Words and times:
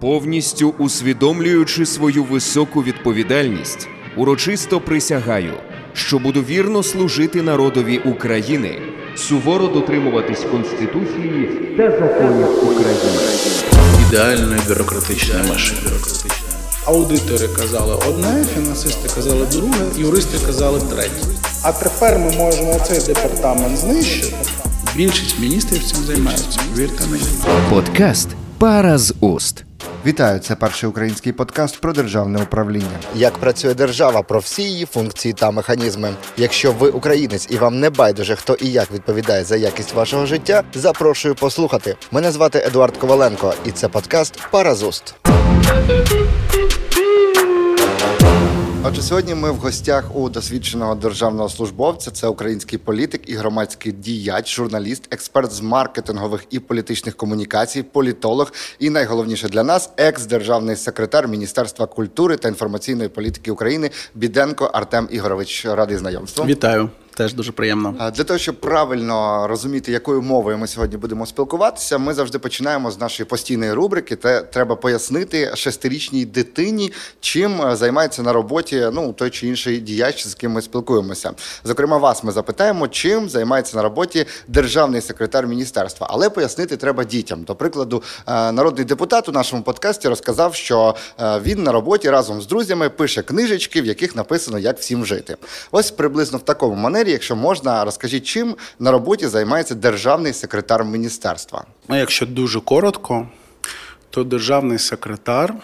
Повністю 0.00 0.74
усвідомлюючи 0.78 1.86
свою 1.86 2.24
високу 2.24 2.82
відповідальність, 2.82 3.88
урочисто 4.16 4.80
присягаю, 4.80 5.52
що 5.92 6.18
буду 6.18 6.42
вірно 6.42 6.82
служити 6.82 7.42
народові 7.42 7.98
України, 7.98 8.78
суворо 9.16 9.66
дотримуватись 9.66 10.44
Конституції 10.50 11.48
та 11.76 11.90
законів 11.90 12.64
України. 12.64 13.18
ідеальної 14.08 14.60
бюрократичної 14.68 15.48
машини. 15.48 15.80
Аудитори 16.86 17.48
казали 17.48 17.94
одне, 18.08 18.44
фінансисти 18.54 19.08
казали 19.14 19.46
друге, 19.46 19.84
юристи 19.96 20.46
казали 20.46 20.80
третє. 20.80 21.26
А 21.62 21.72
тепер 21.72 22.18
ми 22.18 22.32
можемо 22.32 22.78
цей 22.88 23.14
департамент 23.14 23.78
знищити. 23.78 24.36
Більшість 24.96 25.40
міністрів 25.40 25.82
цим 25.84 26.04
займаються. 26.04 26.60
Вірте 26.76 27.06
мені. 27.06 27.24
Подкаст 27.70 28.28
Пара 28.58 28.98
з 28.98 29.14
уст. 29.20 29.65
Вітаю, 30.06 30.38
це 30.38 30.56
перший 30.56 30.88
український 30.88 31.32
подкаст 31.32 31.80
про 31.80 31.92
державне 31.92 32.42
управління. 32.42 32.98
Як 33.14 33.38
працює 33.38 33.74
держава 33.74 34.22
про 34.22 34.38
всі 34.38 34.62
її 34.62 34.84
функції 34.84 35.34
та 35.34 35.50
механізми. 35.50 36.14
Якщо 36.36 36.72
ви 36.72 36.88
українець 36.90 37.46
і 37.50 37.56
вам 37.56 37.80
не 37.80 37.90
байдуже, 37.90 38.36
хто 38.36 38.54
і 38.54 38.66
як 38.66 38.92
відповідає 38.92 39.44
за 39.44 39.56
якість 39.56 39.94
вашого 39.94 40.26
життя, 40.26 40.62
запрошую 40.74 41.34
послухати. 41.34 41.96
Мене 42.10 42.32
звати 42.32 42.64
Едуард 42.66 42.96
Коваленко, 42.96 43.54
і 43.64 43.70
це 43.70 43.88
подкаст 43.88 44.38
Паразуст. 44.50 45.14
Отже, 48.88 49.02
сьогодні 49.02 49.34
ми 49.34 49.50
в 49.50 49.56
гостях 49.56 50.16
у 50.16 50.28
досвідченого 50.28 50.94
державного 50.94 51.48
службовця. 51.48 52.10
Це 52.10 52.26
український 52.26 52.78
політик 52.78 53.22
і 53.26 53.34
громадський 53.34 53.92
діяч, 53.92 54.54
журналіст, 54.54 55.08
експерт 55.10 55.52
з 55.52 55.60
маркетингових 55.60 56.44
і 56.50 56.58
політичних 56.58 57.16
комунікацій, 57.16 57.82
політолог 57.82 58.52
і 58.78 58.90
найголовніше 58.90 59.48
для 59.48 59.62
нас 59.62 59.90
екс-державний 59.96 60.76
секретар 60.76 61.28
Міністерства 61.28 61.86
культури 61.86 62.36
та 62.36 62.48
інформаційної 62.48 63.08
політики 63.08 63.50
України 63.50 63.90
Біденко 64.14 64.64
Артем 64.64 65.08
Ігорович. 65.10 65.66
Радий 65.66 65.96
знайомству. 65.96 66.44
Вітаю. 66.44 66.90
Теж 67.16 67.34
дуже 67.34 67.52
приємно. 67.52 68.10
Для 68.14 68.24
того, 68.24 68.38
щоб 68.38 68.60
правильно 68.60 69.46
розуміти, 69.46 69.92
якою 69.92 70.22
мовою 70.22 70.58
ми 70.58 70.66
сьогодні 70.66 70.96
будемо 70.96 71.26
спілкуватися, 71.26 71.98
ми 71.98 72.14
завжди 72.14 72.38
починаємо 72.38 72.90
з 72.90 73.00
нашої 73.00 73.26
постійної 73.26 73.72
рубрики. 73.72 74.16
Те 74.16 74.42
треба 74.42 74.76
пояснити 74.76 75.52
шестирічній 75.54 76.24
дитині, 76.24 76.92
чим 77.20 77.62
е, 77.62 77.76
займається 77.76 78.22
на 78.22 78.32
роботі 78.32 78.88
ну 78.92 79.12
той 79.12 79.30
чи 79.30 79.46
інший 79.46 79.78
діяч, 79.78 80.26
з 80.26 80.34
ким 80.34 80.52
ми 80.52 80.62
спілкуємося. 80.62 81.32
Зокрема, 81.64 81.96
вас 81.96 82.24
ми 82.24 82.32
запитаємо, 82.32 82.88
чим 82.88 83.28
займається 83.28 83.76
на 83.76 83.82
роботі 83.82 84.26
державний 84.48 85.00
секретар 85.00 85.46
міністерства. 85.46 86.06
Але 86.10 86.30
пояснити 86.30 86.76
треба 86.76 87.04
дітям. 87.04 87.42
До 87.42 87.54
прикладу, 87.54 88.02
е, 88.26 88.52
народний 88.52 88.84
депутат 88.84 89.28
у 89.28 89.32
нашому 89.32 89.62
подкасті 89.62 90.08
розказав, 90.08 90.54
що 90.54 90.94
е, 91.20 91.40
він 91.40 91.62
на 91.62 91.72
роботі 91.72 92.10
разом 92.10 92.42
з 92.42 92.46
друзями 92.46 92.88
пише 92.88 93.22
книжечки, 93.22 93.82
в 93.82 93.86
яких 93.86 94.16
написано, 94.16 94.58
як 94.58 94.78
всім 94.78 95.06
жити. 95.06 95.36
Ось 95.70 95.90
приблизно 95.90 96.38
в 96.38 96.42
такому 96.42 96.74
манері, 96.74 97.05
якщо 97.10 97.36
можна, 97.36 97.84
розкажіть, 97.84 98.26
чим 98.26 98.56
на 98.78 98.90
роботі 98.90 99.26
займається 99.26 99.74
державний 99.74 100.32
секретар 100.32 100.84
міністерства. 100.84 101.64
Ну, 101.88 101.98
якщо 101.98 102.26
дуже 102.26 102.60
коротко, 102.60 103.28
то 104.10 104.24
державний 104.24 104.78
секретар 104.78 105.54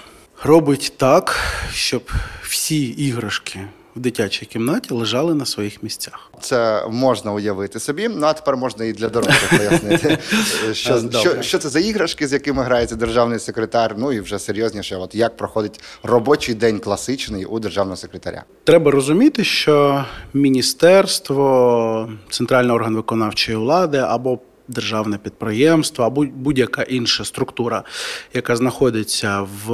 робить 0.43 0.93
так, 0.97 1.37
щоб 1.73 2.13
всі 2.43 2.85
іграшки 2.85 3.61
в 3.97 4.01
дитячій 4.01 4.47
кімнаті 4.47 4.95
лежали 4.95 5.35
на 5.35 5.47
своїх 5.47 5.83
місцях. 5.83 6.31
Це 6.41 6.87
можна 6.91 7.33
уявити 7.33 7.81
собі. 7.81 8.09
Ну 8.09 8.27
а 8.27 8.33
тепер 8.33 8.57
можна 8.57 8.85
і 8.85 8.93
для 8.93 9.09
дорослих 9.09 9.59
пояснити, 9.59 10.19
що, 10.73 11.11
що, 11.11 11.43
що 11.43 11.59
це 11.59 11.69
за 11.69 11.81
іграшки, 11.81 12.29
з 12.29 12.33
якими 12.33 12.63
грається 12.63 12.97
державний 12.97 13.39
секретар. 13.39 13.95
Ну 13.99 14.13
і 14.13 14.21
вже 14.21 14.39
серйозніше, 14.39 14.97
от 14.97 15.15
як 15.15 15.37
проходить 15.37 15.81
робочий 16.03 16.55
день 16.55 16.79
класичний 16.79 17.45
у 17.45 17.59
державного 17.59 17.97
секретаря. 17.97 18.45
Треба 18.65 18.91
розуміти, 18.91 19.45
що 19.45 20.05
міністерство, 20.35 22.11
центральний 22.31 22.77
орган 22.77 22.97
виконавчої 22.97 23.59
влади 23.59 23.99
або 23.99 24.39
державне 24.73 25.19
підприємство, 25.19 26.05
або 26.05 26.27
будь-яка 26.35 26.83
інша 26.83 27.25
структура, 27.25 27.83
яка 28.35 28.57
знаходиться 28.57 29.47
в 29.67 29.71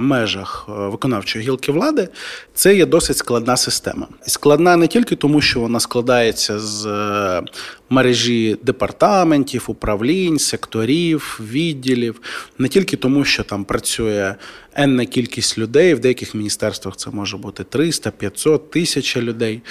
межах 0.00 0.66
е, 0.68 0.72
виконавчої 0.72 1.44
гілки 1.44 1.72
влади, 1.72 2.08
це 2.54 2.76
є 2.76 2.86
досить 2.86 3.16
складна 3.16 3.56
система. 3.56 4.06
І 4.26 4.30
складна 4.30 4.76
не 4.76 4.86
тільки 4.86 5.16
тому, 5.16 5.40
що 5.40 5.60
вона 5.60 5.80
складається 5.80 6.58
з 6.58 6.86
е, 6.86 7.42
мережі 7.90 8.56
департаментів, 8.62 9.64
управлінь, 9.66 10.38
секторів, 10.38 11.40
відділів, 11.52 12.20
не 12.58 12.68
тільки 12.68 12.96
тому, 12.96 13.24
що 13.24 13.42
там 13.42 13.64
працює 13.64 14.34
енна 14.74 15.06
кількість 15.06 15.58
людей, 15.58 15.94
в 15.94 16.00
деяких 16.00 16.34
міністерствах 16.34 16.96
це 16.96 17.10
може 17.10 17.36
бути 17.36 17.64
300, 17.64 18.10
500, 18.10 18.70
1000 18.70 19.22
людей. 19.22 19.62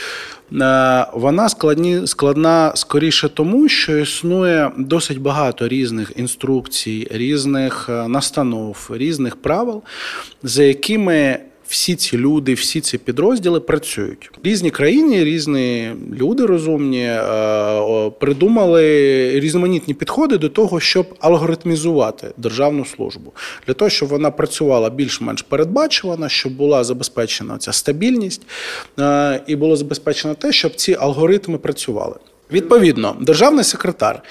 Е, 0.53 1.08
Вона 1.14 1.50
складні, 1.50 2.08
складна 2.08 2.72
скоріше 2.76 3.30
тому, 3.30 3.70
що 3.70 3.98
існує 3.98 4.61
досить 4.78 5.22
багато 5.22 5.68
різних 5.68 6.12
інструкцій, 6.16 7.08
різних 7.12 7.90
е, 7.90 8.08
настанов, 8.08 8.90
різних 8.94 9.36
правил, 9.36 9.82
за 10.44 10.64
якими 10.64 11.40
всі 11.72 11.96
ці 11.96 12.18
люди, 12.18 12.54
всі 12.54 12.82
ці 12.82 12.98
підрозділи 12.98 13.60
працюють. 13.60 14.32
Різні 14.44 14.72
країни, 14.72 15.24
різні 15.24 15.92
люди 16.14 16.46
розумні 16.46 17.04
е, 17.04 18.12
придумали 18.20 18.82
різноманітні 19.40 19.94
підходи 19.94 20.38
до 20.38 20.50
того, 20.50 20.80
щоб 20.80 21.16
алгоритмізувати 21.20 22.34
державну 22.38 22.86
службу, 22.86 23.34
для 23.68 23.74
того, 23.74 23.90
щоб 23.90 24.10
вона 24.10 24.32
працювала 24.32 24.90
більш-менш 24.90 25.42
передбачувана, 25.42 26.30
щоб 26.30 26.54
була 26.54 26.84
забезпечена 26.84 27.58
ця 27.58 27.74
стабільність 27.74 28.42
е, 29.00 29.42
і 29.48 29.56
було 29.56 29.76
забезпечено 29.76 30.34
те, 30.36 30.52
щоб 30.52 30.76
ці 30.76 30.94
алгоритми 31.00 31.58
працювали. 31.58 32.16
Відповідно, 32.52 33.16
державний 33.20 33.64
секретар 33.64 34.22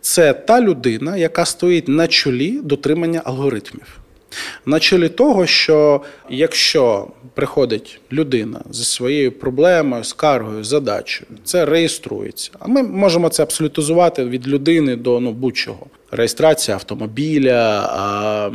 це 0.00 0.32
та 0.32 0.60
людина, 0.60 1.16
яка 1.16 1.44
стоїть 1.44 1.88
на 1.88 2.06
чолі 2.06 2.60
дотримання 2.62 3.22
алгоритмів. 3.24 3.98
На 4.66 4.80
чолі 4.80 5.08
того, 5.08 5.46
що 5.46 6.00
якщо 6.30 7.06
приходить 7.34 8.00
людина 8.12 8.60
зі 8.70 8.84
своєю 8.84 9.32
проблемою, 9.32 10.04
скаргою, 10.04 10.64
задачею, 10.64 11.26
це 11.44 11.64
реєструється. 11.64 12.50
А 12.58 12.68
ми 12.68 12.82
можемо 12.82 13.28
це 13.28 13.42
абсолютизувати 13.42 14.24
від 14.24 14.48
людини 14.48 14.96
до 14.96 15.20
ну, 15.20 15.32
будь-чого. 15.32 15.86
Реєстрація 16.10 16.76
автомобіля, 16.76 17.90
а, 17.92 18.50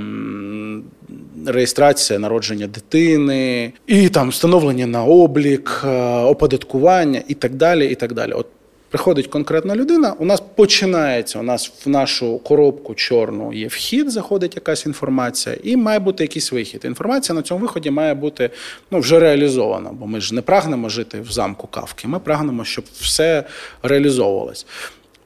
реєстрація 1.45 2.19
народження 2.19 2.67
дитини, 2.67 3.73
і 3.87 4.09
там 4.09 4.29
встановлення 4.29 4.87
на 4.87 5.03
облік, 5.03 5.85
оподаткування 6.23 7.21
і 7.27 7.33
так 7.33 7.55
далі. 7.55 7.87
і 7.87 7.95
так 7.95 8.13
далі. 8.13 8.31
От 8.31 8.47
Приходить 8.89 9.27
конкретна 9.27 9.75
людина, 9.75 10.15
у 10.19 10.25
нас 10.25 10.41
починається, 10.55 11.39
у 11.39 11.43
нас 11.43 11.71
в 11.85 11.89
нашу 11.89 12.39
коробку 12.39 12.95
чорну 12.95 13.53
є 13.53 13.67
вхід, 13.67 14.11
заходить 14.11 14.55
якась 14.55 14.85
інформація, 14.85 15.57
і 15.63 15.75
має 15.75 15.99
бути 15.99 16.23
якийсь 16.23 16.51
вихід. 16.51 16.81
Інформація 16.85 17.35
на 17.35 17.41
цьому 17.41 17.61
виході 17.61 17.91
має 17.91 18.13
бути 18.13 18.49
ну, 18.91 18.99
вже 18.99 19.19
реалізована, 19.19 19.89
бо 19.91 20.07
ми 20.07 20.21
ж 20.21 20.35
не 20.35 20.41
прагнемо 20.41 20.89
жити 20.89 21.21
в 21.21 21.31
замку 21.31 21.67
кавки. 21.67 22.07
Ми 22.07 22.19
прагнемо, 22.19 22.65
щоб 22.65 22.85
все 22.99 23.43
реалізовувалось. 23.83 24.65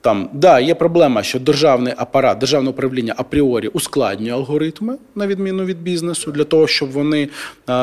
Там 0.03 0.29
да, 0.33 0.59
є 0.59 0.75
проблема, 0.75 1.23
що 1.23 1.39
державний 1.39 1.93
апарат, 1.97 2.37
державне 2.37 2.69
управління 2.69 3.13
апріорі 3.17 3.67
ускладнює 3.67 4.31
алгоритми 4.31 4.97
на 5.15 5.27
відміну 5.27 5.65
від 5.65 5.81
бізнесу, 5.81 6.31
для 6.31 6.43
того, 6.43 6.67
щоб 6.67 6.91
вони 6.91 7.29
е, 7.69 7.73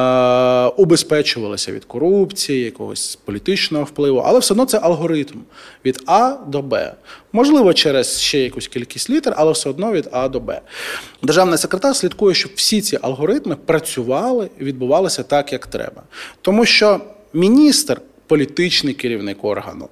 убезпечувалися 0.67 1.73
від 1.73 1.85
корупції, 1.85 2.65
якогось 2.65 3.17
політичного 3.25 3.85
впливу, 3.85 4.19
але 4.19 4.39
все 4.39 4.55
одно 4.55 4.65
це 4.65 4.79
алгоритм 4.79 5.39
від 5.85 6.03
А 6.07 6.37
до 6.47 6.63
Б. 6.63 6.93
Можливо, 7.33 7.75
через 7.75 8.21
ще 8.21 8.39
якусь 8.39 8.69
кількість 8.69 9.11
літер, 9.11 9.35
але 9.37 9.53
все 9.53 9.71
одно 9.71 9.93
від 9.93 10.09
А 10.13 10.29
до 10.29 10.41
Б. 10.41 10.61
Державний 11.23 11.59
секретар 11.59 11.97
слідкує, 11.97 12.35
щоб 12.35 12.53
всі 12.55 12.81
ці 12.81 12.99
алгоритми 13.03 13.57
працювали 13.57 14.51
і 14.61 14.65
відбувалися 14.65 15.23
так, 15.23 15.53
як 15.53 15.67
треба. 15.67 16.03
Тому 16.43 16.65
що 16.65 17.01
міністр 17.33 18.01
політичний 18.31 18.95
керівник 18.95 19.45
органу, 19.45 19.89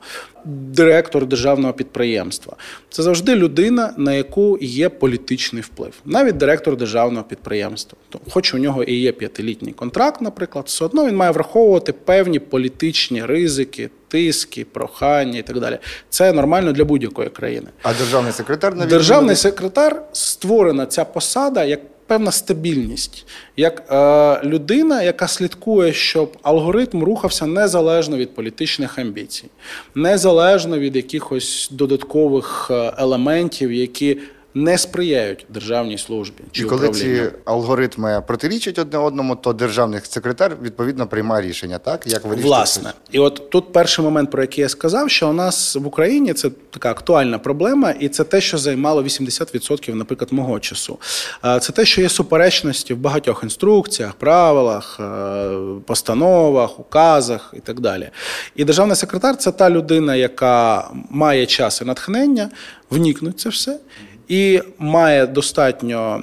директор 0.49 1.27
державного 1.27 1.73
підприємства. 1.73 2.56
Це 2.91 3.03
завжди 3.03 3.35
людина, 3.35 3.95
на 3.97 4.15
яку 4.15 4.59
є 4.61 4.89
політичний 4.89 5.62
вплив, 5.62 5.93
навіть 6.05 6.37
директор 6.37 6.77
державного 6.77 7.25
підприємства. 7.25 7.99
Хоч 8.31 8.55
у 8.55 8.59
нього 8.59 8.85
і 8.85 8.95
є 8.95 9.12
п'ятилітній 9.12 9.73
контракт, 9.73 10.21
наприклад, 10.21 10.65
все 10.69 10.85
одно 10.85 11.06
він 11.06 11.17
має 11.17 11.31
враховувати 11.31 11.93
певні 11.93 12.39
політичні 12.39 13.25
ризики, 13.25 13.91
тиски, 14.09 14.65
прохання 14.65 15.39
і 15.39 15.43
так 15.43 15.61
далі. 15.61 15.79
Це 16.11 16.33
нормально 16.33 16.73
для 16.73 16.85
будь-якої 16.85 17.29
країни. 17.29 17.67
А 17.83 17.95
державний 17.95 18.33
секретар 18.33 18.77
на 18.77 18.87
Державний 18.87 19.37
секретар 19.37 20.03
створена 20.12 20.87
ця 20.87 21.05
посада 21.05 21.65
як 21.65 21.81
певна 22.08 22.32
стабільність, 22.32 23.26
як 23.56 23.82
е, 23.90 24.49
людина, 24.49 25.02
яка 25.02 25.28
слідкує, 25.28 25.93
щоб 25.93 26.37
алгоритм 26.43 27.02
рухався 27.02 27.46
незалежно 27.46 28.16
від 28.16 28.34
політичних 28.34 28.99
амбіцій, 28.99 29.44
незалежно 29.94 30.78
від 30.78 30.96
якихось 30.96 31.69
додаткових 31.72 32.69
е, 32.70 32.93
елементів, 32.99 33.72
які 33.72 34.19
не 34.64 34.78
сприяють 34.78 35.46
державній 35.49 35.99
службі 35.99 36.43
чи 36.52 36.62
І 36.62 36.64
коли 36.64 36.88
управлінню. 36.88 37.25
ці 37.26 37.31
алгоритми 37.44 38.22
протирічать 38.26 38.78
одне 38.78 38.99
одному, 38.99 39.37
то 39.37 39.52
державний 39.52 40.00
секретар 40.08 40.56
відповідно 40.62 41.06
приймає 41.06 41.49
рішення, 41.49 41.78
так 41.78 42.06
як 42.06 42.25
вирішити 42.25 42.49
Власне, 42.49 42.93
і 43.10 43.19
от 43.19 43.50
тут 43.50 43.72
перший 43.72 44.05
момент, 44.05 44.31
про 44.31 44.43
який 44.43 44.62
я 44.62 44.69
сказав, 44.69 45.10
що 45.10 45.28
у 45.28 45.32
нас 45.32 45.76
в 45.76 45.87
Україні 45.87 46.32
це 46.32 46.50
така 46.70 46.90
актуальна 46.90 47.38
проблема, 47.38 47.90
і 47.90 48.08
це 48.08 48.25
те, 48.25 48.40
що 48.40 48.58
займало 48.58 49.02
80%, 49.02 49.94
наприклад, 49.94 50.32
мого 50.32 50.61
часу. 50.61 50.99
Це 51.61 51.72
те, 51.72 51.84
що 51.84 52.00
є 52.00 52.08
суперечності 52.08 52.94
в 52.94 52.99
багатьох 52.99 53.43
інструкціях, 53.43 54.14
правилах, 54.14 55.00
е, 55.00 55.50
постановах, 55.87 56.81
указах 56.81 57.54
і 57.56 57.61
так 57.61 57.81
далі. 57.81 58.11
І 58.56 58.64
державний 58.64 58.96
секретар 58.96 59.37
це 59.37 59.52
та 59.52 59.70
людина, 59.70 60.16
яка 60.16 60.90
має 61.11 61.46
час 61.46 61.81
і 61.81 61.84
натхнення, 61.84 62.50
вникнуть 62.90 63.40
це 63.40 63.49
все. 63.49 63.78
І 64.28 64.62
має 64.78 65.26
достатньо 65.26 66.22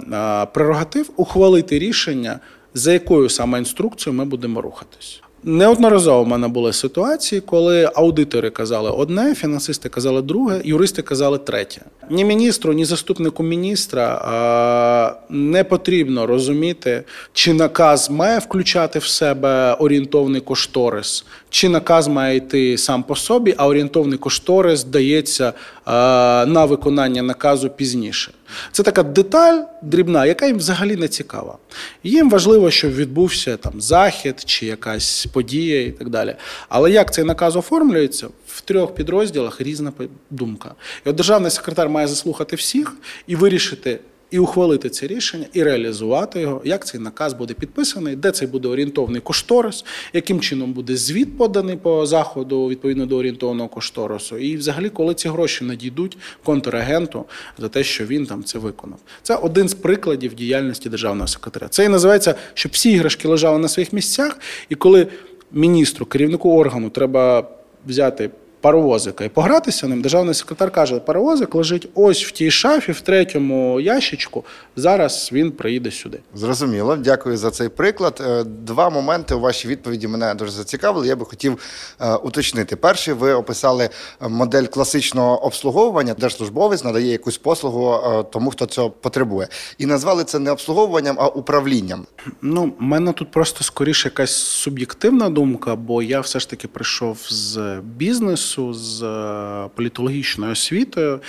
прерогатив 0.54 1.10
ухвалити 1.16 1.80
рішення, 1.80 2.40
за 2.74 2.94
якою 2.94 3.30
саме 3.30 3.60
інструкцією 3.60 4.18
ми 4.18 4.26
будемо 4.26 4.62
рухатись. 4.62 5.22
Неодноразово 5.48 6.24
в 6.24 6.28
мене 6.28 6.48
були 6.48 6.74
ситуації, 6.74 7.42
коли 7.42 7.90
аудитори 7.96 8.50
казали 8.50 8.90
одне, 8.90 9.36
фінансисти 9.36 9.90
казали 9.90 10.22
друге, 10.22 10.62
юристи 10.64 11.02
казали 11.02 11.38
третє. 11.38 11.82
Ні 12.10 12.26
міністру, 12.26 12.74
ні 12.74 12.86
заступнику 12.86 13.44
міністра 13.44 14.22
а, 14.26 15.16
не 15.30 15.64
потрібно 15.64 16.26
розуміти, 16.28 17.04
чи 17.34 17.54
наказ 17.54 18.10
має 18.10 18.40
включати 18.40 19.00
в 19.00 19.06
себе 19.06 19.74
орієнтовний 19.74 20.42
кошторис, 20.42 21.26
чи 21.50 21.70
наказ 21.70 22.08
має 22.08 22.38
йти 22.38 22.78
сам 22.78 23.04
по 23.04 23.16
собі, 23.16 23.54
а 23.58 23.68
орієнтовний 23.68 24.18
кошторис 24.18 24.84
дається 24.84 25.54
а, 25.86 26.46
на 26.48 26.66
виконання 26.66 27.22
наказу 27.22 27.70
пізніше. 27.70 28.32
Це 28.72 28.84
така 28.84 29.04
деталь 29.04 29.62
дрібна, 29.82 30.26
яка 30.26 30.46
їм 30.46 30.58
взагалі 30.58 30.96
не 30.96 31.08
цікава. 31.08 31.58
Їм 32.04 32.30
важливо, 32.30 32.72
щоб 32.72 32.96
відбувся 32.96 33.58
там 33.58 33.82
захід 33.82 34.44
чи 34.46 34.66
якась 34.66 35.26
подія 35.26 35.86
і 35.86 35.92
так 35.92 36.10
далі. 36.10 36.36
Але 36.70 36.92
як 36.92 37.14
цей 37.14 37.24
наказ 37.24 37.56
оформлюється, 37.56 38.28
в 38.48 38.62
трьох 38.62 38.96
підрозділах 38.96 39.62
різна 39.62 39.94
думка. 40.30 40.72
І 41.06 41.10
от 41.10 41.16
державний 41.16 41.52
секретар 41.52 41.90
має 41.90 42.08
заслухати 42.08 42.56
всіх 42.56 42.98
і 43.28 43.36
вирішити. 43.36 44.00
І 44.32 44.40
ухвалити 44.40 44.90
це 44.90 45.08
рішення, 45.08 45.46
і 45.54 45.64
реалізувати 45.64 46.42
його, 46.42 46.62
як 46.66 46.86
цей 46.86 47.02
наказ 47.02 47.34
буде 47.34 47.54
підписаний, 47.54 48.16
де 48.16 48.32
цей 48.32 48.48
буде 48.48 48.68
орієнтовний 48.68 49.22
кошторис, 49.22 49.86
яким 50.14 50.40
чином 50.40 50.74
буде 50.74 50.96
звіт 50.96 51.38
поданий 51.38 51.78
по 51.78 52.06
заходу 52.06 52.68
відповідно 52.68 53.06
до 53.06 53.18
орієнтовного 53.18 53.70
кошторису, 53.70 54.38
і 54.38 54.58
взагалі, 54.58 54.90
коли 54.90 55.14
ці 55.14 55.30
гроші 55.30 55.64
надійдуть 55.64 56.18
контрагенту 56.44 57.26
за 57.58 57.70
те, 57.70 57.84
що 57.84 58.06
він 58.06 58.26
там 58.26 58.44
це 58.44 58.60
виконав. 58.60 59.00
Це 59.24 59.36
один 59.36 59.70
з 59.70 59.74
прикладів 59.74 60.34
діяльності 60.34 60.90
державного 60.90 61.28
секретаря. 61.28 61.68
Це 61.68 61.86
і 61.86 61.90
називається, 61.90 62.36
щоб 62.54 62.72
всі 62.72 62.92
іграшки 62.92 63.28
лежали 63.28 63.60
на 63.60 63.68
своїх 63.68 63.94
місцях, 63.94 64.40
і 64.70 64.76
коли 64.76 65.08
міністру, 65.52 66.06
керівнику 66.06 66.58
органу 66.58 66.90
треба 66.90 67.48
взяти 67.88 68.30
паровозика 68.66 69.24
і 69.24 69.30
погратися 69.30 69.88
ним, 69.88 70.02
державний 70.02 70.34
секретар 70.34 70.72
каже, 70.72 71.00
паровозик 71.00 71.56
лежить 71.56 71.90
ось 71.96 72.26
в 72.26 72.32
тій 72.32 72.52
шафі, 72.52 72.92
в 72.92 73.02
третьому 73.02 73.80
ящичку. 73.80 74.44
Зараз 74.76 75.30
він 75.34 75.52
приїде 75.52 75.92
сюди. 75.92 76.20
Зрозуміло, 76.36 76.96
дякую 76.96 77.38
за 77.38 77.52
цей 77.52 77.70
приклад. 77.70 78.22
Е, 78.28 78.44
Два 78.44 78.90
моменти 78.90 79.36
у 79.36 79.40
вашій 79.40 79.68
відповіді 79.68 80.08
мене 80.08 80.34
дуже 80.34 80.52
зацікавили. 80.52 81.08
Я 81.08 81.16
би 81.16 81.26
хотів 81.26 81.60
е, 82.00 82.16
уточнити. 82.16 82.76
Перший, 82.76 83.14
ви 83.14 83.34
описали 83.34 83.90
е, 84.22 84.28
модель 84.28 84.66
класичного 84.66 85.46
обслуговування. 85.46 86.14
Держслужбовець 86.14 86.84
надає 86.84 87.12
якусь 87.12 87.38
послугу 87.38 88.00
тому, 88.32 88.50
хто 88.50 88.66
цього 88.66 88.90
потребує, 88.90 89.48
і 89.78 89.86
назвали 89.86 90.24
це 90.24 90.40
не 90.40 90.52
обслуговуванням, 90.52 91.16
а 91.20 91.28
управлінням. 91.28 92.06
Ну, 92.42 92.74
в 92.80 92.84
мене 92.84 93.14
тут 93.14 93.32
просто 93.32 93.64
скоріше 93.64 94.08
якась 94.08 94.36
суб'єктивна 94.36 95.30
думка, 95.30 95.76
бо 95.76 96.02
я 96.02 96.20
все 96.20 96.40
ж 96.40 96.50
таки 96.50 96.68
прийшов 96.68 97.18
з 97.30 97.80
бізнесу, 97.84 98.55
з 98.74 99.04
е, 99.04 99.70
політологічною 99.76 100.52
освітою 100.52 101.22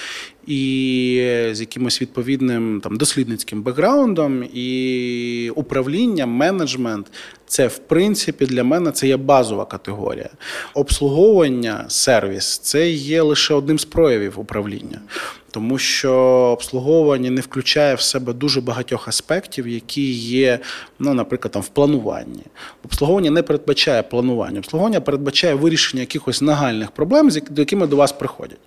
і 0.46 1.50
з 1.52 1.60
якимось 1.60 2.02
відповідним 2.02 2.80
там 2.80 2.96
дослідницьким 2.96 3.62
бекграундом, 3.62 4.44
і 4.54 5.52
управління, 5.54 6.26
менеджмент. 6.26 7.06
Це 7.46 7.66
в 7.66 7.78
принципі 7.78 8.46
для 8.46 8.64
мене 8.64 8.92
це 8.92 9.08
є 9.08 9.16
базова 9.16 9.64
категорія. 9.64 10.28
Обслуговування, 10.74 11.84
сервіс 11.88 12.58
це 12.58 12.90
є 12.90 13.22
лише 13.22 13.54
одним 13.54 13.78
з 13.78 13.84
проявів 13.84 14.40
управління, 14.40 15.00
тому 15.50 15.78
що 15.78 16.12
обслуговування 16.52 17.30
не 17.30 17.40
включає 17.40 17.94
в 17.94 18.00
себе 18.00 18.32
дуже 18.32 18.60
багатьох 18.60 19.08
аспектів, 19.08 19.68
які 19.68 20.12
є, 20.12 20.58
ну, 20.98 21.14
наприклад, 21.14 21.52
там 21.52 21.62
в 21.62 21.68
плануванні. 21.68 22.42
Обслуговування 22.84 23.30
не 23.30 23.42
передбачає 23.42 24.02
планування. 24.02 24.58
Обслуговування 24.58 25.00
передбачає 25.00 25.54
вирішення 25.54 26.00
якихось 26.00 26.42
нагальних 26.42 26.90
проблем, 26.90 27.30
з 27.30 27.40
якими 27.56 27.86
до 27.86 27.96
вас 27.96 28.12
приходять. 28.12 28.58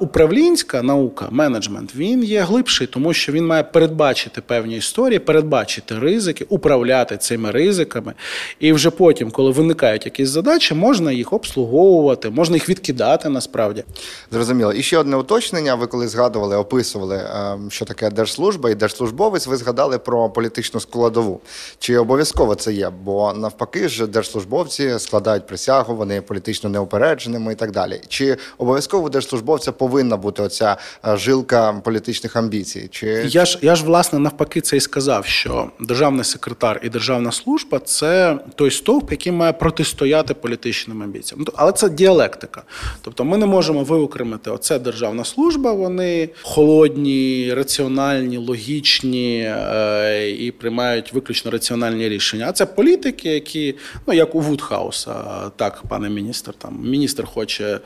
Управлінська 0.00 0.82
наука, 0.82 1.07
менеджмент, 1.30 1.94
він 1.94 2.24
є 2.24 2.40
глибший, 2.40 2.86
тому 2.86 3.14
що 3.14 3.32
він 3.32 3.46
має 3.46 3.62
передбачити 3.62 4.40
певні 4.40 4.76
історії, 4.76 5.18
передбачити 5.18 5.98
ризики, 5.98 6.46
управляти 6.48 7.16
цими 7.16 7.50
ризиками. 7.50 8.14
І 8.60 8.72
вже 8.72 8.90
потім, 8.90 9.30
коли 9.30 9.50
виникають 9.50 10.04
якісь 10.04 10.28
задачі, 10.28 10.74
можна 10.74 11.12
їх 11.12 11.32
обслуговувати, 11.32 12.30
можна 12.30 12.56
їх 12.56 12.68
відкидати 12.68 13.28
насправді. 13.28 13.84
Зрозуміло. 14.30 14.72
І 14.72 14.82
ще 14.82 14.98
одне 14.98 15.16
уточнення. 15.16 15.74
Ви 15.74 15.86
коли 15.86 16.08
згадували, 16.08 16.56
описували, 16.56 17.16
е, 17.16 17.58
що 17.68 17.84
таке 17.84 18.10
держслужба 18.10 18.70
і 18.70 18.74
держслужбовець, 18.74 19.46
ви 19.46 19.56
згадали 19.56 19.98
про 19.98 20.30
політичну 20.30 20.80
складову. 20.80 21.40
Чи 21.78 21.96
обов'язково 21.96 22.54
це 22.54 22.72
є? 22.72 22.90
Бо 23.04 23.32
навпаки 23.32 23.88
ж 23.88 24.06
держслужбовці 24.06 24.98
складають 24.98 25.46
присягу, 25.46 25.96
вони 25.96 26.20
політично 26.20 26.70
неупередженими 26.70 27.52
і 27.52 27.56
так 27.56 27.70
далі. 27.70 28.00
Чи 28.08 28.36
обов'язково 28.58 29.08
держслужбовця 29.08 29.72
повинна 29.72 30.16
бути 30.16 30.42
оця 30.42 30.76
жилка 31.04 31.72
політичних 31.84 32.36
амбіцій? 32.36 32.88
Чи 32.90 33.06
Я 33.28 33.44
ж 33.44 33.58
я 33.62 33.74
ж 33.74 33.84
власне 33.84 34.18
навпаки 34.18 34.60
це 34.60 34.76
і 34.76 34.80
сказав, 34.80 35.26
що 35.26 35.70
державний 35.80 36.24
секретар 36.24 36.80
і 36.84 36.88
державна 36.88 37.32
служба 37.32 37.78
це 37.78 38.38
той 38.54 38.70
стовп, 38.70 39.10
який 39.10 39.32
має 39.32 39.52
протистояти 39.52 40.34
політичним 40.34 41.02
амбіціям. 41.02 41.44
Ну, 41.46 41.52
Але 41.56 41.72
це 41.72 41.88
діалектика. 41.88 42.62
Тобто 43.02 43.24
ми 43.24 43.36
не 43.36 43.46
можемо 43.46 43.84
виокремити 43.84 44.50
оце 44.50 44.78
державна 44.78 45.24
служба. 45.24 45.72
Вони 45.72 46.28
холодні, 46.42 47.52
раціональні, 47.54 48.36
логічні 48.36 49.40
е, 49.40 50.30
і 50.30 50.50
приймають 50.50 51.12
виключно 51.12 51.50
раціональні 51.50 52.08
рішення. 52.08 52.46
А 52.48 52.52
це 52.52 52.66
політики, 52.66 53.28
які 53.28 53.74
ну 54.06 54.14
як 54.14 54.34
у 54.34 54.40
Вудхауса, 54.40 55.14
так, 55.56 55.82
пане 55.88 56.08
міністр, 56.08 56.52
там 56.52 56.80
міністр 56.82 57.26
хоче 57.26 57.80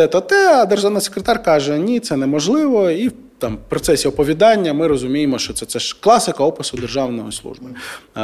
те 0.00 0.08
та 0.08 0.20
те, 0.20 0.54
а 0.54 0.66
державний 0.66 1.02
секретар 1.02 1.42
каже, 1.42 1.78
ні, 1.78 2.00
це 2.00 2.16
неможливо. 2.16 2.90
І 2.90 3.10
там 3.38 3.56
в 3.56 3.68
процесі 3.68 4.08
оповідання 4.08 4.72
ми 4.72 4.86
розуміємо, 4.86 5.38
що 5.38 5.52
це, 5.52 5.66
це 5.66 5.78
ж 5.78 5.96
класика 6.00 6.44
опису 6.44 6.76
державної 6.76 7.32
служби, 7.32 7.66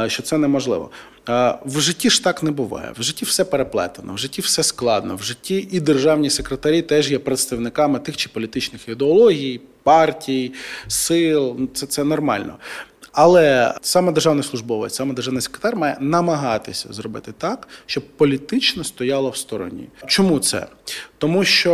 що 0.07 0.23
це 0.23 0.37
неможливо. 0.37 0.91
В 1.65 1.79
житті 1.79 2.09
ж 2.09 2.23
так 2.23 2.43
не 2.43 2.51
буває. 2.51 2.91
В 2.99 3.03
житті 3.03 3.25
все 3.25 3.45
переплетено, 3.45 4.13
в 4.13 4.17
житті 4.17 4.41
все 4.41 4.63
складно. 4.63 5.15
В 5.15 5.23
житті 5.23 5.67
і 5.71 5.79
державні 5.79 6.29
секретарі 6.29 6.81
теж 6.81 7.11
є 7.11 7.19
представниками 7.19 7.99
тих 7.99 8.17
чи 8.17 8.29
політичних 8.29 8.89
ідеологій, 8.89 9.61
партій, 9.83 10.53
сил. 10.87 11.55
Ну, 11.59 11.67
Це, 11.73 11.85
це 11.85 12.03
нормально. 12.03 12.53
Але 13.19 13.73
саме 13.81 14.11
державний 14.11 14.43
службовець, 14.43 14.95
саме 14.95 15.13
державний 15.13 15.41
секретар 15.41 15.75
має 15.75 15.97
намагатися 15.99 16.93
зробити 16.93 17.33
так, 17.37 17.67
щоб 17.85 18.03
політично 18.03 18.83
стояло 18.83 19.29
в 19.29 19.37
стороні. 19.37 19.87
Чому 20.05 20.39
це? 20.39 20.67
Тому 21.17 21.43
що 21.43 21.73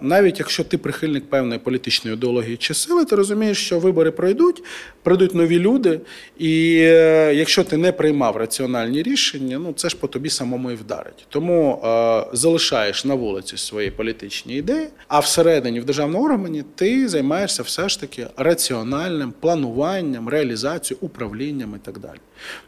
е, 0.00 0.04
навіть 0.06 0.38
якщо 0.38 0.64
ти 0.64 0.78
прихильник 0.78 1.24
певної 1.24 1.60
політичної 1.60 2.16
ідеології 2.16 2.56
чи 2.56 2.74
сили, 2.74 3.04
ти 3.04 3.16
розумієш, 3.16 3.66
що 3.66 3.78
вибори 3.78 4.10
пройдуть, 4.10 4.62
прийдуть 5.02 5.34
нові 5.34 5.58
люди, 5.58 6.00
і 6.38 6.76
е, 6.80 7.34
якщо 7.34 7.64
ти 7.64 7.76
не 7.76 7.92
приймав 7.92 8.36
раціональні 8.36 9.02
рішення, 9.02 9.58
ну 9.58 9.72
це 9.72 9.88
ж 9.88 9.96
по 9.96 10.06
тобі 10.06 10.30
самому 10.30 10.70
і 10.70 10.74
вдарить. 10.74 11.26
Тому 11.28 11.82
е, 11.84 12.24
залишаєш 12.32 13.04
на 13.04 13.14
вулиці 13.14 13.56
свої 13.56 13.90
політичні 13.90 14.56
ідеї, 14.56 14.88
а 15.08 15.18
всередині 15.18 15.80
в 15.80 15.84
державному 15.84 16.24
органі 16.24 16.64
ти 16.74 17.08
займаєшся 17.08 17.62
все 17.62 17.88
ж 17.88 18.00
таки 18.00 18.26
раціональним 18.36 19.32
плануванням, 19.40 20.28
реалізацією, 20.28 20.98
управлінням 21.00 21.74
і 21.76 21.84
так 21.84 21.98
далі. 21.98 22.18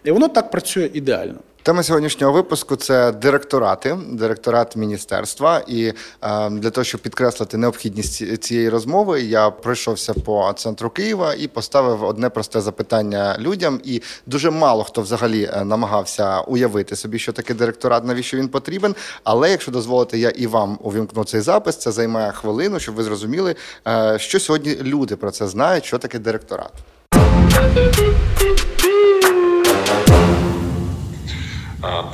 І 0.04 0.10
воно 0.10 0.28
так 0.28 0.50
працює 0.50 0.90
ідеально. 0.92 1.38
Тема 1.66 1.82
сьогоднішнього 1.82 2.32
випуску 2.32 2.76
це 2.76 3.12
директорати, 3.12 3.98
директорат 4.12 4.76
міністерства. 4.76 5.62
І 5.66 5.92
е, 6.22 6.50
для 6.50 6.70
того, 6.70 6.84
щоб 6.84 7.00
підкреслити 7.00 7.56
необхідність 7.56 8.42
цієї 8.42 8.68
розмови, 8.68 9.22
я 9.22 9.50
пройшовся 9.50 10.14
по 10.14 10.52
центру 10.56 10.90
Києва 10.90 11.34
і 11.34 11.48
поставив 11.48 12.04
одне 12.04 12.30
просте 12.30 12.60
запитання 12.60 13.36
людям. 13.38 13.80
І 13.84 14.02
дуже 14.26 14.50
мало 14.50 14.84
хто 14.84 15.02
взагалі 15.02 15.50
е, 15.52 15.64
намагався 15.64 16.40
уявити 16.40 16.96
собі, 16.96 17.18
що 17.18 17.32
таке 17.32 17.54
директорат, 17.54 18.04
навіщо 18.04 18.36
він 18.36 18.48
потрібен. 18.48 18.94
Але 19.24 19.50
якщо 19.50 19.70
дозволите, 19.70 20.18
я 20.18 20.30
і 20.30 20.46
вам 20.46 20.78
увімкну 20.82 21.24
цей 21.24 21.40
запис. 21.40 21.76
Це 21.76 21.92
займає 21.92 22.32
хвилину, 22.32 22.80
щоб 22.80 22.94
ви 22.94 23.04
зрозуміли, 23.04 23.54
е, 23.88 24.18
що 24.18 24.40
сьогодні 24.40 24.76
люди 24.82 25.16
про 25.16 25.30
це 25.30 25.48
знають, 25.48 25.84
що 25.84 25.98
таке 25.98 26.18
директорат. 26.18 26.72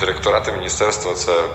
Директорати 0.00 0.52
міністерства 0.52 1.14
це 1.14 1.48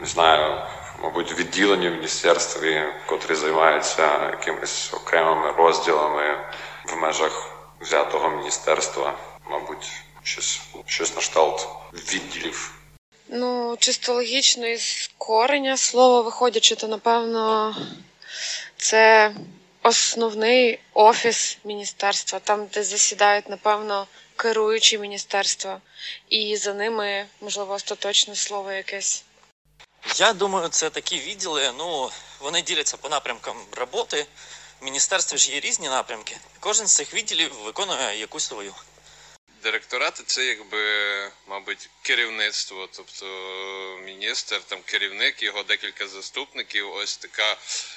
не 0.00 0.06
знаю, 0.06 0.62
мабуть, 1.02 1.38
відділення 1.38 1.90
в 1.90 1.92
міністерстві, 1.92 2.84
котрі 3.06 3.34
займаються 3.34 4.30
якимись 4.30 4.94
окремими 4.94 5.52
розділами 5.52 6.38
в 6.86 6.96
межах 6.96 7.50
взятого 7.80 8.30
міністерства, 8.30 9.14
мабуть, 9.50 9.90
щось, 10.22 10.60
щось 10.86 11.14
на 11.14 11.20
кшталт 11.20 11.68
відділів. 11.92 12.74
Ну, 13.28 13.76
чисто 13.78 14.14
логічно 14.14 14.66
із 14.66 15.10
корення 15.18 15.76
слова 15.76 16.20
виходячи, 16.20 16.74
то 16.76 16.88
напевно 16.88 17.74
це 18.76 19.32
основний 19.82 20.78
офіс 20.94 21.58
міністерства, 21.64 22.38
там, 22.38 22.66
де 22.74 22.82
засідають, 22.82 23.48
напевно, 23.48 24.06
керуючі 24.38 24.98
міністерства, 24.98 25.80
і 26.28 26.56
за 26.56 26.74
ними, 26.74 27.26
можливо, 27.40 27.74
остаточне 27.74 28.36
слово 28.36 28.72
якесь. 28.72 29.24
Я 30.16 30.32
думаю, 30.32 30.68
це 30.68 30.90
такі 30.90 31.18
відділи. 31.18 31.72
Ну 31.78 32.10
вони 32.40 32.62
діляться 32.62 32.96
по 32.96 33.08
напрямкам 33.08 33.56
роботи. 33.72 34.26
В 34.80 34.84
міністерстві 34.84 35.38
ж 35.38 35.52
є 35.52 35.60
різні 35.60 35.88
напрямки. 35.88 36.36
Кожен 36.60 36.86
з 36.86 36.94
цих 36.94 37.14
відділів 37.14 37.54
виконує 37.64 38.18
якусь 38.18 38.44
свою. 38.44 38.74
Директорати 39.68 40.22
це 40.26 40.44
якби, 40.44 40.78
мабуть, 41.48 41.90
керівництво, 42.02 42.88
тобто 42.96 43.26
міністр, 44.04 44.60
там 44.66 44.78
керівник, 44.84 45.42
його 45.42 45.62
декілька 45.62 46.08
заступників. 46.08 46.92
Ось 46.92 47.16
така 47.16 47.56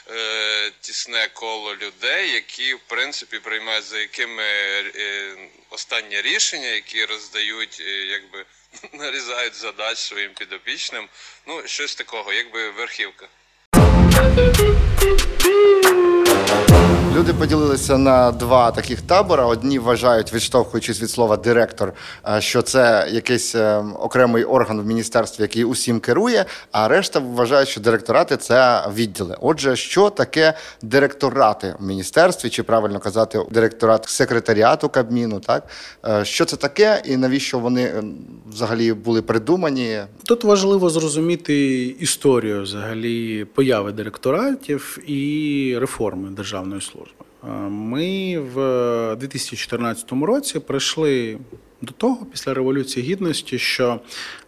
е, 0.10 0.72
тісне 0.82 1.30
коло 1.34 1.76
людей, 1.76 2.32
які 2.32 2.74
в 2.74 2.80
принципі 2.88 3.40
приймають 3.40 3.86
за 3.86 4.00
якими 4.00 4.44
е, 4.44 5.36
останні 5.70 6.22
рішення, 6.22 6.68
які 6.68 7.06
роздають, 7.06 7.78
е, 7.80 7.92
якби 7.92 8.46
нарізають 8.94 9.56
задач 9.56 9.98
своїм 9.98 10.34
підопічним. 10.34 11.10
Ну, 11.48 11.62
щось 11.66 11.96
такого, 11.96 12.34
якби 12.34 12.70
верхівка. 12.70 13.28
Люди 17.16 17.34
поділилися 17.34 17.98
на 17.98 18.32
два 18.32 18.72
таких 18.72 19.02
табора. 19.02 19.46
Одні 19.46 19.80
вважають, 19.80 20.34
відштовхуючись 20.34 21.02
від 21.02 21.10
слова 21.10 21.38
директор, 21.38 21.94
е, 22.30 22.42
що 22.42 22.62
це 22.62 23.08
якийсь 23.12 23.56
е, 23.56 23.84
окремий 24.00 24.44
орган 24.44 24.82
в 24.82 24.86
міністерстві, 24.86 25.44
який 25.44 25.64
усім 25.64 26.00
керує. 26.00 26.46
А 26.72 26.88
решта 26.88 27.20
вважають, 27.20 27.70
що 27.70 27.82
директорати 27.82 28.38
це 28.38 28.84
відділи. 28.96 29.38
Отже, 29.42 29.76
що 29.76 30.10
таке 30.10 30.54
директорати 30.82 31.76
в 31.80 31.86
міністерстві, 31.86 32.50
чи 32.50 32.64
правильно 32.64 33.00
казати, 33.00 33.40
директорат 33.52 34.10
секретаріату 34.10 34.90
Кабміну? 34.90 35.40
Так 35.40 35.64
Е, 36.06 36.26
що 36.26 36.46
це 36.46 36.58
таке, 36.58 37.02
і 37.06 37.18
навіщо 37.18 37.60
вони 37.60 37.82
е, 37.82 38.04
взагалі 38.50 38.94
були 38.94 39.22
придумані? 39.22 40.00
Тут 40.24 40.44
важливо 40.44 40.90
зрозуміти 40.90 41.82
історію 42.00 42.64
взагалі 42.64 43.46
появи 43.46 43.92
директоратів 43.92 44.98
і 45.08 45.76
реформи 45.80 46.30
державної 46.30 46.82
служби. 46.82 47.01
Е, 47.44 47.52
Ми 47.70 48.40
в 48.40 49.16
2014 49.16 50.12
році 50.12 50.60
прийшли 50.60 51.38
до 51.82 51.92
того, 51.92 52.26
після 52.32 52.54
Революції 52.54 53.06
Гідності, 53.06 53.60
що 53.60 54.00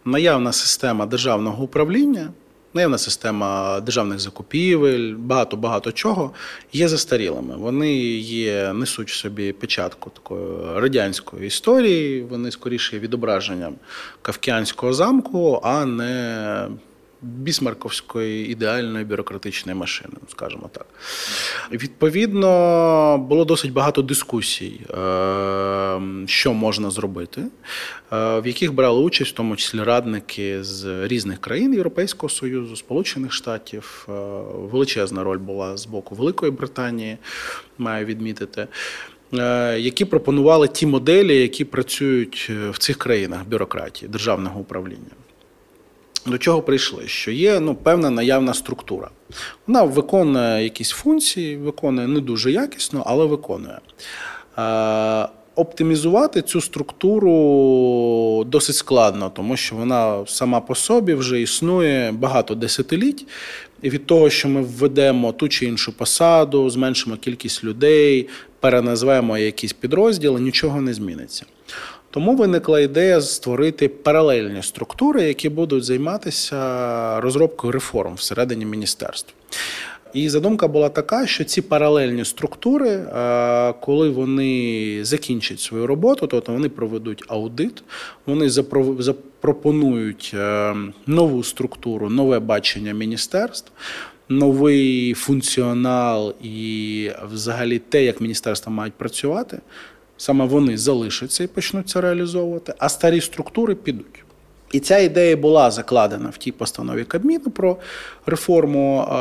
наявна 0.04 0.52
система 0.52 1.06
державного 1.06 1.64
управління, 1.64 2.30
наявна 2.74 2.98
система 2.98 3.80
державних 3.80 4.20
закупівель, 4.20 5.14
багато 5.18 5.56
багато 5.56 5.92
чого 5.92 6.32
є 6.72 6.88
застарілими. 6.88 7.56
Вони 7.56 7.94
є, 8.18 8.72
несуть 8.72 9.10
в 9.10 9.14
собі 9.14 9.52
печатку 9.52 10.10
такої 10.10 10.80
радянської 10.80 11.46
історії. 11.46 12.22
Вони 12.22 12.50
скоріше 12.50 12.98
відображенням 12.98 13.74
кавкіанського 14.22 14.92
замку, 14.92 15.60
а 15.64 15.84
не 15.84 16.68
бісмарковської 17.24 18.48
ідеальної 18.48 19.04
бюрократичної 19.04 19.78
машини, 19.78 20.14
скажімо 20.28 20.70
так. 20.72 20.86
Відповідно, 21.72 23.26
було 23.28 23.44
досить 23.44 23.72
багато 23.72 24.02
дискусій, 24.02 24.80
е, 24.90 26.00
що 26.26 26.52
можна 26.54 26.90
зробити, 26.90 27.40
е, 27.40 28.40
в 28.40 28.46
яких 28.46 28.74
брали 28.74 29.00
участь, 29.00 29.30
в 29.30 29.34
тому 29.34 29.56
числі 29.56 29.82
радники 29.82 30.64
з 30.64 31.06
різних 31.06 31.40
країн 31.40 31.74
Європейського 31.74 32.30
Союзу, 32.30 32.76
Сполучених 32.76 33.32
Штатів. 33.32 34.06
Е, 34.08 34.12
Величезна 34.72 35.24
роль 35.24 35.38
була 35.38 35.76
з 35.76 35.86
боку 35.86 36.14
Великої 36.14 36.52
Британії, 36.52 37.18
маю 37.78 38.06
відмітити. 38.06 38.66
Які 39.78 40.04
пропонували 40.04 40.68
ті 40.68 40.86
моделі, 40.86 41.40
які 41.40 41.64
працюють 41.64 42.50
в 42.70 42.78
цих 42.78 42.98
країнах 42.98 43.46
бюрократії, 43.48 44.08
державного 44.08 44.60
управління. 44.60 45.10
До 46.26 46.38
чого 46.38 46.62
прийшли? 46.62 47.08
Що 47.08 47.30
є 47.30 47.60
ну, 47.60 47.74
певна 47.74 48.10
наявна 48.10 48.54
структура. 48.54 49.10
Вона 49.66 49.82
виконує 49.82 50.64
якісь 50.64 50.90
функції, 50.90 51.56
виконує 51.56 52.08
не 52.08 52.20
дуже 52.20 52.52
якісно, 52.52 53.02
але 53.06 53.24
виконує. 53.24 53.78
Е, 54.58 55.28
Оптимізувати 55.56 56.42
цю 56.42 56.60
структуру 56.60 58.44
досить 58.44 58.76
складно, 58.76 59.30
тому 59.34 59.56
що 59.56 59.76
вона 59.76 60.26
сама 60.26 60.60
по 60.60 60.74
собі 60.74 61.14
вже 61.14 61.40
існує 61.40 62.12
багато 62.12 62.54
десятиліть. 62.54 63.26
І 63.82 63.90
від 63.90 64.06
того, 64.06 64.30
що 64.30 64.48
ми 64.48 64.62
введемо 64.62 65.32
ту 65.32 65.48
чи 65.48 65.66
іншу 65.66 65.92
посаду, 65.92 66.70
зменшимо 66.70 67.16
кількість 67.16 67.64
людей, 67.64 68.28
переназвемо 68.60 69.38
якісь 69.38 69.72
підрозділи, 69.72 70.40
нічого 70.40 70.80
не 70.80 70.94
зміниться. 70.94 71.44
Тому 72.14 72.36
виникла 72.36 72.80
ідея 72.80 73.20
створити 73.20 73.88
паралельні 73.88 74.62
структури, 74.62 75.22
які 75.22 75.48
будуть 75.48 75.84
займатися 75.84 77.20
розробкою 77.20 77.72
реформ 77.72 78.14
всередині 78.14 78.66
міністерства. 78.66 79.34
І 80.12 80.28
задумка 80.28 80.68
була 80.68 80.88
така, 80.88 81.26
що 81.26 81.44
ці 81.44 81.62
паралельні 81.62 82.24
структури, 82.24 82.88
е, 82.88 83.72
коли 83.80 84.10
вони 84.10 84.98
закінчать 85.04 85.60
свою 85.60 85.86
роботу, 85.86 86.26
тобто 86.26 86.52
вони 86.52 86.68
проведуть 86.68 87.24
аудит, 87.28 87.82
вони 88.26 88.48
запро- 88.48 89.02
запропонують 89.02 90.30
е, 90.34 90.74
нову 91.06 91.44
структуру, 91.44 92.10
нове 92.10 92.38
бачення 92.38 92.92
міністерств. 92.92 93.72
Новий 94.28 95.14
функціонал 95.14 96.34
і 96.42 97.10
взагалі 97.32 97.78
те, 97.78 98.04
як 98.04 98.20
міністерства 98.20 98.72
мають 98.72 98.94
працювати, 98.94 99.58
саме 100.16 100.44
вони 100.44 100.78
залишаться 100.78 101.44
і 101.44 101.46
почнуть 101.46 101.88
це 101.88 102.00
реалізовувати, 102.00 102.74
а 102.78 102.88
старі 102.88 103.20
структури 103.20 103.74
підуть. 103.74 104.24
І 104.74 104.80
ця 104.80 104.98
ідея 104.98 105.36
була 105.36 105.70
закладена 105.70 106.28
в 106.28 106.36
тій 106.36 106.52
постанові 106.52 107.04
Кабміну 107.04 107.50
про 107.50 107.76
реформу 108.26 109.00
е, 109.00 109.14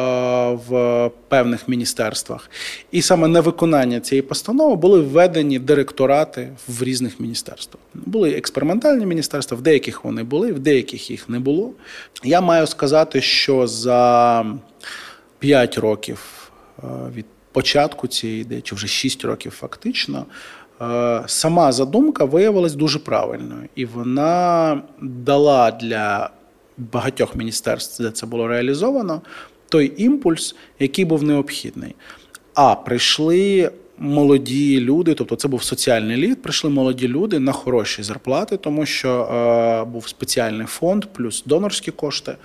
в 0.67 1.11
певних 1.27 1.67
міністерствах. 1.67 2.49
І 2.91 3.01
саме 3.01 3.27
на 3.27 3.41
виконання 3.41 3.99
цієї 3.99 4.21
постанови 4.21 4.75
були 4.75 5.01
введені 5.01 5.59
директорати 5.59 6.49
в 6.67 6.83
різних 6.83 7.19
міністерствах. 7.19 7.83
Були 7.93 8.31
експериментальні 8.31 9.05
міністерства, 9.05 9.57
в 9.57 9.61
деяких 9.61 10.03
вони 10.03 10.23
були, 10.23 10.51
в 10.51 10.59
деяких 10.59 11.11
їх 11.11 11.29
не 11.29 11.39
було. 11.39 11.71
Я 12.23 12.41
маю 12.41 12.67
сказати, 12.67 13.21
що 13.21 13.67
за 13.67 14.45
5 15.39 15.77
років 15.77 16.51
е, 16.83 16.87
від 17.15 17.25
початку 17.51 18.07
цієї 18.07 18.41
ідеї, 18.41 18.61
чи 18.61 18.75
вже 18.75 18.87
6 18.87 19.25
років 19.25 19.51
фактично, 19.51 20.25
сама 21.27 21.71
задумка 21.71 22.25
виявилась 22.25 22.75
дуже 22.75 22.99
правильною, 22.99 23.69
і 23.75 23.85
вона 23.85 24.81
дала 25.01 25.71
для 25.71 26.29
багатьох 26.77 27.35
міністерств, 27.35 28.03
де 28.03 28.11
це 28.11 28.25
було 28.25 28.47
реалізовано, 28.47 29.21
той 29.69 29.93
імпульс, 29.97 30.55
який 30.79 31.05
був 31.05 31.23
необхідний. 31.23 31.95
А 32.53 32.75
прийшли 32.75 33.71
молоді 33.97 34.79
люди, 34.79 35.13
тобто 35.13 35.35
це 35.35 35.47
був 35.47 35.63
соціальний 35.63 36.17
лід, 36.17 36.41
прийшли 36.41 36.69
молоді 36.69 37.07
люди 37.07 37.39
на 37.39 37.51
хороші 37.51 38.03
зарплати, 38.03 38.57
тому 38.57 38.85
що 38.85 39.09
е, 39.21 39.91
був 39.91 40.07
спеціальний 40.07 40.67
фонд, 40.67 41.05
плюс 41.05 41.43
донорські 41.45 41.91
кошти, 41.91 42.35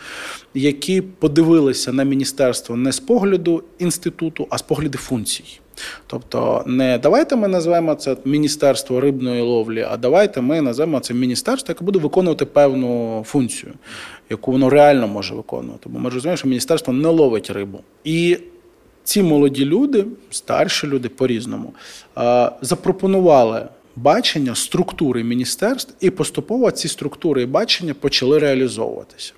які 0.54 1.00
подивилися 1.00 1.92
на 1.92 2.04
міністерство 2.04 2.76
не 2.76 2.92
з 2.92 3.00
погляду 3.00 3.62
інституту, 3.78 4.47
а 4.50 4.59
з 4.59 4.62
погляду 4.62 4.99
функцій. 4.99 5.61
Тобто, 6.07 6.63
не 6.67 6.99
давайте 6.99 7.37
ми 7.37 7.49
назвемо 7.49 7.95
це 7.95 8.17
Міністерство 8.25 9.01
рибної 9.01 9.43
ловлі, 9.43 9.87
а 9.91 9.97
давайте 9.97 10.41
ми 10.41 10.61
назвемо 10.61 11.01
це 11.01 11.15
міністерство, 11.15 11.73
яке 11.73 11.85
буде 11.85 11.99
виконувати 11.99 12.45
певну 12.45 13.23
функцію, 13.27 13.73
яку 14.31 14.53
воно 14.53 14.71
реально 14.71 15.09
може 15.09 15.35
виконувати. 15.35 15.89
Бо 15.89 15.99
ми 15.99 16.11
розуміємо, 16.11 16.37
що 16.37 16.49
міністерство 16.49 16.93
не 16.93 17.09
ловить 17.09 17.51
рибу. 17.51 17.81
І 18.05 18.39
ці 19.05 19.23
молоді 19.23 19.65
люди, 19.65 20.05
старші 20.31 20.87
люди 20.87 21.09
по-різному, 21.09 21.73
запропонували 22.61 23.69
бачення 23.97 24.55
структури 24.55 25.25
міністерств, 25.25 25.95
і 26.01 26.11
поступово 26.11 26.71
ці 26.71 26.89
структури 26.89 27.43
і 27.43 27.47
бачення 27.47 27.95
почали 27.95 28.39
реалізовуватися. 28.39 29.33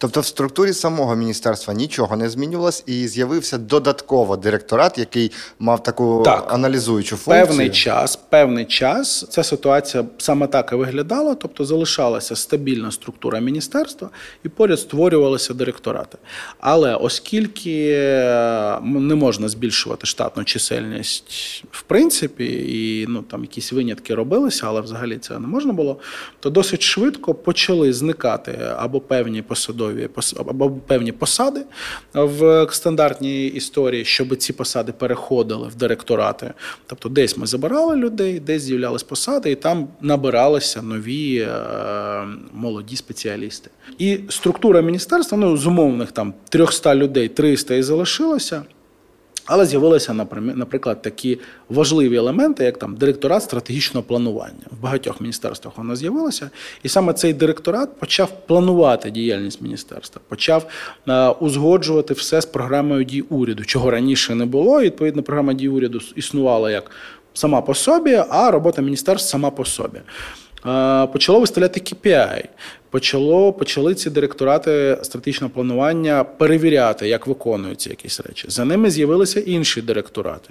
Тобто 0.00 0.20
в 0.20 0.26
структурі 0.26 0.72
самого 0.72 1.16
міністерства 1.16 1.74
нічого 1.74 2.16
не 2.16 2.30
змінювалось, 2.30 2.82
і 2.86 3.08
з'явився 3.08 3.58
додатково 3.58 4.36
директорат, 4.36 4.98
який 4.98 5.32
мав 5.58 5.82
таку 5.82 6.22
Так. 6.24 6.52
аналізуючу 6.52 7.16
функцію. 7.16 7.46
Певний 7.46 7.70
час, 7.70 8.16
певний 8.16 8.64
час 8.64 9.26
ця 9.30 9.42
ситуація 9.42 10.04
саме 10.18 10.46
так 10.46 10.70
і 10.72 10.74
виглядала, 10.74 11.34
тобто 11.34 11.64
залишалася 11.64 12.36
стабільна 12.36 12.90
структура 12.90 13.40
міністерства 13.40 14.10
і 14.44 14.48
поряд 14.48 14.80
створювалися 14.80 15.54
директорати. 15.54 16.18
Але 16.60 16.94
оскільки 16.94 17.88
е, 17.90 18.78
не 18.82 19.14
можна 19.14 19.48
збільшувати 19.48 20.06
штатну 20.06 20.44
чисельність 20.44 21.64
в 21.70 21.82
принципі, 21.82 22.44
і 22.68 23.06
ну 23.08 23.22
там 23.22 23.42
якісь 23.42 23.72
винятки 23.72 24.14
робилися, 24.14 24.62
але 24.66 24.80
взагалі 24.80 25.18
це 25.18 25.38
не 25.38 25.46
можна 25.46 25.72
було, 25.72 25.96
то 26.40 26.50
досить 26.50 26.82
швидко 26.82 27.34
почали 27.34 27.92
зникати 27.92 28.58
або 28.76 29.00
певні 29.00 29.42
посадові 29.42 29.89
пос- 29.90 30.40
або 30.50 30.70
певні 30.70 31.12
посади 31.12 31.60
в 32.14 32.66
стандартній 32.70 33.46
історії, 33.46 34.04
щоб 34.04 34.36
ці 34.36 34.52
посади 34.52 34.92
переходили 34.92 35.68
в 35.68 35.74
директорати. 35.74 36.52
Тобто, 36.86 37.08
десь 37.08 37.36
ми 37.36 37.46
забирали 37.46 37.96
людей, 37.96 38.40
десь 38.40 38.62
з'являлись 38.62 39.02
посади, 39.02 39.50
і 39.50 39.54
там 39.54 39.88
набиралися 40.00 40.82
нові 40.82 41.36
е, 41.38 41.48
молоді 42.52 42.96
спеціалісти. 42.96 43.70
І 43.98 44.18
структура 44.28 44.80
міністерства, 44.80 45.38
ну 45.38 45.56
з 45.56 45.66
умовних 45.66 46.12
там 46.12 46.34
300 46.48 46.94
людей, 46.94 47.28
300 47.28 47.74
і 47.74 47.82
залишилося. 47.82 48.62
Але 49.46 49.66
з'явилися, 49.66 50.26
наприклад, 50.40 51.02
такі 51.02 51.38
важливі 51.68 52.16
елементи, 52.16 52.64
як 52.64 52.78
там 52.78 52.96
директорат 52.96 53.42
стратегічного 53.42 54.04
планування. 54.06 54.66
В 54.70 54.82
багатьох 54.82 55.20
міністерствах 55.20 55.78
воно 55.78 55.96
з'явилося, 55.96 56.50
і 56.82 56.88
саме 56.88 57.12
цей 57.12 57.32
директорат 57.32 57.98
почав 57.98 58.46
планувати 58.46 59.10
діяльність 59.10 59.60
міністерства, 59.60 60.20
почав 60.28 60.66
е, 61.08 61.28
узгоджувати 61.28 62.14
все 62.14 62.40
з 62.40 62.46
програмою 62.46 63.04
дій 63.04 63.20
уряду, 63.20 63.64
чого 63.64 63.90
раніше 63.90 64.34
не 64.34 64.46
було. 64.46 64.82
І, 64.82 64.84
відповідно, 64.84 65.22
програма 65.22 65.52
дій 65.52 65.68
уряду 65.68 66.00
існувала 66.16 66.70
як 66.70 66.90
сама 67.34 67.60
по 67.60 67.74
собі, 67.74 68.22
а 68.30 68.50
робота 68.50 68.82
міністерств 68.82 69.28
сама 69.28 69.50
по 69.50 69.64
собі. 69.64 69.98
Почало 71.12 71.40
виставляти 71.40 71.80
KPI, 71.80 72.44
почало, 72.90 73.52
почали 73.52 73.94
ці 73.94 74.10
директорати 74.10 74.98
стратегічного 75.02 75.50
планування 75.54 76.24
перевіряти, 76.24 77.08
як 77.08 77.26
виконуються 77.26 77.90
якісь 77.90 78.20
речі. 78.20 78.46
За 78.50 78.64
ними 78.64 78.90
з'явилися 78.90 79.40
інші 79.40 79.82
директорати. 79.82 80.50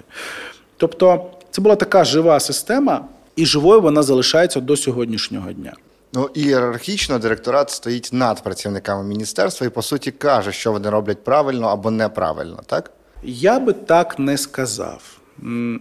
Тобто, 0.76 1.30
це 1.50 1.62
була 1.62 1.76
така 1.76 2.04
жива 2.04 2.40
система, 2.40 3.04
і 3.36 3.46
живою 3.46 3.80
вона 3.80 4.02
залишається 4.02 4.60
до 4.60 4.76
сьогоднішнього 4.76 5.52
дня. 5.52 5.72
Ну 6.12 6.30
ієрархічно 6.34 7.18
директорат 7.18 7.70
стоїть 7.70 8.10
над 8.12 8.42
працівниками 8.42 9.04
міністерства 9.04 9.66
і 9.66 9.70
по 9.70 9.82
суті 9.82 10.10
каже, 10.10 10.52
що 10.52 10.72
вони 10.72 10.90
роблять 10.90 11.24
правильно 11.24 11.66
або 11.66 11.90
неправильно, 11.90 12.60
так? 12.66 12.90
Я 13.22 13.60
би 13.60 13.72
так 13.72 14.18
не 14.18 14.38
сказав. 14.38 15.02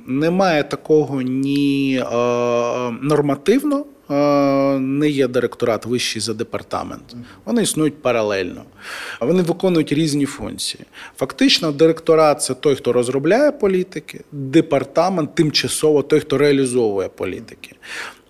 Немає 0.07 0.63
такого 0.63 1.21
ні 1.21 2.03
е, 2.05 2.15
нормативно, 3.01 3.85
не 4.79 5.09
є 5.09 5.27
директорат 5.27 5.85
вищий 5.85 6.21
за 6.21 6.33
департамент. 6.33 7.15
Вони 7.45 7.63
існують 7.63 8.01
паралельно. 8.01 8.63
Вони 9.21 9.41
виконують 9.41 9.91
різні 9.91 10.25
функції. 10.25 10.85
Фактично, 11.17 11.71
директорат 11.71 12.41
це 12.41 12.53
той, 12.53 12.75
хто 12.75 12.93
розробляє 12.93 13.51
політики, 13.51 14.21
департамент 14.31 15.35
тимчасово 15.35 16.03
той, 16.03 16.19
хто 16.19 16.37
реалізовує 16.37 17.09
політики. 17.09 17.75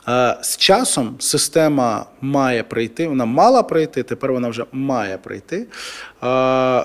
Е, 0.08 0.38
З 0.42 0.58
часом 0.58 1.16
система 1.20 2.06
має 2.22 2.64
прийти, 2.64 3.08
вона 3.08 3.26
мала 3.26 3.64
прийти, 3.64 4.04
тепер 4.04 4.32
вона 4.32 4.50
вже 4.50 4.66
має 4.72 5.18
прийти 5.18 5.58
е, 5.58 5.66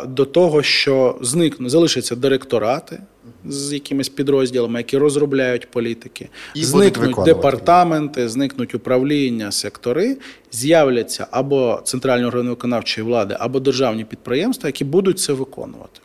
до 0.06 0.24
того, 0.24 0.62
що 0.62 1.18
зникнуть, 1.20 1.70
залишаться 1.70 2.16
директорати 2.16 3.00
з 3.48 3.72
якимись 3.72 4.08
підрозділами, 4.08 4.80
які 4.80 4.98
розробляють 4.98 5.70
політики, 5.70 6.28
І 6.54 6.64
зникнуть 6.64 7.16
департаменти, 7.24 8.28
зникнуть 8.28 8.74
управління, 8.74 9.52
сектори, 9.52 10.16
з'являться 10.52 11.26
або 11.30 11.80
центральні 11.84 12.24
органи 12.24 12.50
виконавчої 12.50 13.06
влади, 13.06 13.36
або 13.38 13.60
державні 13.60 14.04
підприємства, 14.04 14.68
які 14.68 14.84
будуть 14.84 15.18
це 15.18 15.32
виконувати. 15.32 16.00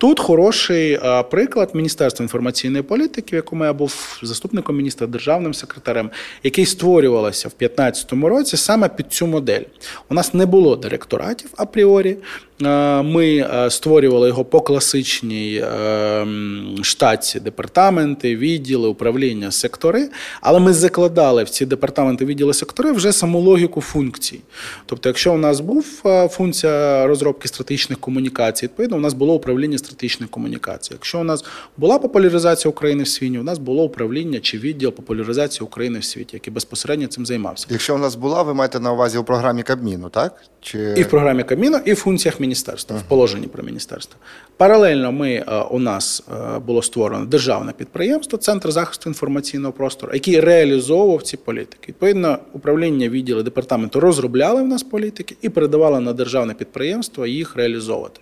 Тут 0.00 0.20
хороший 0.20 0.92
е, 0.92 1.22
приклад 1.22 1.70
Міністерства 1.74 2.24
інформаційної 2.24 2.82
політики, 2.82 3.28
в 3.32 3.36
якому 3.36 3.64
я 3.64 3.72
був 3.72 4.18
заступником 4.22 4.76
міністра, 4.76 5.06
державним 5.06 5.54
секретарем, 5.54 6.10
який 6.42 6.66
створювалося 6.66 7.48
в 7.48 7.52
2015 7.58 8.12
році 8.12 8.56
саме 8.56 8.88
під 8.88 9.12
цю 9.12 9.26
модель. 9.26 9.62
У 10.08 10.14
нас 10.14 10.34
не 10.34 10.46
було 10.46 10.76
директоратів 10.76 11.50
апріорі. 11.56 12.16
Е, 12.62 13.02
Ми 13.02 13.36
е, 13.36 13.70
створювали 13.70 14.28
його 14.28 14.44
по 14.44 14.60
класичній 14.60 15.54
е, 15.56 15.66
м, 15.66 16.76
штатці 16.82 17.40
департаменти, 17.40 18.36
відділи, 18.36 18.88
управління, 18.88 19.50
сектори, 19.50 20.08
але 20.40 20.60
ми 20.60 20.72
закладали 20.72 21.44
в 21.44 21.50
ці 21.50 21.66
департаменти, 21.66 22.24
відділи, 22.24 22.54
сектори 22.54 22.92
вже 22.92 23.12
саму 23.12 23.40
логіку 23.40 23.80
функцій. 23.80 24.40
Тобто, 24.86 25.08
якщо 25.08 25.34
у 25.34 25.38
нас 25.38 25.60
був 25.60 25.84
функція 26.30 27.06
розробки 27.06 27.48
стратегічних 27.48 27.98
комунікацій, 27.98 28.66
відповідно, 28.66 28.96
у 28.96 29.00
нас 29.00 29.14
було 29.14 29.34
управління 29.34 29.78
стратегічних 29.78 30.30
комунікацій. 30.30 30.92
Якщо 30.92 31.20
у 31.20 31.24
нас 31.24 31.44
була 31.76 31.98
популяризація 31.98 32.70
України 32.70 33.02
в 33.02 33.08
світі, 33.08 33.38
у 33.38 33.42
нас 33.42 33.58
було 33.58 33.84
управління 33.84 34.40
чи 34.40 34.58
відділ 34.58 34.92
популяризації 34.92 35.64
України 35.64 35.98
в 35.98 36.04
світі, 36.04 36.30
який 36.36 36.52
безпосередньо 36.54 37.06
цим 37.06 37.26
займався. 37.26 37.66
Якщо 37.70 37.94
у 37.94 37.98
нас 37.98 38.14
була, 38.14 38.42
ви 38.42 38.54
маєте 38.54 38.80
на 38.80 38.92
увазі 38.92 39.18
у 39.18 39.24
програмі 39.24 39.62
Кабміну, 39.62 40.08
так? 40.08 40.34
Чи... 40.60 40.94
І 40.96 41.02
в 41.02 41.08
програмі 41.08 41.44
Кабміну, 41.44 41.78
і 41.84 41.92
в 41.92 41.96
функціях 41.96 42.40
міністерства, 42.40 42.49
в 42.98 43.02
положенні 43.02 43.46
про 43.46 43.62
міністерство. 43.62 44.16
Паралельно 44.56 45.12
ми, 45.12 45.30
е, 45.32 45.60
у 45.70 45.78
нас 45.78 46.22
е, 46.32 46.58
було 46.58 46.82
створено 46.82 47.24
державне 47.24 47.72
підприємство, 47.72 48.38
Центр 48.38 48.70
захисту 48.70 49.10
інформаційного 49.10 49.72
простору, 49.72 50.12
який 50.14 50.40
реалізовував 50.40 51.22
ці 51.22 51.36
політики. 51.36 51.84
Відповідно, 51.88 52.38
управління 52.52 53.08
відділи 53.08 53.42
департаменту 53.42 54.00
розробляли 54.00 54.62
в 54.62 54.66
нас 54.66 54.82
політики 54.82 55.36
і 55.42 55.48
передавали 55.48 56.00
на 56.00 56.12
державне 56.12 56.54
підприємство 56.54 57.26
їх 57.26 57.56
реалізовувати. 57.56 58.20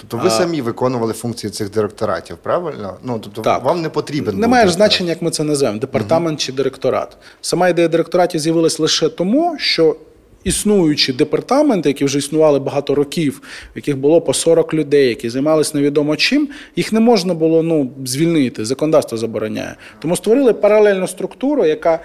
Тобто 0.00 0.16
ви 0.16 0.26
А- 0.26 0.30
самі 0.30 0.60
виконували 0.60 1.12
функції 1.12 1.50
цих 1.50 1.70
директоратів, 1.70 2.36
правильно? 2.36 2.96
Ну 3.04 3.18
тобто 3.22 3.42
Так. 3.42 3.64
вам 3.64 3.82
не 3.82 3.88
потрібен 3.88 4.34
був 4.34 4.40
Немає 4.40 4.66
ж 4.66 4.72
значення, 4.72 5.10
як 5.10 5.22
ми 5.22 5.30
це 5.30 5.44
називаємо, 5.44 5.80
департамент 5.80 6.40
чи 6.40 6.52
директорат. 6.52 7.16
Сама 7.40 7.68
ідея 7.68 7.88
директоратів 7.88 8.40
з'явилась 8.40 8.78
лише 8.78 9.08
тому, 9.08 9.56
що 9.58 9.96
існуючі 10.44 11.12
департаменти, 11.12 11.88
які 11.88 12.04
вже 12.04 12.18
існували 12.18 12.58
багато 12.58 12.94
років, 12.94 13.42
в 13.74 13.76
яких 13.76 13.98
було 13.98 14.20
по 14.20 14.34
40 14.34 14.74
людей, 14.74 15.08
які 15.08 15.30
займалися 15.30 15.72
невідомо 15.74 16.16
чим, 16.16 16.48
їх 16.76 16.92
не 16.92 17.00
можна 17.00 17.34
було 17.34 17.62
ну, 17.62 17.90
звільнити, 18.04 18.64
законодавство 18.64 19.18
забороняє. 19.18 19.76
Тому 19.98 20.16
створили 20.16 20.52
паралельну 20.52 21.08
структуру, 21.08 21.66
яка 21.66 22.00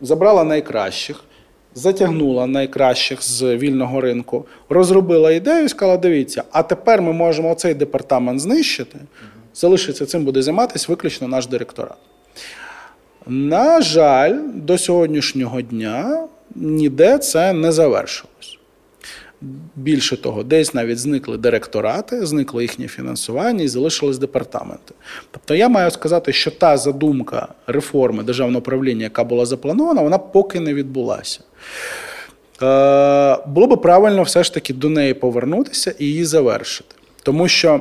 забрала 0.00 0.44
найкращих. 0.44 1.24
Затягнула 1.74 2.46
найкращих 2.46 3.22
з 3.22 3.56
вільного 3.56 4.00
ринку, 4.00 4.46
розробила 4.68 5.32
ідею 5.32 5.64
і 5.64 5.68
сказала: 5.68 5.96
дивіться, 5.96 6.42
а 6.52 6.62
тепер 6.62 7.02
ми 7.02 7.12
можемо 7.12 7.54
цей 7.54 7.74
департамент 7.74 8.40
знищити. 8.40 8.98
Залишиться 9.54 10.06
цим 10.06 10.24
буде 10.24 10.42
займатися 10.42 10.86
виключно 10.88 11.28
наш 11.28 11.46
директорат. 11.46 11.96
На 13.26 13.80
жаль, 13.80 14.38
до 14.54 14.78
сьогоднішнього 14.78 15.60
дня 15.60 16.28
ніде 16.60 17.18
це 17.18 17.52
не 17.52 17.72
завершилось. 17.72 18.58
Більше 19.76 20.16
того, 20.16 20.42
десь 20.42 20.74
навіть 20.74 20.98
зникли 20.98 21.36
директорати, 21.36 22.26
зникло 22.26 22.62
їхнє 22.62 22.88
фінансування 22.88 23.64
і 23.64 23.68
залишились 23.68 24.18
департаменти. 24.18 24.94
Тобто 25.30 25.54
я 25.54 25.68
маю 25.68 25.90
сказати, 25.90 26.32
що 26.32 26.50
та 26.50 26.76
задумка 26.76 27.48
реформи 27.66 28.22
державного 28.22 28.58
управління, 28.58 29.02
яка 29.02 29.24
була 29.24 29.46
запланована, 29.46 30.02
вона 30.02 30.18
поки 30.18 30.60
не 30.60 30.74
відбулася. 30.74 31.40
Е, 32.62 33.38
було 33.46 33.66
би 33.66 33.76
правильно 33.76 34.22
все 34.22 34.44
ж 34.44 34.54
таки 34.54 34.74
до 34.74 34.88
неї 34.88 35.14
повернутися 35.14 35.94
і 35.98 36.04
її 36.04 36.24
завершити. 36.24 36.94
Тому 37.22 37.48
що 37.48 37.80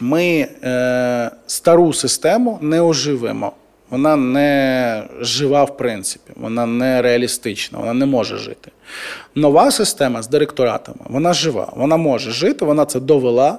ми 0.00 0.48
е, 0.64 1.30
стару 1.46 1.92
систему 1.92 2.58
не 2.62 2.80
оживимо. 2.80 3.52
Вона 3.94 4.16
не 4.16 5.04
жива 5.20 5.64
в 5.64 5.76
принципі, 5.76 6.32
вона 6.36 6.66
не 6.66 7.02
реалістична, 7.02 7.78
вона 7.78 7.94
не 7.94 8.06
може 8.06 8.38
жити. 8.38 8.70
Нова 9.34 9.70
система 9.70 10.22
з 10.22 10.28
директоратами, 10.28 10.98
вона 11.04 11.32
жива, 11.32 11.72
вона 11.76 11.96
може 11.96 12.30
жити, 12.30 12.64
вона 12.64 12.84
це 12.84 13.00
довела. 13.00 13.58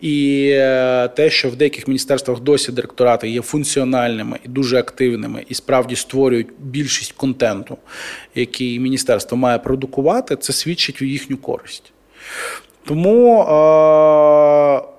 І 0.00 0.48
е, 0.54 1.08
те, 1.08 1.30
що 1.30 1.50
в 1.50 1.56
деяких 1.56 1.88
міністерствах 1.88 2.40
досі 2.40 2.72
директорати 2.72 3.28
є 3.28 3.42
функціональними 3.42 4.38
і 4.44 4.48
дуже 4.48 4.78
активними, 4.78 5.44
і 5.48 5.54
справді 5.54 5.96
створюють 5.96 6.48
більшість 6.58 7.12
контенту, 7.12 7.76
який 8.34 8.78
міністерство 8.78 9.36
має 9.36 9.58
продукувати, 9.58 10.36
це 10.36 10.52
свідчить 10.52 11.02
у 11.02 11.04
їхню 11.04 11.36
користь. 11.36 11.92
Тому 12.84 13.42
е, 13.42 13.46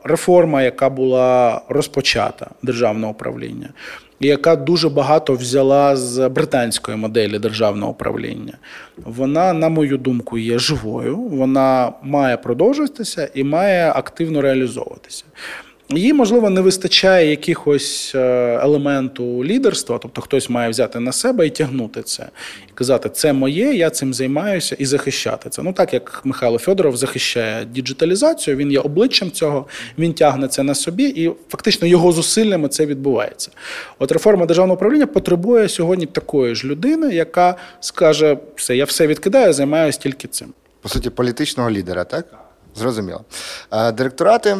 реформа, 0.03 0.63
яка 0.63 0.89
була 0.89 1.61
розпочата 1.69 2.49
державного 2.63 3.11
управління, 3.11 3.69
яка 4.21 4.55
дуже 4.55 4.89
багато 4.89 5.33
взяла 5.33 5.95
з 5.95 6.29
британської 6.29 6.97
моделі 6.97 7.39
державного 7.39 7.91
управління, 7.91 8.53
вона, 8.97 9.53
на 9.53 9.69
мою 9.69 9.97
думку, 9.97 10.37
є 10.37 10.59
живою. 10.59 11.17
Вона 11.17 11.93
має 12.03 12.37
продовжуватися 12.37 13.29
і 13.33 13.43
має 13.43 13.91
активно 13.91 14.41
реалізовуватися. 14.41 15.23
Їй, 15.97 16.13
можливо, 16.13 16.49
не 16.49 16.61
вистачає 16.61 17.29
якихось 17.29 18.11
е, 18.15 18.19
елементу 18.63 19.45
лідерства, 19.45 19.99
тобто 20.01 20.21
хтось 20.21 20.49
має 20.49 20.69
взяти 20.69 20.99
на 20.99 21.11
себе 21.11 21.47
і 21.47 21.49
тягнути 21.49 22.01
це, 22.01 22.29
і 22.69 22.71
казати, 22.73 23.09
це 23.09 23.33
моє, 23.33 23.73
я 23.73 23.89
цим 23.89 24.13
займаюся 24.13 24.75
і 24.79 24.85
захищати 24.85 25.49
це. 25.49 25.63
Ну 25.63 25.73
так 25.73 25.93
як 25.93 26.21
Михайло 26.23 26.57
Федоров 26.57 26.97
захищає 26.97 27.65
діджиталізацію, 27.65 28.57
він 28.57 28.71
є 28.71 28.79
обличчям 28.79 29.31
цього, 29.31 29.65
він 29.97 30.13
тягне 30.13 30.47
це 30.47 30.63
на 30.63 30.75
собі, 30.75 31.03
і 31.03 31.31
фактично 31.49 31.87
його 31.87 32.11
зусиллями 32.11 32.67
це 32.67 32.85
відбувається. 32.85 33.51
От 33.99 34.11
реформа 34.11 34.45
державного 34.45 34.75
управління 34.75 35.07
потребує 35.07 35.69
сьогодні 35.69 36.05
такої 36.05 36.55
ж 36.55 36.67
людини, 36.67 37.15
яка 37.15 37.55
скаже: 37.79 38.37
все, 38.55 38.75
я 38.77 38.85
все 38.85 39.07
відкидаю, 39.07 39.53
займаюся 39.53 39.99
тільки 39.99 40.27
цим. 40.27 40.47
По 40.81 40.89
суті, 40.89 41.09
політичного 41.09 41.71
лідера, 41.71 42.03
так? 42.03 42.40
Зрозуміло. 42.75 43.21
Е, 43.71 43.91
Директорати, 43.91 44.49
е, 44.49 44.57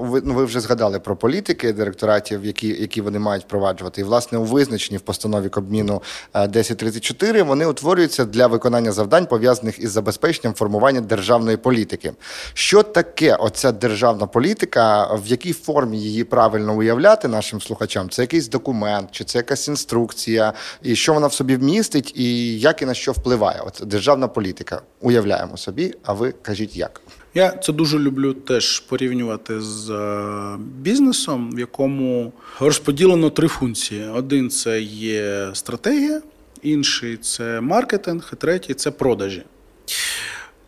ви, 0.00 0.22
ну, 0.24 0.34
ви 0.34 0.44
вже 0.44 0.60
згадали 0.60 1.00
про 1.00 1.16
політики 1.16 1.72
директоратів, 1.72 2.44
які, 2.44 2.68
які 2.68 3.00
вони 3.00 3.18
мають 3.18 3.44
впроваджувати. 3.44 4.00
І, 4.00 4.04
власне, 4.04 4.38
у 4.38 4.44
визначенні 4.44 4.98
в 4.98 5.00
постанові 5.00 5.48
Кабміну 5.48 6.02
е, 6.34 6.40
1034 6.40 7.42
вони 7.42 7.66
утворюються 7.66 8.24
для 8.24 8.46
виконання 8.46 8.92
завдань, 8.92 9.26
пов'язаних 9.26 9.78
із 9.78 9.90
забезпеченням 9.90 10.54
формування 10.54 11.00
державної 11.00 11.56
політики. 11.56 12.12
Що 12.54 12.82
таке 12.82 13.34
оця 13.34 13.72
державна 13.72 14.26
політика, 14.26 15.14
в 15.14 15.26
якій 15.26 15.52
формі 15.52 16.00
її 16.00 16.24
правильно 16.24 16.74
уявляти 16.74 17.28
нашим 17.28 17.60
слухачам? 17.60 18.10
Це 18.10 18.22
якийсь 18.22 18.48
документ, 18.48 19.08
чи 19.12 19.24
це 19.24 19.38
якась 19.38 19.68
інструкція, 19.68 20.52
і 20.82 20.96
що 20.96 21.14
вона 21.14 21.26
в 21.26 21.32
собі 21.32 21.56
вмістить, 21.56 22.12
і 22.16 22.58
як 22.58 22.82
і 22.82 22.86
на 22.86 22.94
що 22.94 23.12
впливає? 23.12 23.60
От 23.66 23.88
державна 23.88 24.28
політика. 24.28 24.82
Уявляємо 25.00 25.56
собі, 25.56 25.94
а 26.04 26.12
ви 26.12 26.32
кажіть 26.42 26.76
як. 26.76 27.00
Я 27.34 27.50
це 27.50 27.72
дуже 27.72 27.98
люблю 27.98 28.32
теж 28.34 28.80
порівнювати 28.80 29.60
з 29.60 29.90
е, 29.90 30.58
бізнесом, 30.58 31.52
в 31.54 31.58
якому 31.58 32.32
розподілено 32.60 33.30
три 33.30 33.48
функції: 33.48 34.08
один 34.08 34.50
це 34.50 34.80
є 34.80 35.50
стратегія, 35.52 36.22
інший 36.62 37.16
це 37.16 37.60
маркетинг, 37.60 38.30
і 38.32 38.36
третій 38.36 38.74
це 38.74 38.90
продажі. 38.90 39.42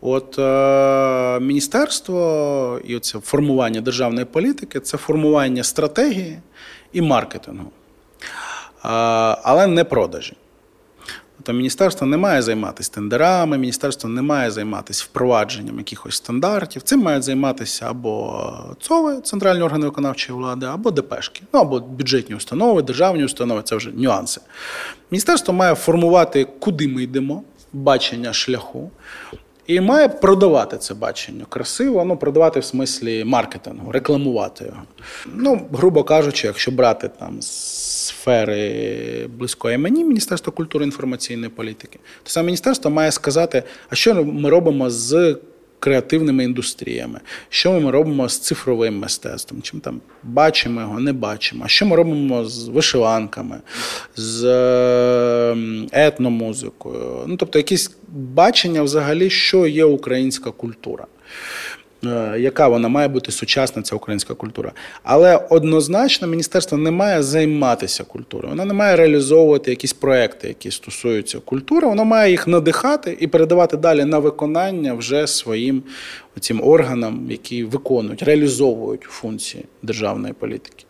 От 0.01 0.39
е, 0.39 1.39
міністерство 1.39 2.79
і 2.85 2.95
оце 2.95 3.19
формування 3.19 3.81
державної 3.81 4.25
політики 4.25 4.79
це 4.79 4.97
формування 4.97 5.63
стратегії 5.63 6.39
і 6.93 7.01
маркетингу, 7.01 7.71
е, 7.71 8.89
але 9.43 9.67
не 9.67 9.83
продажі. 9.83 10.33
Тобто 11.45 11.57
міністерство 11.57 12.07
не 12.07 12.17
має 12.17 12.41
займатися 12.41 12.91
тендерами, 12.93 13.57
міністерство 13.57 14.09
не 14.09 14.21
має 14.21 14.51
займатися 14.51 15.05
впровадженням 15.09 15.77
якихось 15.77 16.15
стандартів. 16.15 16.81
Цим 16.81 16.99
мають 17.01 17.23
займатися 17.23 17.85
або 17.89 18.75
ЦОВи, 18.81 19.21
центральні 19.21 19.61
органи 19.61 19.85
виконавчої 19.85 20.39
влади, 20.39 20.65
або 20.65 20.91
ДПшки, 20.91 21.41
ну 21.53 21.59
або 21.59 21.79
бюджетні 21.79 22.35
установи, 22.35 22.81
державні 22.81 23.25
установи 23.25 23.61
це 23.63 23.75
вже 23.75 23.91
нюанси. 23.91 24.41
Міністерство 25.11 25.53
має 25.53 25.75
формувати, 25.75 26.47
куди 26.59 26.87
ми 26.87 27.03
йдемо, 27.03 27.43
бачення 27.73 28.33
шляху. 28.33 28.91
І 29.67 29.81
має 29.81 30.07
продавати 30.07 30.77
це 30.77 30.93
бачення 30.93 31.45
красиво, 31.49 32.05
ну 32.05 32.17
продавати 32.17 32.59
в 32.59 32.65
смислі 32.65 33.23
маркетингу, 33.23 33.91
рекламувати 33.91 34.65
його. 34.65 34.81
Ну, 35.25 35.61
грубо 35.71 36.03
кажучи, 36.03 36.47
якщо 36.47 36.71
брати 36.71 37.09
там 37.19 37.37
сфери 37.41 39.27
близької 39.37 39.77
мені, 39.77 40.03
Міністерство 40.03 40.53
культури 40.53 40.85
інформаційної 40.85 41.49
політики, 41.49 41.99
то 42.23 42.29
саме 42.29 42.45
міністерство 42.45 42.91
має 42.91 43.11
сказати, 43.11 43.63
а 43.89 43.95
що 43.95 44.23
ми 44.23 44.49
робимо 44.49 44.89
з 44.89 45.37
креативними 45.83 46.43
індустріями, 46.43 47.19
що 47.49 47.79
ми 47.79 47.91
робимо 47.91 48.29
з 48.29 48.39
цифровим 48.39 48.99
мистецтвом, 48.99 49.61
чим 49.61 49.79
там 49.79 50.01
бачимо 50.23 50.81
його, 50.81 50.99
не 50.99 51.13
бачимо, 51.13 51.63
а 51.65 51.67
що 51.67 51.85
ми 51.85 51.95
робимо 51.95 52.45
з 52.45 52.67
вишиванками, 52.67 53.61
з 54.15 54.43
ем, 55.51 55.89
етномузикою. 55.91 57.23
Ну, 57.27 57.37
тобто, 57.37 57.59
якісь 57.59 57.91
бачення 58.07 58.83
взагалі, 58.83 59.29
що 59.29 59.67
є 59.67 59.83
українська 59.85 60.51
культура. 60.51 61.05
Е, 62.05 62.39
яка 62.39 62.67
вона 62.67 62.87
має 62.87 63.07
бути 63.07 63.31
сучасна, 63.31 63.81
ця 63.81 63.95
українська 63.95 64.33
культура. 64.33 64.71
Але 65.03 65.37
однозначно 65.49 66.27
міністерство 66.27 66.77
не 66.77 66.91
має 66.91 67.23
займатися 67.23 68.03
культурою, 68.03 68.49
вона 68.49 68.65
не 68.65 68.73
має 68.73 68.95
реалізовувати 68.95 69.69
якісь 69.69 69.93
проекти, 69.93 70.47
які 70.47 70.71
стосуються 70.71 71.39
культури, 71.39 71.87
Вона 71.87 72.03
має 72.03 72.31
їх 72.31 72.47
надихати 72.47 73.17
і 73.19 73.27
передавати 73.27 73.77
далі 73.77 74.05
на 74.05 74.19
виконання 74.19 74.93
вже 74.93 75.27
своїм 75.27 75.83
цим 76.39 76.63
органам, 76.63 77.27
які 77.29 77.63
виконують, 77.63 78.23
реалізовують 78.23 79.01
функції 79.01 79.65
державної 79.81 80.33
політики. 80.33 80.85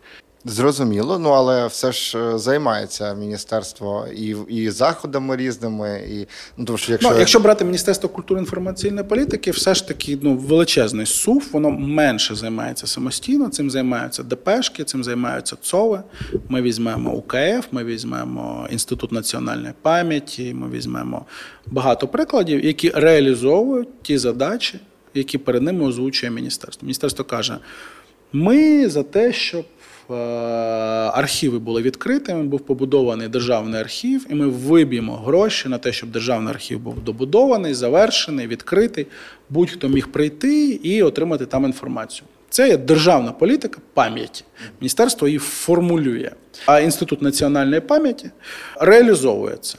Зрозуміло, 0.46 1.18
ну 1.18 1.28
але 1.28 1.66
все 1.66 1.92
ж 1.92 2.18
е, 2.18 2.38
займається 2.38 3.14
міністерство 3.14 4.06
і 4.16 4.36
і 4.48 4.70
заходами 4.70 5.36
різними, 5.36 6.02
і 6.10 6.26
ну 6.56 6.64
тому 6.64 6.78
що 6.78 6.92
якщо 6.92 7.10
ну, 7.10 7.18
якщо 7.18 7.40
брати 7.40 7.64
міністерство 7.64 8.08
культури 8.08 8.40
інформаційної 8.40 9.08
політики, 9.08 9.50
все 9.50 9.74
ж 9.74 9.88
таки 9.88 10.18
ну 10.22 10.36
величезний 10.36 11.06
сув, 11.06 11.48
воно 11.52 11.70
менше 11.70 12.34
займається 12.34 12.86
самостійно. 12.86 13.48
Цим 13.48 13.70
займаються 13.70 14.22
ДПшки, 14.22 14.84
цим 14.84 15.04
займаються 15.04 15.56
ЦОВи. 15.62 16.02
Ми 16.48 16.62
візьмемо 16.62 17.12
УКФ, 17.12 17.66
ми 17.70 17.84
візьмемо 17.84 18.68
інститут 18.70 19.12
національної 19.12 19.74
пам'яті. 19.82 20.54
Ми 20.54 20.70
візьмемо 20.70 21.26
багато 21.66 22.08
прикладів, 22.08 22.64
які 22.64 22.90
реалізовують 22.90 24.02
ті 24.02 24.18
задачі, 24.18 24.80
які 25.14 25.38
перед 25.38 25.62
ними 25.62 25.84
озвучує 25.84 26.32
міністерство. 26.32 26.86
Міністерство 26.86 27.24
каже: 27.24 27.58
ми 28.32 28.88
за 28.88 29.02
те, 29.02 29.32
щоб 29.32 29.64
архіви 31.14 31.58
були 31.58 31.82
відкритими, 31.82 32.42
був 32.42 32.60
побудований 32.60 33.28
державний 33.28 33.80
архів, 33.80 34.26
і 34.30 34.34
ми 34.34 34.48
виб'ємо 34.48 35.16
гроші 35.16 35.68
на 35.68 35.78
те, 35.78 35.92
щоб 35.92 36.10
державний 36.10 36.54
архів 36.54 36.80
був 36.80 37.00
добудований, 37.04 37.74
завершений, 37.74 38.46
відкритий. 38.46 39.06
Будь-хто 39.50 39.88
міг 39.88 40.08
прийти 40.08 40.68
і 40.68 41.02
отримати 41.02 41.46
там 41.46 41.64
інформацію. 41.64 42.26
Це 42.50 42.68
є 42.68 42.76
державна 42.76 43.32
політика 43.32 43.80
пам'яті. 43.94 44.44
Міністерство 44.80 45.28
її 45.28 45.38
формулює. 45.38 46.30
А 46.66 46.80
інститут 46.80 47.22
національної 47.22 47.80
пам'яті 47.80 48.30
реалізовує 48.80 49.56
це. 49.60 49.78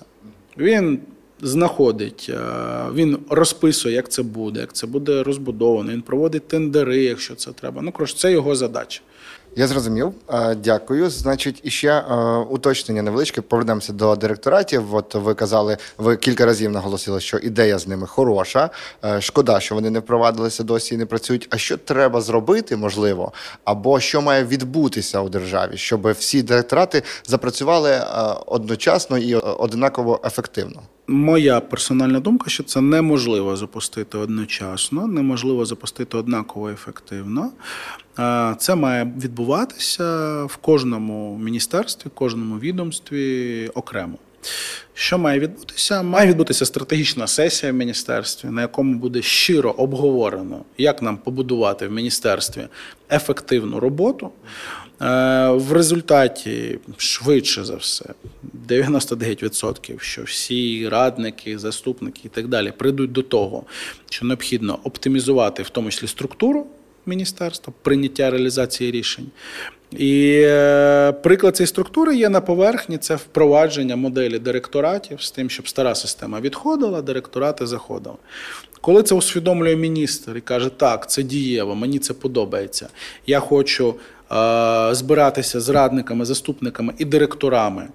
Він 0.57 0.99
знаходить, 1.41 2.27
е, 2.29 2.39
він 2.93 3.17
розписує, 3.29 3.95
як 3.95 4.09
це 4.09 4.23
буде, 4.23 4.59
як 4.59 4.73
це 4.73 4.87
буде 4.87 5.23
розбудовано. 5.23 5.91
Він 5.91 6.01
проводить 6.01 6.47
тендери, 6.47 7.03
якщо 7.03 7.35
це 7.35 7.51
треба. 7.51 7.81
Ну 7.81 7.91
коротше, 7.91 8.15
це 8.17 8.31
його 8.31 8.55
задача. 8.55 9.01
Я 9.57 9.67
зрозумів. 9.67 10.13
Е, 10.29 10.55
дякую. 10.55 11.09
Значить, 11.09 11.59
іще 11.63 11.89
е, 11.89 12.15
уточнення 12.49 13.01
невеличке. 13.01 13.41
Повернемося 13.41 13.93
до 13.93 14.15
директоратів. 14.15 14.95
От 14.95 15.15
ви 15.15 15.33
казали, 15.33 15.77
ви 15.97 16.17
кілька 16.17 16.45
разів 16.45 16.71
наголосили, 16.71 17.19
що 17.19 17.37
ідея 17.37 17.79
з 17.79 17.87
ними 17.87 18.07
хороша. 18.07 18.69
Е, 19.05 19.21
шкода, 19.21 19.59
що 19.59 19.75
вони 19.75 19.89
не 19.89 19.99
впровадилися 19.99 20.63
досі 20.63 20.95
і 20.95 20.97
не 20.97 21.05
працюють. 21.05 21.47
А 21.49 21.57
що 21.57 21.77
треба 21.77 22.21
зробити, 22.21 22.77
можливо, 22.77 23.31
або 23.63 23.99
що 23.99 24.21
має 24.21 24.43
відбутися 24.43 25.21
у 25.21 25.29
державі, 25.29 25.77
щоб 25.77 26.11
всі 26.11 26.41
директорати 26.41 27.03
запрацювали 27.27 28.01
одночасно 28.45 29.17
і 29.17 29.35
однаково 29.35 30.21
ефективно? 30.25 30.81
Моя 31.07 31.59
персональна 31.59 32.19
думка, 32.19 32.49
що 32.49 32.63
це 32.63 32.81
неможливо 32.81 33.57
запустити 33.57 34.17
одночасно, 34.17 35.07
неможливо 35.07 35.65
запустити 35.65 36.17
однаково 36.17 36.69
ефективно. 36.69 37.51
Це 38.57 38.75
має 38.75 39.13
відбуватися 39.23 40.43
в 40.43 40.57
кожному 40.57 41.37
міністерстві, 41.37 42.09
в 42.09 42.13
кожному 42.13 42.59
відомстві 42.59 43.67
окремо. 43.73 44.17
Що 44.93 45.17
має 45.17 45.39
відбутися? 45.39 46.03
Має 46.03 46.27
відбутися 46.27 46.65
стратегічна 46.65 47.27
сесія 47.27 47.71
в 47.71 47.75
міністерстві, 47.75 48.49
на 48.49 48.61
якому 48.61 48.95
буде 48.95 49.21
щиро 49.21 49.71
обговорено, 49.71 50.61
як 50.77 51.01
нам 51.01 51.17
побудувати 51.17 51.87
в 51.87 51.91
міністерстві 51.91 52.67
ефективну 53.11 53.79
роботу. 53.79 54.31
В 54.99 55.71
результаті 55.71 56.79
швидше 56.97 57.63
за 57.63 57.75
все, 57.75 58.05
99%, 58.67 59.99
що 59.99 60.23
всі 60.23 60.89
радники, 60.89 61.59
заступники 61.59 62.21
і 62.25 62.29
так 62.29 62.47
далі 62.47 62.71
прийдуть 62.71 63.11
до 63.11 63.21
того, 63.21 63.63
що 64.09 64.25
необхідно 64.25 64.79
оптимізувати 64.83 65.63
в 65.63 65.69
тому 65.69 65.89
числі 65.89 66.07
структуру 66.07 66.67
міністерства, 67.05 67.73
прийняття 67.81 68.29
реалізації 68.29 68.91
рішень. 68.91 69.25
І 69.91 70.41
е, 70.43 71.11
приклад 71.11 71.55
цієї 71.55 71.67
структури 71.67 72.15
є 72.15 72.29
на 72.29 72.41
поверхні 72.41 72.97
це 72.97 73.15
впровадження 73.15 73.95
моделі 73.95 74.39
директоратів 74.39 75.21
з 75.21 75.31
тим, 75.31 75.49
щоб 75.49 75.67
стара 75.67 75.95
система 75.95 76.39
відходила, 76.39 77.01
директорати 77.01 77.67
заходили. 77.67 78.15
Коли 78.81 79.03
це 79.03 79.15
усвідомлює 79.15 79.75
міністр 79.75 80.37
і 80.37 80.41
каже, 80.41 80.69
так, 80.69 81.09
це 81.09 81.23
дієво, 81.23 81.75
мені 81.75 81.99
це 81.99 82.13
подобається. 82.13 82.87
Я 83.27 83.39
хочу 83.39 83.89
е, 83.89 84.14
збиратися 84.91 85.59
з 85.59 85.69
радниками, 85.69 86.25
заступниками 86.25 86.93
і 86.97 87.05
директорами 87.05 87.87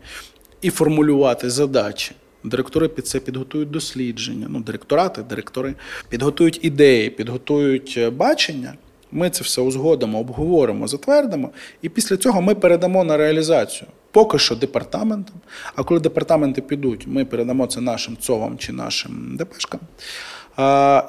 і 0.63 0.71
формулювати 0.71 1.51
задачі. 1.51 2.13
Директори 2.45 2.89
під 2.89 3.07
це 3.07 3.21
підготують 3.21 3.71
дослідження. 3.71 4.47
Ну, 4.51 4.61
директорати, 4.61 5.23
директори 5.23 5.75
підготують 6.09 6.65
ідеї, 6.65 7.11
підготують 7.11 7.95
е, 7.99 8.11
бачення. 8.11 8.75
Ми 9.13 9.31
це 9.31 9.45
все 9.45 9.61
узгодимо, 9.61 10.19
обговоримо, 10.19 10.89
затвердимо, 10.89 11.51
і 11.83 11.89
після 11.89 12.17
цього 12.17 12.43
ми 12.43 12.55
передамо 12.55 13.05
на 13.05 13.17
реалізацію. 13.17 13.89
Поки 14.11 14.39
що 14.39 14.57
департаментам. 14.57 15.35
А 15.75 15.83
коли 15.83 16.01
департаменти 16.01 16.63
підуть, 16.63 17.07
ми 17.07 17.25
передамо 17.25 17.67
це 17.67 17.81
нашим 17.81 18.17
ЦОВам 18.17 18.59
чи 18.59 18.73
нашим 18.73 19.37
ДПшкам. 19.37 19.81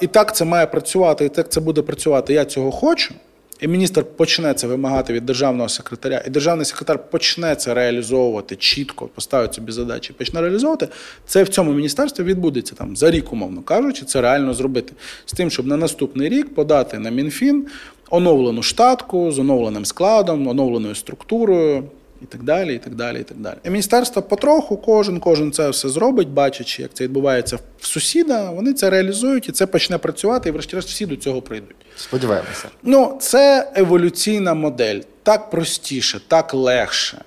І 0.02 0.08
так 0.08 0.36
це 0.36 0.46
має 0.46 0.66
працювати, 0.66 1.26
і 1.26 1.30
так 1.30 1.52
це 1.52 1.60
буде 1.60 1.82
працювати. 1.82 2.34
Я 2.34 2.46
цього 2.46 2.72
хочу. 2.72 3.14
І 3.62 3.68
міністр 3.68 4.04
почне 4.04 4.54
це 4.54 4.68
вимагати 4.68 5.14
від 5.14 5.26
державного 5.26 5.70
секретаря, 5.70 6.24
і 6.28 6.30
державний 6.30 6.66
секретар 6.66 7.10
почне 7.10 7.56
це 7.56 7.74
реалізовувати 7.74 8.56
чітко, 8.56 9.08
поставить 9.08 9.54
собі 9.54 9.72
задачі, 9.72 10.14
почне 10.14 10.42
реалізовувати. 10.42 10.88
Це 11.26 11.44
в 11.44 11.50
цьому 11.50 11.74
міністерстві 11.74 12.24
відбудеться 12.24 12.76
там 12.76 12.96
за 12.98 13.12
рік, 13.12 13.34
умовно 13.34 13.62
кажучи, 13.62 14.06
це 14.06 14.22
реально 14.22 14.54
зробити 14.54 14.94
з 15.26 15.34
тим, 15.34 15.52
щоб 15.52 15.68
на 15.68 15.78
наступний 15.78 16.30
рік 16.30 16.56
подати 16.56 17.00
на 17.00 17.10
МінФін 17.10 17.68
оновлену 18.10 18.64
штатку 18.64 19.32
з 19.32 19.40
оновленим 19.40 19.86
складом, 19.86 20.48
оновленою 20.48 20.96
структурою 20.96 21.84
і 22.22 22.26
так 22.26 22.44
далі. 22.44 22.76
і 22.76 22.78
так 22.78 22.96
далі, 22.96 23.20
і 23.20 23.24
так 23.24 23.38
далі. 23.38 23.56
І 23.64 23.70
міністерство 23.70 24.22
потроху, 24.22 24.78
кожен, 24.78 25.20
кожен 25.20 25.52
це 25.52 25.70
все 25.70 25.90
зробить, 25.90 26.28
бачачи, 26.28 26.82
як 26.82 26.94
це 26.94 27.04
відбувається 27.04 27.60
в 27.80 27.86
сусіда. 27.86 28.52
Вони 28.52 28.74
це 28.74 28.90
реалізують, 28.90 29.50
і 29.50 29.52
це 29.52 29.66
почне 29.66 29.98
працювати, 29.98 30.50
і 30.50 30.52
врешті-решт 30.52 30.90
всі 30.90 31.06
до 31.06 31.16
цього 31.16 31.42
прийдуть. 31.42 31.76
Сподіваємося. 31.96 32.68
Ну, 32.84 33.18
це 33.20 33.72
еволюційна 33.76 34.54
модель. 34.54 35.00
Так 35.24 35.50
простіше, 35.50 36.22
так 36.28 36.54
легше. 36.54 37.22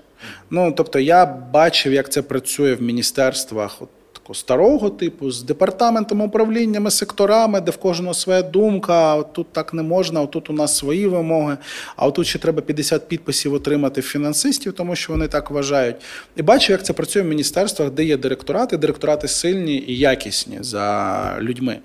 Ну 0.51 0.73
тобто, 0.73 0.99
я 0.99 1.27
бачив, 1.27 1.93
як 1.93 2.13
це 2.13 2.23
працює 2.23 2.75
в 2.75 2.83
міністерствах 2.83 3.83
такого 4.25 4.35
старого 4.35 4.91
типу, 4.91 5.31
з 5.31 5.43
департаментами, 5.43 6.25
управліннями, 6.25 6.91
секторами, 6.91 7.61
де 7.61 7.71
в 7.71 7.77
кожного 7.77 8.15
своя 8.15 8.43
думка. 8.43 9.23
Тут 9.23 9.53
так 9.53 9.75
не 9.75 9.83
можна, 9.83 10.23
от 10.23 10.31
тут 10.31 10.51
у 10.51 10.53
нас 10.53 10.77
свої 10.77 11.07
вимоги. 11.07 11.57
А 11.97 12.07
отут 12.07 12.27
ще 12.27 12.39
треба 12.39 12.63
50 12.63 13.09
підписів 13.09 13.55
отримати 13.55 14.03
фінансистів, 14.03 14.73
тому 14.73 14.97
що 14.97 15.13
вони 15.13 15.29
так 15.29 15.51
вважають. 15.51 15.97
І 16.37 16.43
бачу, 16.43 16.73
як 16.73 16.85
це 16.85 16.93
працює 16.93 17.23
в 17.23 17.27
міністерствах, 17.27 17.91
де 17.91 18.05
є 18.05 18.17
директорати, 18.17 18.77
директорати 18.77 19.29
сильні 19.29 19.85
і 19.87 19.99
якісні 19.99 20.59
за 20.61 21.39
людьми. 21.41 21.79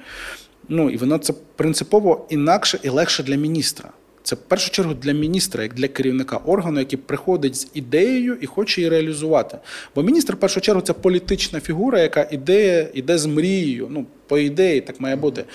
Ну 0.70 0.90
і 0.90 0.98
воно 0.98 1.18
це 1.18 1.34
принципово 1.56 2.26
інакше 2.30 2.80
і 2.84 2.90
легше 2.90 3.24
для 3.24 3.36
міністра. 3.36 3.90
Це 4.24 4.36
в 4.36 4.40
першу 4.40 4.72
чергу 4.72 4.94
для 4.94 5.12
міністра, 5.12 5.64
як 5.64 5.74
для 5.74 5.88
керівника 5.88 6.38
органу, 6.38 6.80
який 6.80 7.00
приходить 7.00 7.56
з 7.56 7.68
ідеєю 7.74 8.38
і 8.42 8.46
хоче 8.46 8.82
її 8.82 8.90
реалізувати. 8.90 9.58
Бо 9.96 10.04
міністр, 10.04 10.34
в 10.34 10.40
першу 10.40 10.62
чергу, 10.62 10.82
це 10.82 10.94
політична 10.94 11.60
фігура, 11.60 12.02
яка 12.02 12.28
іде, 12.32 12.90
іде 12.94 13.18
з 13.18 13.26
мрією. 13.26 13.88
Ну, 13.90 14.06
по 14.28 14.38
ідеї, 14.38 14.82
так 14.82 15.00
має 15.00 15.16
бути. 15.16 15.46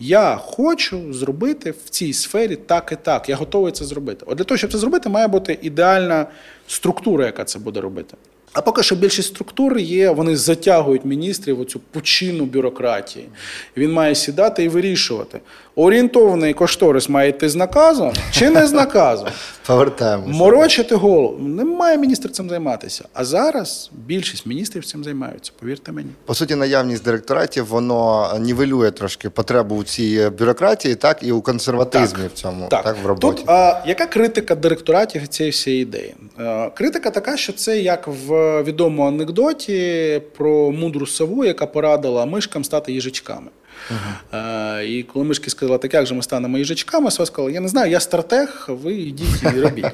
Я 0.00 0.36
хочу 0.36 1.12
зробити 1.12 1.70
в 1.70 1.88
цій 1.90 2.12
сфері 2.12 2.56
так 2.56 2.90
і 2.92 2.96
так. 3.04 3.28
Я 3.28 3.36
готовий 3.36 3.72
це 3.72 3.84
зробити. 3.84 4.24
От 4.28 4.38
для 4.38 4.44
того, 4.44 4.58
щоб 4.58 4.72
це 4.72 4.78
зробити, 4.78 5.08
має 5.08 5.28
бути 5.28 5.58
ідеальна 5.62 6.26
структура, 6.66 7.26
яка 7.26 7.44
це 7.44 7.58
буде 7.58 7.80
робити. 7.80 8.16
А 8.52 8.62
поки 8.62 8.82
що 8.82 8.96
більшість 8.96 9.28
структур 9.28 9.78
є, 9.78 10.10
вони 10.10 10.36
затягують 10.36 11.04
міністрів 11.04 11.60
оцю 11.60 11.80
пучину 11.90 12.44
бюрократії. 12.44 13.28
Він 13.76 13.92
має 13.92 14.14
сідати 14.14 14.64
і 14.64 14.68
вирішувати. 14.68 15.40
Орієнтований 15.76 16.54
кошторис 16.54 17.08
має 17.08 17.28
йти 17.28 17.48
з 17.48 17.56
наказом 17.56 18.12
чи 18.30 18.50
не 18.50 18.66
з 18.66 18.72
наказом. 18.72 19.28
Повертаємося. 19.66 20.32
Морочити 20.32 20.94
голову. 20.94 21.38
Не 21.38 21.64
має 21.64 21.98
міністр 21.98 22.30
цим 22.30 22.48
займатися. 22.48 23.04
А 23.12 23.24
зараз 23.24 23.90
більшість 24.06 24.46
міністрів 24.46 24.84
цим 24.84 25.04
займаються, 25.04 25.52
повірте 25.60 25.92
мені. 25.92 26.10
По 26.24 26.34
суті, 26.34 26.54
наявність 26.54 27.04
директоратів 27.04 27.66
воно 27.66 28.30
нівелює 28.40 28.90
трошки 28.90 29.30
потребу 29.30 29.76
у 29.76 29.84
цій 29.84 30.30
бюрократії, 30.38 30.94
так 30.94 31.18
і 31.22 31.32
у 31.32 31.40
консерватизмі 31.40 32.22
так, 32.22 32.32
в 32.32 32.34
цьому 32.34 32.66
так. 32.68 32.84
так 32.84 32.96
в 33.02 33.06
роботі. 33.06 33.38
Тут 33.38 33.50
а, 33.50 33.82
яка 33.86 34.06
критика 34.06 34.54
директоратів 34.54 35.28
цієї 35.28 35.50
всієї 35.50 35.82
ідеї? 35.82 36.14
А, 36.36 36.42
е, 36.42 36.70
критика 36.74 37.10
така, 37.10 37.36
що 37.36 37.52
це 37.52 37.78
як 37.78 38.08
в 38.08 38.62
відомому 38.62 39.08
анекдоті 39.08 40.22
про 40.36 40.70
мудру 40.70 41.06
сову, 41.06 41.44
яка 41.44 41.66
порадила 41.66 42.26
мишкам 42.26 42.64
стати 42.64 42.92
їжачками. 42.92 43.46
Uh-huh. 43.90 44.82
І 44.82 45.02
коли 45.02 45.24
мишки 45.24 45.50
сказали, 45.50 45.78
так 45.78 45.94
як 45.94 46.06
же 46.06 46.14
ми 46.14 46.22
станемо 46.22 46.58
їжачками, 46.58 47.10
сова 47.10 47.26
сказала, 47.26 47.50
я 47.50 47.60
не 47.60 47.68
знаю, 47.68 47.90
я 47.90 48.00
стратег, 48.00 48.64
ви 48.68 48.94
йдіть 48.94 49.42
і 49.56 49.60
робіть. 49.60 49.86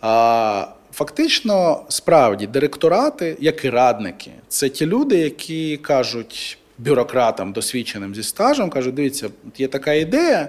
А, 0.00 0.66
Фактично, 0.92 1.82
справді, 1.88 2.46
директорати, 2.46 3.36
як 3.40 3.64
і 3.64 3.70
радники, 3.70 4.30
це 4.48 4.68
ті 4.68 4.86
люди, 4.86 5.18
які 5.18 5.76
кажуть 5.76 6.58
бюрократам, 6.78 7.52
досвідченим 7.52 8.14
зі 8.14 8.22
стажем, 8.22 8.70
кажуть, 8.70 8.94
дивіться, 8.94 9.28
є 9.58 9.68
така 9.68 9.92
ідея, 9.92 10.48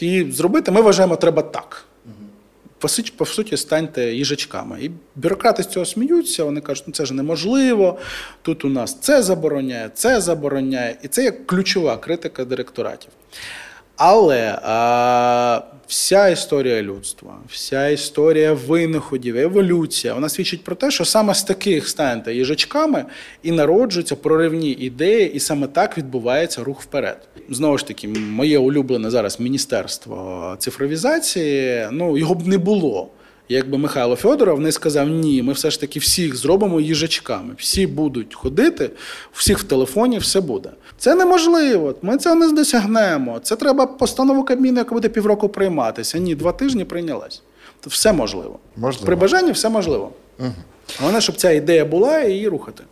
її 0.00 0.32
зробити, 0.32 0.70
ми 0.70 0.80
вважаємо, 0.80 1.16
треба 1.16 1.42
так 1.42 1.84
по 3.16 3.26
суті, 3.26 3.56
станьте 3.56 4.14
їжачками. 4.14 4.78
І 4.82 4.90
бюрократи 5.14 5.62
з 5.62 5.66
цього 5.66 5.86
сміються, 5.86 6.44
вони 6.44 6.60
кажуть, 6.60 6.84
ну 6.86 6.92
це 6.92 7.06
ж 7.06 7.14
неможливо, 7.14 7.98
тут 8.42 8.64
у 8.64 8.68
нас 8.68 8.96
це 9.00 9.22
забороняє, 9.22 9.90
це 9.94 10.20
забороняє. 10.20 10.96
І 11.02 11.08
це 11.08 11.24
як 11.24 11.46
ключова 11.46 11.96
критика 11.96 12.44
директоратів. 12.44 13.10
Але 13.96 14.58
а, 14.62 15.60
вся 15.86 16.28
історія 16.28 16.82
людства, 16.82 17.34
вся 17.48 17.88
історія 17.88 18.52
винаходів, 18.52 19.36
еволюція, 19.36 20.14
вона 20.14 20.28
свідчить 20.28 20.64
про 20.64 20.74
те, 20.74 20.90
що 20.90 21.04
саме 21.04 21.34
з 21.34 21.42
таких 21.42 21.88
станете 21.88 22.34
їжачками 22.34 23.04
і 23.42 23.52
народжуються 23.52 24.16
проривні 24.16 24.70
ідеї, 24.70 25.32
і 25.32 25.40
саме 25.40 25.66
так 25.66 25.98
відбувається 25.98 26.64
рух 26.64 26.82
вперед. 26.82 27.28
Знову 27.50 27.78
ж 27.78 27.86
таки, 27.86 28.08
моє 28.08 28.58
улюблене 28.58 29.10
зараз 29.10 29.40
міністерство 29.40 30.56
цифровізації, 30.58 31.86
ну 31.90 32.18
його 32.18 32.34
б 32.34 32.46
не 32.46 32.58
було. 32.58 33.10
Якби 33.48 33.78
Михайло 33.78 34.16
Федоров 34.16 34.60
не 34.60 34.72
сказав, 34.72 35.08
ні, 35.08 35.42
ми 35.42 35.52
все 35.52 35.70
ж 35.70 35.80
таки 35.80 36.00
всіх 36.00 36.36
зробимо 36.36 36.80
їжачками, 36.80 37.54
всі 37.58 37.86
будуть 37.86 38.34
ходити, 38.34 38.90
всіх 39.32 39.58
в 39.58 39.62
телефоні 39.62 40.18
все 40.18 40.40
буде. 40.40 40.70
Це 40.98 41.14
неможливо, 41.14 41.94
ми 42.02 42.18
цього 42.18 42.34
не 42.34 42.52
досягнемо. 42.52 43.38
Це 43.42 43.56
треба 43.56 43.86
постанову 43.86 44.44
Кабміну, 44.44 44.78
яка 44.78 44.94
буде 44.94 45.08
півроку 45.08 45.48
прийматися. 45.48 46.18
Ні, 46.18 46.34
два 46.34 46.52
тижні 46.52 46.84
прийнялась. 46.84 47.42
То 47.80 47.90
все 47.90 48.12
можливо. 48.12 48.58
можливо. 48.76 49.06
При 49.06 49.16
бажанні 49.16 49.52
все 49.52 49.68
можливо. 49.68 50.12
Угу. 50.38 50.52
Головне, 51.00 51.20
щоб 51.20 51.36
ця 51.36 51.50
ідея 51.50 51.84
була 51.84 52.20
і 52.20 52.32
її 52.32 52.48
рухати. 52.48 52.84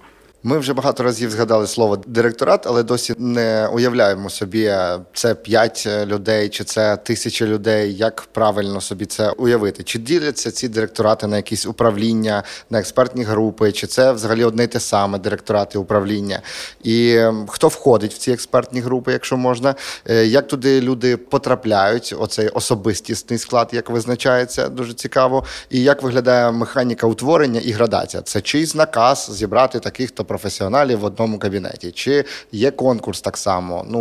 Ми 0.46 0.58
вже 0.58 0.74
багато 0.74 1.02
разів 1.02 1.30
згадали 1.30 1.66
слово 1.66 1.96
директорат, 2.06 2.66
але 2.66 2.82
досі 2.82 3.14
не 3.18 3.68
уявляємо 3.72 4.30
собі, 4.30 4.74
це 5.14 5.34
п'ять 5.34 5.88
людей 6.06 6.48
чи 6.48 6.64
це 6.64 6.96
тисяча 6.96 7.46
людей. 7.46 7.94
Як 7.94 8.22
правильно 8.32 8.80
собі 8.80 9.06
це 9.06 9.30
уявити? 9.30 9.82
Чи 9.82 9.98
діляться 9.98 10.50
ці 10.50 10.68
директорати 10.68 11.26
на 11.26 11.36
якісь 11.36 11.66
управління, 11.66 12.42
на 12.70 12.78
експертні 12.78 13.24
групи, 13.24 13.72
чи 13.72 13.86
це 13.86 14.12
взагалі 14.12 14.44
одне 14.44 14.64
й 14.64 14.66
те 14.66 14.80
саме 14.80 15.18
директорати 15.18 15.78
управління? 15.78 16.42
І 16.82 17.20
хто 17.48 17.68
входить 17.68 18.14
в 18.14 18.18
ці 18.18 18.32
експертні 18.32 18.80
групи, 18.80 19.12
якщо 19.12 19.36
можна? 19.36 19.74
Е, 20.10 20.26
як 20.26 20.48
туди 20.48 20.80
люди 20.80 21.16
потрапляють? 21.16 22.14
Оцей 22.18 22.48
особистісний 22.48 23.38
склад, 23.38 23.68
як 23.72 23.90
визначається, 23.90 24.68
дуже 24.68 24.94
цікаво. 24.94 25.44
І 25.70 25.82
як 25.82 26.02
виглядає 26.02 26.52
механіка 26.52 27.06
утворення 27.06 27.60
і 27.60 27.70
градація? 27.70 28.22
Це 28.22 28.40
чийсь 28.40 28.74
наказ 28.74 29.30
зібрати 29.32 29.80
таких, 29.80 30.08
хто 30.08 30.24
професіоналів 30.34 30.98
в 30.98 31.04
одному 31.04 31.38
кабінеті? 31.38 31.90
Чи 31.90 32.24
є 32.52 32.70
конкурс 32.70 33.20
так 33.20 33.36
само? 33.36 33.86
Ну 33.90 34.00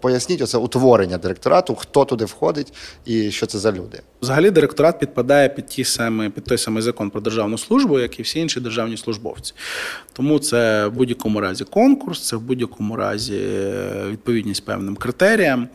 поясніть 0.00 0.42
оце 0.42 0.58
утворення 0.58 1.18
директорату, 1.18 1.74
хто 1.74 2.04
туди 2.04 2.24
входить 2.24 2.72
і 3.04 3.30
що 3.30 3.46
це 3.46 3.58
за 3.58 3.72
люди. 3.72 4.00
Взагалі, 4.22 4.50
директорат 4.50 4.98
підпадає 4.98 5.48
під 5.48 5.66
ті 5.66 5.84
самі, 5.84 6.28
під 6.28 6.44
той 6.44 6.58
самий 6.58 6.82
закон 6.82 7.10
про 7.10 7.20
державну 7.20 7.58
службу, 7.58 7.98
як 7.98 8.18
і 8.18 8.22
всі 8.22 8.40
інші 8.40 8.60
державні 8.60 8.96
службовці. 8.96 9.54
Тому 10.12 10.38
це 10.38 10.86
в 10.86 10.92
будь-якому 10.92 11.40
разі 11.40 11.64
конкурс, 11.64 12.26
це 12.26 12.36
в 12.36 12.40
будь-якому 12.40 12.96
разі 12.96 13.36
е, 13.36 14.04
відповідність 14.10 14.64
певним 14.64 14.96
критеріям. 14.96 15.68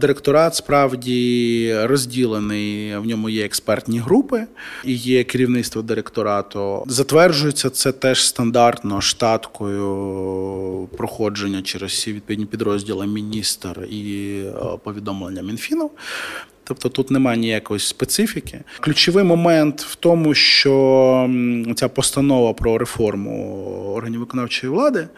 Директорат 0.00 0.54
справді 0.54 1.76
розділений, 1.82 2.96
в 2.96 3.06
ньому 3.06 3.28
є 3.28 3.44
експертні 3.44 3.98
групи 3.98 4.46
і 4.84 4.94
є 4.94 5.24
керівництво 5.24 5.82
директорату. 5.82 6.84
Затверджується 6.86 7.70
це 7.70 7.92
теж 7.92 8.21
стандартно 8.26 9.00
штаткою 9.00 10.88
проходження 10.96 11.62
через 11.62 11.90
всі 11.90 12.12
відповідні 12.12 12.46
підрозділи 12.46 13.06
міністр 13.06 13.86
і 13.90 14.36
е, 14.46 14.52
повідомлення 14.84 15.42
Мінфіну. 15.42 15.90
Тобто 16.64 16.88
тут 16.88 17.10
немає 17.10 17.38
ніякої 17.38 17.80
специфіки. 17.80 18.60
Ключовий 18.80 19.24
момент 19.24 19.80
в 19.80 19.94
тому, 19.94 20.34
що 20.34 21.30
ця 21.76 21.88
постанова 21.88 22.52
про 22.52 22.78
реформу 22.78 23.64
органів 23.94 24.20
виконавчої 24.20 24.72
влади, 24.72 25.08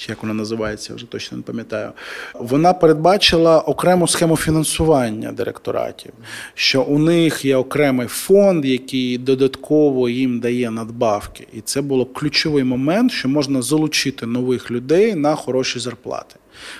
чи 0.00 0.12
як 0.12 0.22
вона 0.22 0.34
називається, 0.34 0.94
вже 0.94 1.06
точно 1.06 1.36
не 1.36 1.42
пам'ятаю, 1.42 1.92
вона 2.34 2.72
передбачила 2.72 3.60
окрему 3.60 4.08
схему 4.08 4.36
фінансування 4.36 5.32
директоратів, 5.32 6.12
що 6.54 6.82
у 6.82 6.98
них 6.98 7.44
є 7.44 7.56
окремий 7.56 8.06
фонд, 8.06 8.64
який 8.64 9.18
додатково 9.18 10.08
їм 10.08 10.40
дає 10.40 10.70
надбавки. 10.70 11.46
І 11.52 11.60
це 11.60 11.82
було 11.82 12.06
ключовий 12.06 12.64
момент, 12.64 13.12
що 13.12 13.28
можна 13.28 13.62
залучити 13.62 14.26
нових 14.26 14.70
людей 14.70 15.14
на 15.14 15.34
хороші 15.34 15.78
зарплати. 15.78 16.36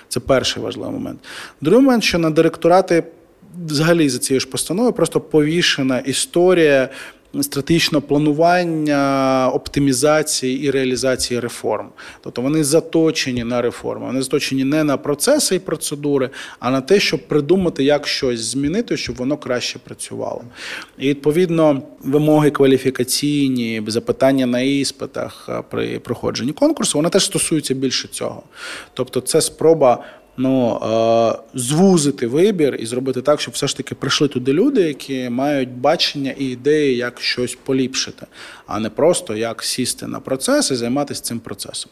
Це 0.07 0.19
перший 0.19 0.63
важливий 0.63 0.93
момент. 0.93 1.19
Другий 1.61 1.85
момент, 1.85 2.03
що 2.03 2.19
на 2.19 2.29
директорати 2.29 3.03
взагалі 3.65 4.09
за 4.09 4.19
цією 4.19 4.39
ж 4.39 4.47
постановою 4.47 4.93
просто 4.93 5.21
повішена 5.21 5.99
історія 5.99 6.89
стратегічного 7.41 8.01
планування, 8.01 9.51
оптимізації 9.53 10.63
і 10.63 10.71
реалізації 10.71 11.39
реформ. 11.39 11.89
Тобто 12.21 12.41
вони 12.41 12.63
заточені 12.63 13.43
на 13.43 13.61
реформи, 13.61 14.05
вони 14.05 14.21
заточені 14.21 14.63
не 14.63 14.83
на 14.83 14.97
процеси 14.97 15.55
і 15.55 15.59
процедури, 15.59 16.29
а 16.59 16.71
на 16.71 16.81
те, 16.81 16.99
щоб 16.99 17.27
придумати, 17.27 17.83
як 17.83 18.07
щось 18.07 18.39
змінити, 18.39 18.97
щоб 18.97 19.15
воно 19.15 19.37
краще 19.37 19.79
працювало. 19.79 20.43
І 20.97 21.09
відповідно 21.09 21.81
вимоги 21.99 22.51
кваліфікаційні, 22.51 23.83
запитання 23.87 24.45
на 24.45 24.61
іспитах 24.61 25.49
при 25.69 25.99
проходженні 25.99 26.53
конкурсу, 26.53 26.97
вони 26.97 27.09
теж 27.09 27.25
стосуються 27.25 27.73
більше 27.73 28.07
цього. 28.07 28.43
Тобто, 28.93 29.21
це 29.21 29.41
спроба 29.41 30.03
ну, 30.37 30.79
звузити 31.53 32.27
вибір 32.27 32.77
і 32.79 32.85
зробити 32.85 33.21
так, 33.21 33.41
щоб 33.41 33.53
все 33.53 33.67
ж 33.67 33.77
таки 33.77 33.95
прийшли 33.95 34.27
туди 34.27 34.53
люди, 34.53 34.81
які 34.81 35.29
мають 35.29 35.69
бачення 35.69 36.31
і 36.31 36.45
ідеї, 36.45 36.97
як 36.97 37.21
щось 37.21 37.57
поліпшити, 37.63 38.25
а 38.67 38.79
не 38.79 38.89
просто 38.89 39.35
як 39.35 39.63
сісти 39.63 40.07
на 40.07 40.19
процес 40.19 40.71
і 40.71 40.75
займатися 40.75 41.21
цим 41.21 41.39
процесом. 41.39 41.91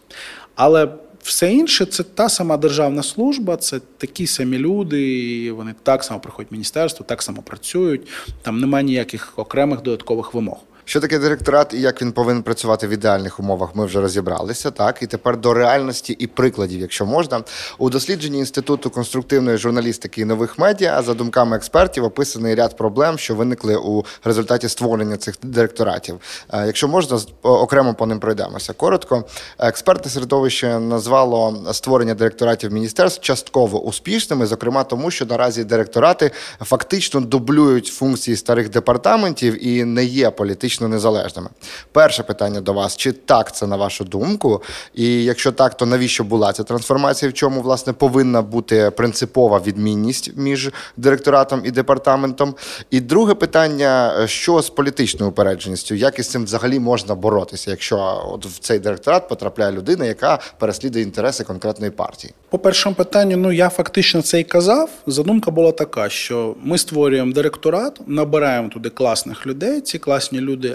Але 0.56 0.88
все 1.24 1.54
інше 1.54 1.86
це 1.86 2.04
та 2.04 2.30
сама 2.30 2.58
державна 2.58 3.04
служба, 3.04 3.58
це 3.58 3.80
такі 3.98 4.28
самі 4.28 4.58
люди, 4.58 5.18
і 5.18 5.52
вони 5.52 5.76
так 5.84 6.04
само 6.04 6.20
приходять 6.20 6.52
в 6.52 6.54
міністерство, 6.54 7.06
так 7.10 7.22
само 7.22 7.42
працюють. 7.42 8.08
Там 8.42 8.60
немає 8.60 8.86
ніяких 8.86 9.34
окремих 9.36 9.82
додаткових 9.82 10.34
вимог. 10.34 10.58
Що 10.90 11.00
таке 11.00 11.20
директорат 11.20 11.74
і 11.74 11.82
як 11.82 12.02
він 12.02 12.12
повинен 12.12 12.44
працювати 12.44 12.88
в 12.88 12.90
ідеальних 12.90 13.40
умовах? 13.40 13.76
Ми 13.76 13.86
вже 13.86 14.02
розібралися. 14.02 14.72
Так 14.72 15.02
і 15.02 15.08
тепер 15.08 15.38
до 15.38 15.54
реальності 15.54 16.14
і 16.14 16.28
прикладів, 16.28 16.80
якщо 16.80 17.06
можна, 17.06 17.42
у 17.78 17.90
дослідженні 17.90 18.38
інституту 18.40 18.90
конструктивної 18.90 19.58
журналістики 19.58 20.22
і 20.22 20.26
нових 20.26 20.60
медіа, 20.60 21.02
за 21.02 21.14
думками 21.14 21.58
експертів, 21.58 22.04
описаний 22.04 22.56
ряд 22.56 22.78
проблем, 22.78 23.18
що 23.18 23.36
виникли 23.36 23.76
у 23.76 24.06
результаті 24.24 24.70
створення 24.70 25.18
цих 25.18 25.36
директоратів. 25.44 26.20
Е, 26.54 26.66
Якщо 26.66 26.88
можна, 26.88 27.20
окремо 27.42 27.94
по 27.94 28.06
ним 28.06 28.20
пройдемося. 28.20 28.74
Коротко, 28.74 29.24
експерти 29.60 30.10
середовище 30.10 30.80
назвало 30.80 31.64
створення 31.74 32.14
директоратів 32.14 32.74
міністерств 32.74 33.22
частково 33.22 33.84
успішними, 33.84 34.46
зокрема 34.46 34.84
тому, 34.84 35.12
що 35.12 35.26
наразі 35.26 35.64
директорати 35.64 36.32
фактично 36.62 37.22
дублюють 37.22 37.88
функції 37.88 38.38
старих 38.38 38.70
департаментів 38.70 39.68
і 39.68 39.84
не 39.84 40.06
є 40.06 40.30
політично 40.30 40.79
незалежними. 40.88 41.50
Перше 41.92 42.24
питання 42.24 42.62
до 42.62 42.74
вас: 42.74 42.98
чи 42.98 43.12
так 43.12 43.56
це 43.56 43.68
на 43.68 43.76
вашу 43.76 44.04
думку? 44.04 44.64
І 44.94 45.24
якщо 45.24 45.52
так, 45.52 45.78
то 45.78 45.86
навіщо 45.86 46.24
була 46.24 46.54
ця 46.54 46.64
трансформація? 46.64 47.32
В 47.32 47.34
чому 47.34 47.62
власне 47.62 47.94
повинна 47.94 48.42
бути 48.42 48.92
принципова 48.92 49.60
відмінність 49.60 50.32
між 50.36 50.70
директоратом 50.98 51.62
і 51.66 51.72
департаментом? 51.72 52.56
І 52.92 53.00
друге 53.00 53.34
питання: 53.34 54.14
що 54.28 54.62
з 54.62 54.70
політичною 54.70 55.32
упередженістю? 55.32 55.96
Як 55.96 56.20
із 56.20 56.30
цим 56.30 56.44
взагалі 56.44 56.80
можна 56.80 57.16
боротися, 57.16 57.72
якщо 57.72 58.24
от 58.34 58.46
в 58.46 58.60
цей 58.60 58.80
директорат 58.80 59.30
потрапляє 59.30 59.72
людина, 59.72 60.06
яка 60.06 60.40
переслідує 60.60 61.04
інтереси 61.04 61.44
конкретної 61.44 61.92
партії? 61.92 62.34
По 62.50 62.60
першому 62.60 62.96
питанню, 62.96 63.38
ну 63.38 63.52
я 63.52 63.70
фактично 63.70 64.22
це 64.22 64.40
і 64.40 64.44
казав. 64.44 64.90
Задумка 65.08 65.52
була 65.52 65.72
така, 65.72 66.10
що 66.10 66.56
ми 66.64 66.78
створюємо 66.78 67.34
директорат, 67.34 68.02
набираємо 68.08 68.70
туди 68.70 68.90
класних 68.90 69.48
людей. 69.48 69.82
Ці 69.82 70.00
класні 70.00 70.40
люди 70.40 70.69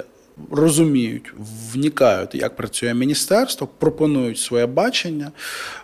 розуміють, 0.51 1.33
внікають, 1.73 2.35
як 2.35 2.57
працює 2.57 2.94
міністерство, 2.94 3.68
пропонують 3.79 4.38
своє 4.38 4.66
бачення. 4.66 5.33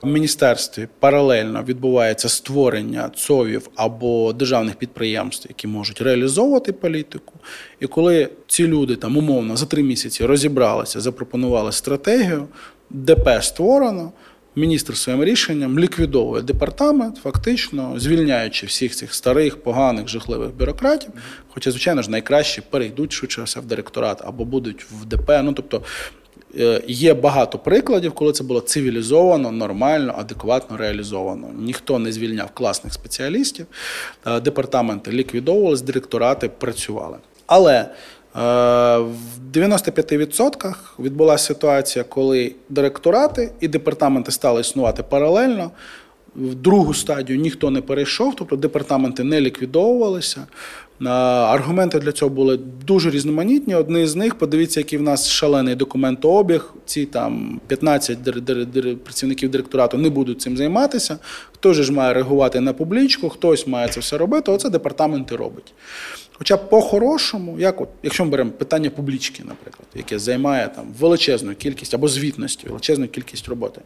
В 0.03 0.07
міністерстві 0.07 0.89
паралельно 0.99 1.63
відбувається 1.63 2.29
створення 2.29 3.11
ЦОВів 3.17 3.69
або 3.75 4.33
державних 4.33 4.75
підприємств, 4.75 5.47
які 5.49 5.67
можуть 5.67 6.01
реалізовувати 6.01 6.73
політику. 6.73 7.35
І 7.81 7.87
коли 7.87 8.29
ці 8.47 8.67
люди 8.67 8.97
там 8.97 9.17
умовно 9.17 9.57
за 9.57 9.67
три 9.67 9.83
місяці 9.83 10.27
розібралися, 10.27 11.01
запропонували 11.01 11.73
стратегію, 11.73 12.49
ДП 12.91 13.29
створено. 13.43 14.13
Міністр 14.57 14.97
своїм 14.97 15.25
рішенням 15.25 15.79
ліквідовує 15.79 16.43
департамент, 16.43 17.17
фактично 17.17 17.95
звільняючи 17.97 18.67
всіх 18.67 18.97
цих 18.97 19.15
старих, 19.15 19.63
поганих, 19.63 20.09
жахливих 20.09 20.51
бюрократів. 20.55 21.11
Хоча, 21.49 21.71
звичайно 21.71 22.03
ж, 22.03 22.11
найкраще 22.11 22.63
перейдуть 22.71 23.13
швидше 23.13 23.43
все 23.43 23.61
в 23.61 23.65
директорат 23.65 24.23
або 24.25 24.45
будуть 24.45 24.87
в 25.01 25.05
ДП. 25.05 25.31
Ну 25.43 25.53
тобто 25.53 25.83
е, 26.59 26.83
є 26.87 27.15
багато 27.15 27.59
прикладів, 27.59 28.13
коли 28.13 28.33
це 28.33 28.45
було 28.45 28.61
цивілізовано, 28.61 29.53
нормально, 29.53 30.15
адекватно 30.19 30.77
реалізовано. 30.77 31.51
Ніхто 31.59 31.99
не 31.99 32.13
звільняв 32.13 32.51
класних 32.55 32.93
спеціалістів, 32.93 33.67
е, 34.27 34.41
департаменти 34.41 35.13
ліквідовувалися, 35.13 35.85
директорати 35.85 36.49
працювали. 36.49 37.17
Але 37.47 37.87
в 38.35 39.11
95% 39.53 40.75
відбулася 40.99 41.45
ситуація, 41.45 42.05
коли 42.05 42.55
директорати 42.69 43.53
і 43.61 43.69
департаменти 43.69 44.33
стали 44.33 44.61
існувати 44.61 45.03
паралельно. 45.03 45.71
В 46.37 46.55
другу 46.55 46.95
стадію 46.95 47.39
ніхто 47.39 47.71
не 47.71 47.81
перейшов, 47.81 48.35
тобто 48.37 48.57
департаменти 48.57 49.25
не 49.25 49.41
ліквідовувалися. 49.41 50.47
Е, 51.03 51.09
Аргументи 51.09 51.99
для 51.99 52.13
цього 52.13 52.29
були 52.31 52.57
дуже 52.87 53.11
різноманітні. 53.11 53.75
Одні 53.75 54.07
з 54.07 54.17
них, 54.17 54.35
подивіться, 54.35 54.81
який 54.81 54.99
в 54.99 55.03
нас 55.03 55.29
шалений 55.29 55.75
документообіг. 55.75 56.73
Ці 56.85 57.07
там 57.07 57.61
15 57.67 58.19
дир- 58.19 58.41
дир- 58.41 58.67
дир- 58.67 58.97
працівників 58.97 59.51
директорату 59.51 59.99
не 59.99 60.11
будуть 60.11 60.41
цим 60.41 60.57
займатися. 60.57 61.19
Же 61.65 61.83
ж 61.83 61.93
має 61.93 62.15
реагувати 62.15 62.61
на 62.61 62.73
публічку, 62.73 63.29
хтось 63.29 63.67
має 63.67 63.89
це 63.89 64.01
все 64.01 64.19
робити. 64.19 64.53
Оце 64.53 64.71
департамент 64.71 65.33
і 65.33 65.35
робить. 65.35 65.73
Хоча 66.41 66.57
по-хорошому, 66.57 67.59
як 67.59 67.81
от, 67.81 67.89
якщо 68.03 68.25
ми 68.25 68.31
беремо 68.31 68.51
питання 68.51 68.91
публічки, 68.91 69.43
наприклад, 69.47 69.89
яке 69.95 70.19
займає 70.19 70.69
там 70.69 70.85
величезну 70.99 71.55
кількість 71.55 71.95
або 71.95 72.09
звітності, 72.09 72.67
величезну 72.69 73.09
кількість 73.09 73.49
роботи. 73.49 73.81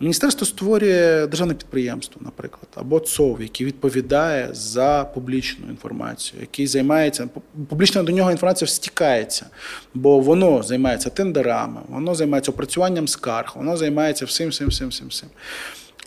Міністерство 0.00 0.46
створює 0.46 1.26
державне 1.26 1.54
підприємство, 1.54 2.20
наприклад, 2.24 2.68
або 2.74 3.00
ЦОВ, 3.00 3.42
який 3.42 3.66
відповідає 3.66 4.48
за 4.52 5.10
публічну 5.14 5.66
інформацію, 5.68 6.40
який 6.40 6.66
займається 6.66 7.28
публічна 7.68 8.02
до 8.02 8.12
нього 8.12 8.30
інформація 8.30 8.68
стікається, 8.68 9.46
бо 9.94 10.20
воно 10.20 10.62
займається 10.62 11.10
тендерами, 11.10 11.80
воно 11.88 12.14
займається 12.14 12.50
опрацюванням 12.50 13.08
скарг, 13.08 13.52
воно 13.56 13.76
займається 13.76 14.24
всім, 14.24 14.48
всім, 14.48 14.68
всім, 14.68 14.88
всім, 14.88 15.08
всім. 15.08 15.28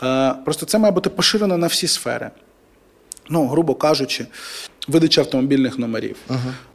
Е, 0.03 0.35
Просто 0.45 0.65
це 0.65 0.77
має 0.79 0.91
бути 0.91 1.09
поширено 1.09 1.57
на 1.57 1.67
всі 1.67 1.87
сфери. 1.87 2.31
Ну, 3.29 3.47
грубо 3.47 3.75
кажучи, 3.75 4.25
видача 4.87 5.21
автомобільних 5.21 5.79
номерів. 5.79 6.15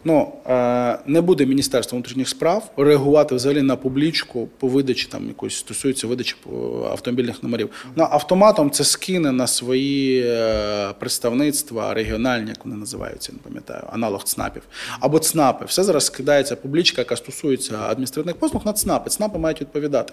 Ну, 0.05 0.33
е, 0.47 0.99
не 1.07 1.21
буде 1.21 1.47
Міністерство 1.47 1.97
внутрішніх 1.97 2.29
справ 2.29 2.71
реагувати 2.77 3.35
взагалі 3.35 3.63
на 3.63 3.77
публічку 3.77 4.49
по 4.59 4.69
видачі 4.69 5.09
там 5.11 5.29
якоїсь 5.29 5.57
стосується 5.57 6.07
видачі 6.07 6.37
е, 6.47 6.51
автомобільних 6.91 7.43
номерів. 7.43 7.71
На 7.97 8.09
автоматом 8.11 8.71
це 8.71 8.85
скине 8.85 9.33
на 9.33 9.47
свої 9.47 10.23
е, 10.27 10.93
представництва 10.99 11.95
регіональні, 11.95 12.49
як 12.49 12.65
вони 12.65 12.77
називаються, 12.77 13.33
не 13.33 13.39
пам'ятаю, 13.39 13.83
аналог 13.93 14.25
ЦНАПів. 14.25 14.63
Або 15.01 15.19
ЦНАПи. 15.19 15.65
Все 15.65 15.85
зараз 15.85 16.07
скидається 16.07 16.57
публічка, 16.57 17.01
яка 17.01 17.17
стосується 17.17 17.79
адміністративних 17.89 18.37
послуг 18.37 18.63
на 18.67 18.73
ЦНАПи. 18.73 19.11
ЦНАПи 19.11 19.39
мають 19.39 19.61
відповідати. 19.61 20.13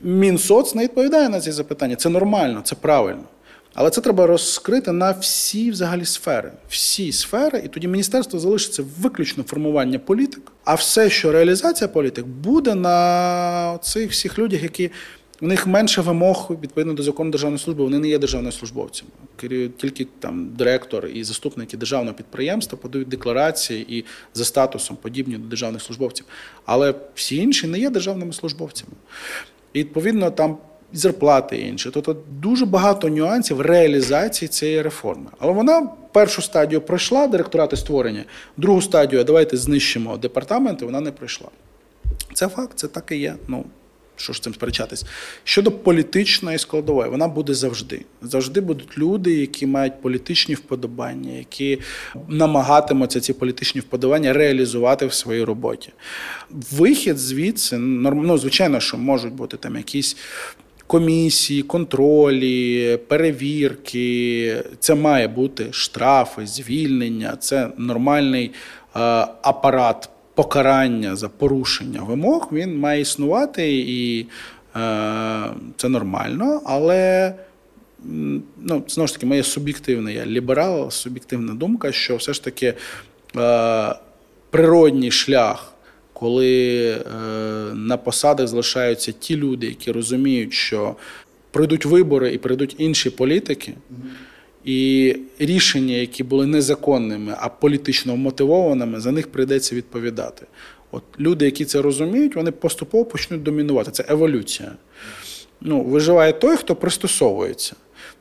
Мінсоц 0.00 0.74
не 0.74 0.82
відповідає 0.82 1.28
на 1.28 1.40
ці 1.40 1.52
запитання. 1.52 1.96
Це 1.96 2.08
нормально, 2.08 2.60
це 2.64 2.74
правильно. 2.74 3.22
Але 3.74 3.90
це 3.90 4.00
треба 4.00 4.26
розкрити 4.26 4.92
на 4.92 5.10
всі 5.10 5.70
взагалі 5.70 6.04
сфери. 6.04 6.52
Всі 6.68 7.12
сфери, 7.12 7.62
і 7.64 7.68
тоді 7.68 7.88
міністерство 7.88 8.38
залишиться 8.38 8.84
виключно 9.00 9.44
формування 9.44 9.98
політик, 9.98 10.52
а 10.64 10.74
все, 10.74 11.10
що 11.10 11.32
реалізація 11.32 11.88
політик, 11.88 12.26
буде 12.26 12.74
на 12.74 13.78
цих 13.82 14.10
всіх 14.10 14.38
людях, 14.38 14.62
які 14.62 14.90
в 15.40 15.46
них 15.46 15.66
менше 15.66 16.00
вимог 16.00 16.50
відповідно 16.62 16.94
до 16.94 17.02
закону 17.02 17.30
державної 17.30 17.58
служби, 17.58 17.84
вони 17.84 17.98
не 17.98 18.08
є 18.08 18.18
державними 18.18 18.52
службовцями. 18.52 19.10
Тільки 19.76 20.06
там 20.18 20.48
директор 20.48 21.06
і 21.06 21.24
заступники 21.24 21.76
державного 21.76 22.16
підприємства 22.16 22.78
подають 22.82 23.08
декларації 23.08 23.98
і 23.98 24.04
за 24.34 24.44
статусом 24.44 24.96
подібні 24.96 25.38
до 25.38 25.48
державних 25.48 25.82
службовців. 25.82 26.26
Але 26.64 26.94
всі 27.14 27.36
інші 27.36 27.66
не 27.66 27.78
є 27.78 27.90
державними 27.90 28.32
службовцями. 28.32 28.92
І 29.72 29.78
відповідно 29.78 30.30
там 30.30 30.58
зарплати 30.94 31.58
інші. 31.58 31.90
Тобто 31.90 32.16
дуже 32.40 32.66
багато 32.66 33.08
нюансів 33.08 33.60
реалізації 33.60 34.48
цієї 34.48 34.82
реформи. 34.82 35.30
Але 35.38 35.52
вона 35.52 35.88
першу 36.12 36.42
стадію 36.42 36.80
пройшла, 36.80 37.26
директорати 37.26 37.76
створення, 37.76 38.24
другу 38.56 38.82
стадію 38.82 39.24
давайте 39.24 39.56
знищимо 39.56 40.16
департаменти, 40.16 40.84
вона 40.84 41.00
не 41.00 41.10
пройшла. 41.10 41.48
Це 42.34 42.48
факт, 42.48 42.72
це 42.74 42.88
так 42.88 43.04
і 43.10 43.16
є. 43.16 43.34
Ну, 43.48 43.64
що 44.16 44.32
ж 44.32 44.42
цим 44.42 44.54
сперечатись? 44.54 45.04
Щодо 45.44 45.70
політичної 45.72 46.58
складової, 46.58 47.10
вона 47.10 47.28
буде 47.28 47.54
завжди. 47.54 48.04
Завжди 48.22 48.60
будуть 48.60 48.98
люди, 48.98 49.34
які 49.34 49.66
мають 49.66 50.02
політичні 50.02 50.54
вподобання, 50.54 51.32
які 51.32 51.78
намагатимуться 52.28 53.20
ці 53.20 53.32
політичні 53.32 53.80
вподобання 53.80 54.32
реалізувати 54.32 55.06
в 55.06 55.12
своїй 55.12 55.44
роботі. 55.44 55.92
Вихід 56.50 57.18
звідси, 57.18 57.78
ну, 57.78 58.38
звичайно, 58.38 58.80
що 58.80 58.96
можуть 58.96 59.32
бути 59.32 59.56
там 59.56 59.76
якісь. 59.76 60.16
Комісії, 60.86 61.62
контролі, 61.62 62.96
перевірки, 63.08 64.56
це 64.78 64.94
має 64.94 65.28
бути 65.28 65.66
штрафи, 65.70 66.46
звільнення, 66.46 67.36
це 67.36 67.68
нормальний 67.78 68.44
е, 68.46 68.50
апарат 69.42 70.08
покарання 70.34 71.16
за 71.16 71.28
порушення 71.28 72.02
вимог. 72.02 72.48
Він 72.52 72.78
має 72.78 73.00
існувати, 73.00 73.72
і 73.72 74.20
е, 74.20 74.26
це 75.76 75.88
нормально, 75.88 76.62
але 76.64 77.34
ну, 78.62 78.82
знову 78.88 79.06
ж 79.06 79.14
таки, 79.14 79.26
моє 79.26 79.42
суб'єктивне, 79.42 80.12
я 80.12 80.26
ліберал, 80.26 80.90
суб'єктивна 80.90 81.54
думка, 81.54 81.92
що 81.92 82.16
все 82.16 82.32
ж 82.32 82.44
таки 82.44 82.74
е, 83.36 83.94
природній 84.50 85.10
шлях 85.10 85.73
коли 86.14 86.90
е, 86.90 87.00
на 87.74 87.96
посадах 87.96 88.48
залишаються 88.48 89.12
ті 89.12 89.36
люди, 89.36 89.66
які 89.66 89.92
розуміють, 89.92 90.52
що 90.52 90.96
пройдуть 91.50 91.84
вибори 91.84 92.32
і 92.32 92.38
прийдуть 92.38 92.74
інші 92.78 93.10
політики, 93.10 93.74
і 94.64 95.16
рішення, 95.38 95.94
які 95.94 96.24
були 96.24 96.46
незаконними, 96.46 97.34
а 97.38 97.48
політично 97.48 98.16
мотивованими, 98.16 99.00
за 99.00 99.12
них 99.12 99.28
прийдеться 99.28 99.76
відповідати. 99.76 100.46
От 100.90 101.02
люди, 101.20 101.44
які 101.44 101.64
це 101.64 101.82
розуміють, 101.82 102.36
вони 102.36 102.50
поступово 102.50 103.04
почнуть 103.04 103.42
домінувати. 103.42 103.90
Це 103.90 104.04
еволюція. 104.08 104.72
Ну, 105.60 105.82
виживає 105.82 106.32
той, 106.32 106.56
хто 106.56 106.76
пристосовується. 106.76 107.76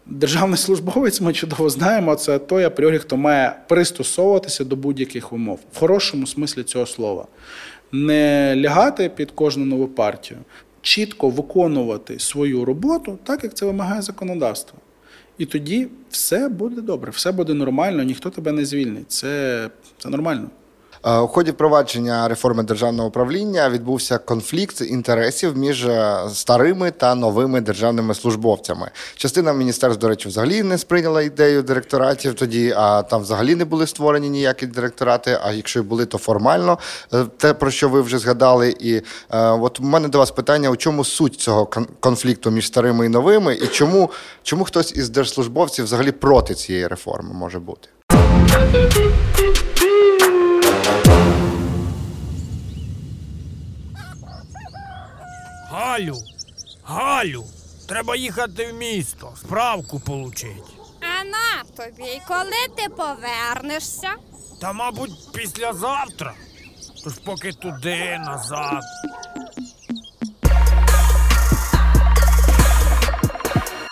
Державний 0.05 0.57
службовець, 0.57 1.21
ми 1.21 1.33
чудово 1.33 1.69
знаємо, 1.69 2.15
це 2.15 2.39
той 2.39 2.63
апріорі, 2.63 2.99
хто 2.99 3.17
має 3.17 3.55
пристосовуватися 3.67 4.63
до 4.63 4.75
будь-яких 4.75 5.33
умов, 5.33 5.59
в 5.73 5.77
хорошому 5.77 6.27
смислі 6.27 6.63
цього 6.63 6.85
слова. 6.85 7.27
Не 7.93 8.55
лягати 8.57 9.09
під 9.09 9.31
кожну 9.31 9.65
нову 9.65 9.87
партію, 9.87 10.39
чітко 10.81 11.29
виконувати 11.29 12.19
свою 12.19 12.65
роботу 12.65 13.19
так, 13.23 13.43
як 13.43 13.53
це 13.53 13.65
вимагає 13.65 14.01
законодавство. 14.01 14.79
І 15.37 15.45
тоді 15.45 15.87
все 16.09 16.49
буде 16.49 16.81
добре, 16.81 17.11
все 17.11 17.31
буде 17.31 17.53
нормально, 17.53 18.03
ніхто 18.03 18.29
тебе 18.29 18.51
не 18.51 18.65
звільнить. 18.65 19.11
Це, 19.11 19.69
це 19.97 20.09
нормально. 20.09 20.49
Е, 21.05 21.17
У 21.17 21.27
ході 21.27 21.51
впровадження 21.51 22.27
реформи 22.27 22.63
державного 22.63 23.07
управління 23.09 23.69
відбувся 23.69 24.17
конфлікт 24.17 24.81
інтересів 24.81 25.57
між 25.57 25.85
е, 25.85 26.17
старими 26.33 26.91
та 26.91 27.15
новими 27.15 27.61
державними 27.61 28.13
службовцями. 28.15 28.91
Частина 29.15 29.53
міністерств, 29.53 30.01
до 30.01 30.07
речі, 30.07 30.27
взагалі 30.29 30.63
не 30.63 30.77
сприйняла 30.77 31.21
ідею 31.21 31.63
директоратів 31.63 32.33
тоді, 32.33 32.73
а 32.77 33.01
там 33.01 33.21
взагалі 33.21 33.55
не 33.55 33.65
були 33.65 33.87
створені 33.87 34.29
ніякі 34.29 34.65
директорати. 34.67 35.39
А 35.43 35.51
якщо 35.51 35.79
й 35.79 35.83
були, 35.83 36.05
то 36.05 36.17
формально 36.17 36.77
Е, 37.13 37.25
те, 37.37 37.53
про 37.53 37.71
що 37.71 37.89
ви 37.89 38.01
вже 38.01 38.17
згадали. 38.19 38.75
І 38.79 39.01
от 39.29 39.79
у 39.79 39.83
мене 39.83 40.07
до 40.07 40.17
вас 40.17 40.31
питання: 40.31 40.69
у 40.69 40.75
чому 40.75 41.05
суть 41.05 41.35
цього 41.35 41.63
кон- 41.65 41.87
конфлікту 41.99 42.51
між 42.51 42.67
старими 42.67 43.05
і 43.05 43.09
новими, 43.09 43.55
і 43.55 43.67
чому, 43.67 44.09
чому 44.43 44.63
хтось 44.63 44.91
із 44.95 45.09
держслужбовців 45.09 45.85
взагалі 45.85 46.11
проти 46.11 46.53
цієї 46.53 46.87
реформи 46.87 47.33
може 47.33 47.59
бути? 47.59 47.87
Галю, 55.93 56.17
Галю, 56.83 57.43
треба 57.87 58.15
їхати 58.15 58.71
в 58.71 58.75
місто, 58.75 59.33
справку 59.41 59.99
получить. 59.99 60.63
А 60.99 61.23
на 61.23 61.63
тобі, 61.85 62.03
і 62.03 62.21
коли 62.27 62.75
ти 62.77 62.89
повернешся? 62.89 64.09
Та, 64.61 64.73
мабуть, 64.73 65.11
післязавтра. 65.33 66.33
Тож 67.03 67.13
поки 67.13 67.51
туди, 67.53 68.21
назад. 68.25 68.81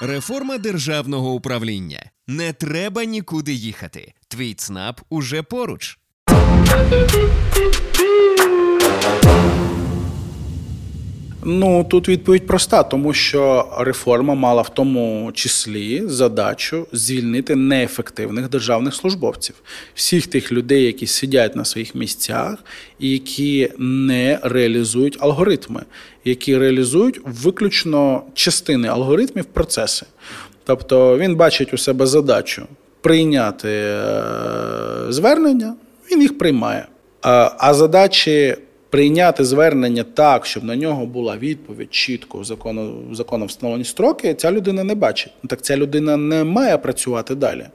Реформа 0.01 0.57
державного 0.57 1.31
управління. 1.33 2.05
Не 2.27 2.53
треба 2.53 3.03
нікуди 3.05 3.53
їхати. 3.53 4.13
Твій 4.27 4.53
ЦНАП 4.53 5.01
уже 5.09 5.43
поруч. 5.43 5.97
Ну 11.43 11.83
тут 11.83 12.09
відповідь 12.09 12.47
проста, 12.47 12.83
тому 12.83 13.13
що 13.13 13.69
реформа 13.79 14.35
мала 14.35 14.61
в 14.61 14.69
тому 14.69 15.31
числі 15.33 16.03
задачу 16.05 16.87
звільнити 16.91 17.55
неефективних 17.55 18.49
державних 18.49 18.95
службовців, 18.95 19.55
всіх 19.93 20.27
тих 20.27 20.51
людей, 20.51 20.83
які 20.83 21.07
сидять 21.07 21.55
на 21.55 21.65
своїх 21.65 21.95
місцях 21.95 22.57
і 22.99 23.09
які 23.09 23.69
не 23.77 24.39
реалізують 24.43 25.17
алгоритми, 25.19 25.81
які 26.25 26.57
реалізують 26.57 27.21
виключно 27.25 28.23
частини 28.33 28.87
алгоритмів 28.87 29.45
процеси. 29.45 30.05
Тобто 30.63 31.17
він 31.17 31.35
бачить 31.35 31.73
у 31.73 31.77
себе 31.77 32.05
задачу 32.05 32.67
прийняти 33.01 33.69
е, 33.69 34.13
звернення, 35.09 35.75
він 36.11 36.21
їх 36.21 36.37
приймає. 36.37 36.87
А, 37.21 37.51
а 37.57 37.73
задачі 37.73 38.55
прийняти 38.91 39.45
звернення 39.45 40.03
так, 40.03 40.45
щоб 40.45 40.63
на 40.63 40.75
нього 40.75 41.05
була 41.05 41.37
відповідь 41.37 41.93
чітко 41.93 42.43
закону, 42.43 43.03
законом 43.11 43.47
встановлені 43.47 43.85
строки, 43.85 44.33
ця 44.33 44.51
людина 44.51 44.83
не 44.83 44.95
бачить. 44.95 45.33
Ну, 45.43 45.47
Так 45.47 45.61
ця 45.61 45.77
людина 45.77 46.17
не 46.17 46.43
має 46.43 46.77
працювати 46.77 47.35
далі. 47.35 47.65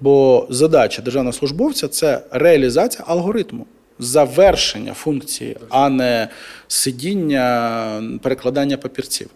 Бо 0.00 0.46
задача 0.50 1.02
державного 1.02 1.32
службовця 1.32 1.88
це 1.88 2.22
реалізація 2.30 3.04
алгоритму, 3.06 3.66
завершення 3.98 4.94
функції, 4.94 5.56
а 5.68 5.88
не 5.88 6.28
сидіння, 6.68 8.02
перекладання 8.22 8.76
папірців. 8.76 9.30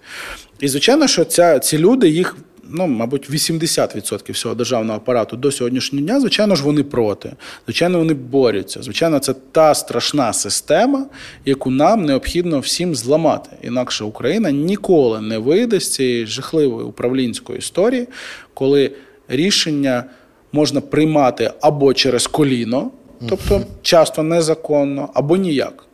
І 0.60 0.68
звичайно, 0.68 1.06
що 1.06 1.24
ця, 1.24 1.58
ці 1.58 1.78
люди 1.78 2.08
їх. 2.08 2.36
Ну, 2.70 2.86
мабуть, 2.86 3.30
80% 3.30 4.32
всього 4.32 4.54
державного 4.54 4.96
апарату 4.96 5.36
до 5.36 5.52
сьогоднішнього 5.52 6.06
дня, 6.06 6.20
звичайно 6.20 6.56
ж, 6.56 6.62
вони 6.62 6.82
проти. 6.82 7.32
Звичайно, 7.66 7.98
вони 7.98 8.14
борються. 8.14 8.82
Звичайно, 8.82 9.18
це 9.18 9.34
та 9.52 9.74
страшна 9.74 10.32
система, 10.32 11.06
яку 11.44 11.70
нам 11.70 12.04
необхідно 12.04 12.58
всім 12.58 12.94
зламати. 12.94 13.50
Інакше 13.62 14.04
Україна 14.04 14.50
ніколи 14.50 15.20
не 15.20 15.38
вийде 15.38 15.80
з 15.80 15.92
цієї 15.92 16.26
жахливої 16.26 16.86
управлінської 16.86 17.58
історії, 17.58 18.08
коли 18.54 18.92
рішення 19.28 20.04
можна 20.52 20.80
приймати 20.80 21.50
або 21.60 21.94
через 21.94 22.26
коліно, 22.26 22.90
тобто 23.28 23.62
часто 23.82 24.22
незаконно, 24.22 25.08
або 25.14 25.36
ніяк. 25.36 25.84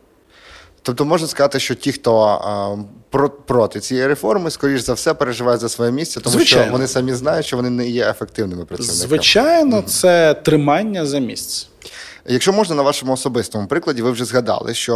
Тобто 0.83 1.05
можна 1.05 1.27
сказати, 1.27 1.59
що 1.59 1.75
ті, 1.75 1.91
хто 1.91 2.39
про, 3.09 3.29
проти 3.29 3.79
цієї 3.79 4.07
реформи, 4.07 4.51
скоріш 4.51 4.81
за 4.81 4.93
все, 4.93 5.13
переживають 5.13 5.61
за 5.61 5.69
своє 5.69 5.91
місце, 5.91 6.19
тому 6.21 6.33
Звичайно. 6.33 6.65
що 6.65 6.71
вони 6.71 6.87
самі 6.87 7.13
знають, 7.13 7.45
що 7.45 7.57
вони 7.57 7.69
не 7.69 7.89
є 7.89 8.09
ефективними 8.09 8.65
працівниками. 8.65 9.07
Звичайно, 9.07 9.81
це 9.81 10.33
тримання 10.33 11.05
за 11.05 11.19
місце. 11.19 11.67
Якщо 12.25 12.53
можна 12.53 12.75
на 12.75 12.81
вашому 12.81 13.13
особистому 13.13 13.67
прикладі, 13.67 14.01
ви 14.01 14.11
вже 14.11 14.25
згадали, 14.25 14.73
що 14.73 14.95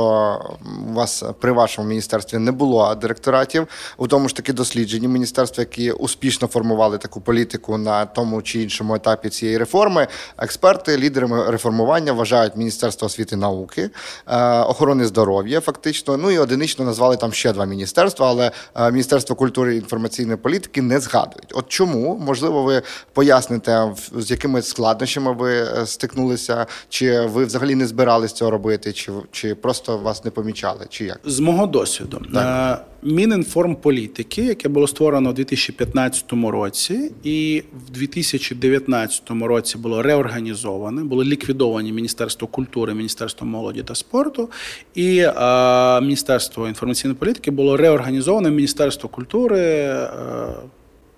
у 0.90 0.94
вас 0.94 1.24
при 1.40 1.52
вашому 1.52 1.88
міністерстві 1.88 2.38
не 2.38 2.52
було 2.52 2.96
директоратів, 2.96 3.68
у 3.98 4.08
тому 4.08 4.30
ж 4.30 4.36
таки 4.36 4.54
дослідженні 4.54 5.08
міністерства, 5.08 5.62
які 5.62 5.92
успішно 5.92 6.48
формували 6.48 6.98
таку 6.98 7.22
політику 7.22 7.78
на 7.78 8.06
тому 8.06 8.42
чи 8.42 8.62
іншому 8.62 8.96
етапі 8.96 9.30
цієї 9.30 9.58
реформи. 9.58 10.08
Експерти, 10.38 10.98
лідерами 10.98 11.52
реформування 11.52 12.14
вважають 12.14 12.56
Міністерство 12.56 13.06
освіти 13.06 13.36
і 13.36 13.38
науки, 13.38 13.90
е, 14.28 14.60
охорони 14.60 15.06
здоров'я, 15.06 15.62
фактично. 15.62 16.18
Ну 16.18 16.32
і 16.32 16.38
одинично 16.38 16.86
назвали 16.86 17.18
там 17.18 17.34
ще 17.34 17.54
два 17.54 17.66
міністерства, 17.66 18.30
але 18.30 18.52
е, 18.76 18.92
Міністерство 18.92 19.36
культури 19.36 19.76
і 19.76 19.78
інформаційної 19.78 20.38
політики 20.38 20.82
не 20.82 21.00
згадують. 21.00 21.52
От 21.54 21.66
чому 21.68 22.18
можливо 22.18 22.64
ви 22.64 22.82
поясните, 23.14 23.92
з 24.18 24.32
якими 24.32 24.62
складнощами 24.62 25.34
ви 25.34 25.54
е, 25.54 25.86
стикнулися, 25.86 26.66
чи 26.90 27.15
ви 27.22 27.46
взагалі 27.46 27.76
не 27.76 27.88
збирались 27.88 28.34
цього 28.34 28.52
робити, 28.52 28.94
чи, 28.94 29.12
чи 29.32 29.56
просто 29.56 29.98
вас 29.98 30.26
не 30.26 30.32
помічали, 30.32 30.86
чи 30.90 31.06
як? 31.06 31.20
З 31.26 31.40
мого 31.40 31.68
досвіду, 31.68 32.22
е, 32.36 32.78
Мінінформполітики, 33.04 34.42
яке 34.42 34.70
було 34.70 34.88
створено 34.88 35.30
у 35.30 35.34
2015 35.34 36.52
році, 36.52 37.12
і 37.24 37.64
в 37.88 37.90
2019 37.90 39.22
році 39.30 39.78
було 39.78 40.02
реорганізоване, 40.02 41.04
були 41.04 41.26
ліквідовані 41.26 41.92
Міністерство 41.92 42.48
культури, 42.48 42.94
Міністерство 42.94 43.48
молоді 43.48 43.84
та 43.84 43.96
спорту, 43.96 44.50
і 44.96 45.18
е, 45.18 46.02
Міністерство 46.02 46.68
інформаційної 46.68 47.16
політики 47.20 47.52
було 47.52 47.78
реорганізоване 47.78 48.50
в 48.50 48.54
Міністерство 48.54 49.10
культури. 49.10 49.60
Е, 49.60 50.10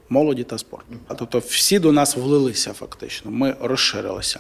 Молоді 0.09 0.43
та 0.43 0.57
спорту. 0.57 0.85
А 1.07 1.13
Тобто 1.13 1.39
всі 1.39 1.79
до 1.79 1.91
нас 1.91 2.17
влилися 2.17 2.73
фактично. 2.73 3.31
Ми 3.31 3.55
розширилися. 3.61 4.39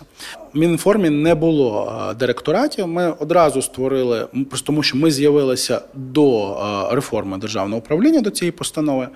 В 0.53 0.57
Мінінформі 0.57 1.09
не 1.09 1.35
було 1.35 1.93
директоратів. 2.19 2.87
Ми 2.87 3.11
одразу 3.11 3.61
створили, 3.61 4.27
просто 4.49 4.65
тому 4.65 4.83
що 4.83 4.97
ми 4.97 5.11
з'явилися 5.11 5.81
до 5.93 6.57
реформи 6.91 7.37
державного 7.37 7.79
управління 7.79 8.21
до 8.21 8.29
цієї 8.29 8.51
постанови. 8.51 9.07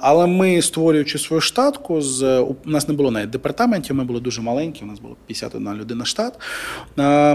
Але 0.00 0.26
ми, 0.26 0.62
створюючи 0.62 1.18
свою 1.18 1.40
штатку, 1.40 2.00
з 2.00 2.38
у 2.40 2.56
нас 2.64 2.88
не 2.88 2.94
було 2.94 3.10
навіть 3.10 3.30
департаментів, 3.30 3.96
ми 3.96 4.04
були 4.04 4.20
дуже 4.20 4.42
маленькі, 4.42 4.84
у 4.84 4.86
нас 4.86 4.98
було 4.98 5.16
51 5.26 5.74
людина 5.74 6.04
штат. 6.04 6.38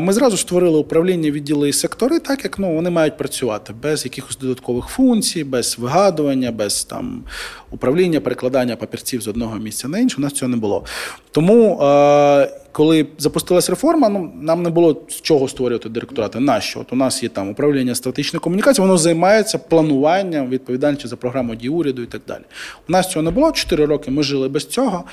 Ми 0.02 0.14
зразу 0.14 0.38
створили 0.38 0.78
управління, 0.78 1.32
відділи 1.32 1.70
і 1.70 1.74
сектори, 1.74 2.20
так 2.20 2.44
як 2.44 2.60
ну, 2.60 2.76
вони 2.76 2.90
мають 2.90 3.18
працювати 3.18 3.74
без 3.82 4.06
якихось 4.06 4.38
додаткових 4.38 4.86
функцій, 4.86 5.44
без 5.44 5.80
вигадування, 5.80 6.52
без 6.52 6.84
там 6.84 7.24
управління, 7.72 8.17
перекладання 8.20 8.76
папірців 8.76 9.22
з 9.22 9.28
одного 9.28 9.58
місця 9.58 9.88
на 9.88 10.00
інше. 10.00 10.16
У 10.20 10.22
нас 10.22 10.34
цього 10.34 10.50
не 10.50 10.58
було. 10.58 10.86
Тому, 11.32 11.82
е, 11.82 12.52
коли 12.72 13.08
запустилась 13.18 13.70
реформа, 13.70 14.10
ну 14.10 14.32
нам 14.42 14.64
не 14.64 14.70
було 14.70 15.02
з 15.10 15.22
чого 15.22 15.48
створювати 15.48 15.90
директорати. 15.90 16.40
Нащо? 16.40 16.80
От 16.80 16.94
у 16.94 16.96
нас 16.96 17.24
є 17.24 17.30
там 17.30 17.50
управління 17.50 17.96
стратегічної 17.96 18.42
комунікації, 18.42 18.88
воно 18.88 18.98
займається 18.98 19.58
плануванням, 19.58 20.50
відповідальністю 20.50 21.08
за 21.08 21.16
програму 21.16 21.56
дій 21.56 21.70
уряду 21.70 22.02
і 22.02 22.06
так 22.06 22.22
далі. 22.28 22.44
У 22.90 22.92
нас 22.92 23.12
цього 23.12 23.24
не 23.24 23.32
було. 23.32 23.52
Чотири 23.52 23.86
роки 23.86 24.12
ми 24.12 24.24
жили 24.24 24.50
без 24.50 24.66
цього. 24.66 25.04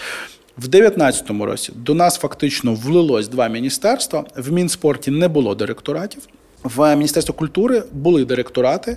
В 0.58 0.68
2019 0.68 1.30
році 1.30 1.72
до 1.76 1.94
нас 1.94 2.18
фактично 2.18 2.74
влилось 2.74 3.28
два 3.28 3.48
міністерства. 3.48 4.24
В 4.36 4.52
Мінспорті 4.52 5.10
не 5.10 5.28
було 5.28 5.54
директоратів. 5.54 6.22
В 6.64 6.96
Міністерстві 6.96 7.34
культури 7.34 7.82
були 7.92 8.24
директорати, 8.24 8.96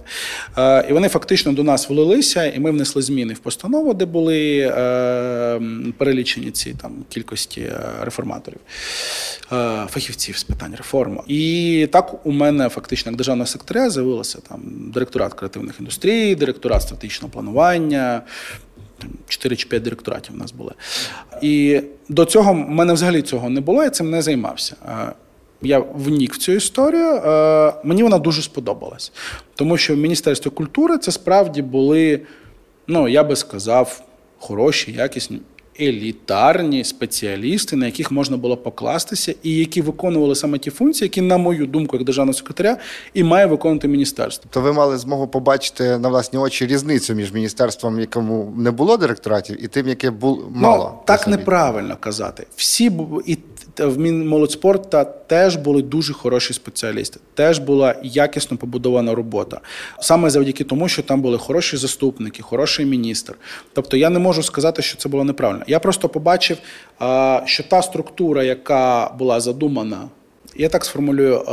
е, 0.58 0.86
і 0.90 0.94
вони 0.94 1.08
фактично 1.08 1.54
до 1.54 1.64
нас 1.64 1.90
влилися, 1.90 2.46
і 2.46 2.60
ми 2.60 2.72
внесли 2.72 3.02
зміни 3.02 3.34
в 3.34 3.40
постанову, 3.40 3.94
де 3.94 4.06
були 4.06 4.60
е, 4.60 5.62
перелічені 5.98 6.52
ці 6.52 6.74
там 6.74 6.92
кількості 7.10 7.62
е, 7.62 7.80
реформаторів, 8.02 8.60
фахівців 9.88 10.38
з 10.38 10.44
питань 10.44 10.76
реформи. 10.78 11.22
І 11.28 11.88
так 11.92 12.26
у 12.26 12.32
мене 12.32 12.70
фактично 12.70 13.10
як 13.10 13.18
державного 13.18 13.48
секретаря 13.48 13.90
з'явилося 13.90 14.40
там 14.50 14.62
директорат 14.94 15.34
креативних 15.34 15.80
індустрій, 15.80 16.36
директорат 16.36 16.82
стратегічного 16.82 17.34
планування. 17.34 18.22
4 19.28 19.56
чи 19.56 19.68
5 19.68 19.84
директоратів 19.84 20.36
у 20.36 20.38
нас 20.38 20.52
були. 20.52 20.72
І 21.42 21.82
до 22.10 22.26
цього 22.26 22.54
в 22.54 22.56
мене 22.56 22.94
взагалі 22.94 23.22
цього 23.22 23.50
не 23.50 23.62
було, 23.62 23.84
я 23.84 23.90
цим 23.90 24.10
не 24.10 24.22
займався. 24.22 24.76
Я 25.62 25.80
внік 25.80 26.34
в 26.34 26.38
цю 26.38 26.52
історію. 26.52 27.16
е, 27.16 27.74
Мені 27.84 28.04
вона 28.04 28.18
дуже 28.18 28.42
сподобалась. 28.42 29.12
Тому 29.56 29.78
що 29.78 29.96
в 29.96 29.98
Міністерстві 29.98 30.50
культури 30.50 30.98
це 30.98 31.12
справді 31.12 31.62
були, 31.62 32.22
ну 32.88 33.08
я 33.08 33.24
би 33.24 33.36
сказав, 33.36 34.02
хороші, 34.40 34.92
якісні, 34.92 35.42
елітарні 35.82 36.84
спеціалісти, 36.84 37.76
на 37.76 37.86
яких 37.86 38.12
можна 38.12 38.38
було 38.38 38.58
покластися, 38.58 39.36
і 39.44 39.56
які 39.56 39.82
виконували 39.82 40.36
саме 40.36 40.58
ті 40.58 40.70
функції, 40.70 41.06
які, 41.06 41.22
на 41.22 41.38
мою 41.38 41.66
думку, 41.66 41.98
як 41.98 42.06
державного 42.06 42.38
секретаря, 42.38 42.78
і 43.14 43.24
має 43.24 43.46
виконувати 43.46 43.88
міністерство. 43.88 44.50
То 44.54 44.62
ви 44.62 44.74
мали 44.74 44.98
змогу 44.98 45.28
побачити 45.28 45.98
на 45.98 46.10
власні 46.10 46.40
очі 46.40 46.66
різницю 46.66 47.14
між 47.14 47.34
міністерством, 47.34 48.00
якому 48.00 48.54
не 48.58 48.72
було 48.72 48.98
директоратів, 48.98 49.64
і 49.64 49.68
тим, 49.68 49.88
яке 49.88 50.12
було 50.12 50.52
мало. 50.56 50.92
Ну, 50.94 51.04
так 51.06 51.28
неправильно 51.28 51.98
казати. 52.00 52.48
Всі 52.56 52.92
і 53.26 53.38
в 53.80 54.00
Мінмолодьспорт 54.00 54.90
та 54.90 55.04
теж 55.04 55.56
були 55.56 55.82
дуже 55.82 56.14
хороші 56.14 56.54
спеціалісти. 56.54 57.20
Теж 57.34 57.60
була 57.60 57.96
якісно 58.04 58.58
побудована 58.58 59.16
робота. 59.16 59.62
Саме 60.02 60.30
завдяки 60.30 60.64
тому, 60.64 60.90
що 60.90 61.04
там 61.04 61.22
були 61.22 61.38
хороші 61.38 61.78
заступники, 61.78 62.44
хороший 62.44 62.86
міністр. 62.86 63.36
Тобто 63.74 63.98
я 63.98 64.10
не 64.10 64.20
можу 64.20 64.44
сказати, 64.44 64.82
що 64.82 64.98
це 64.98 65.10
було 65.10 65.24
неправильно. 65.24 65.64
Я 65.68 65.80
просто 65.80 66.10
побачив, 66.10 66.58
що 67.46 67.64
та 67.70 67.82
структура, 67.82 68.44
яка 68.44 69.14
була 69.20 69.40
задумана, 69.40 70.10
я 70.56 70.70
так 70.70 70.86
сформулюю, 70.86 71.44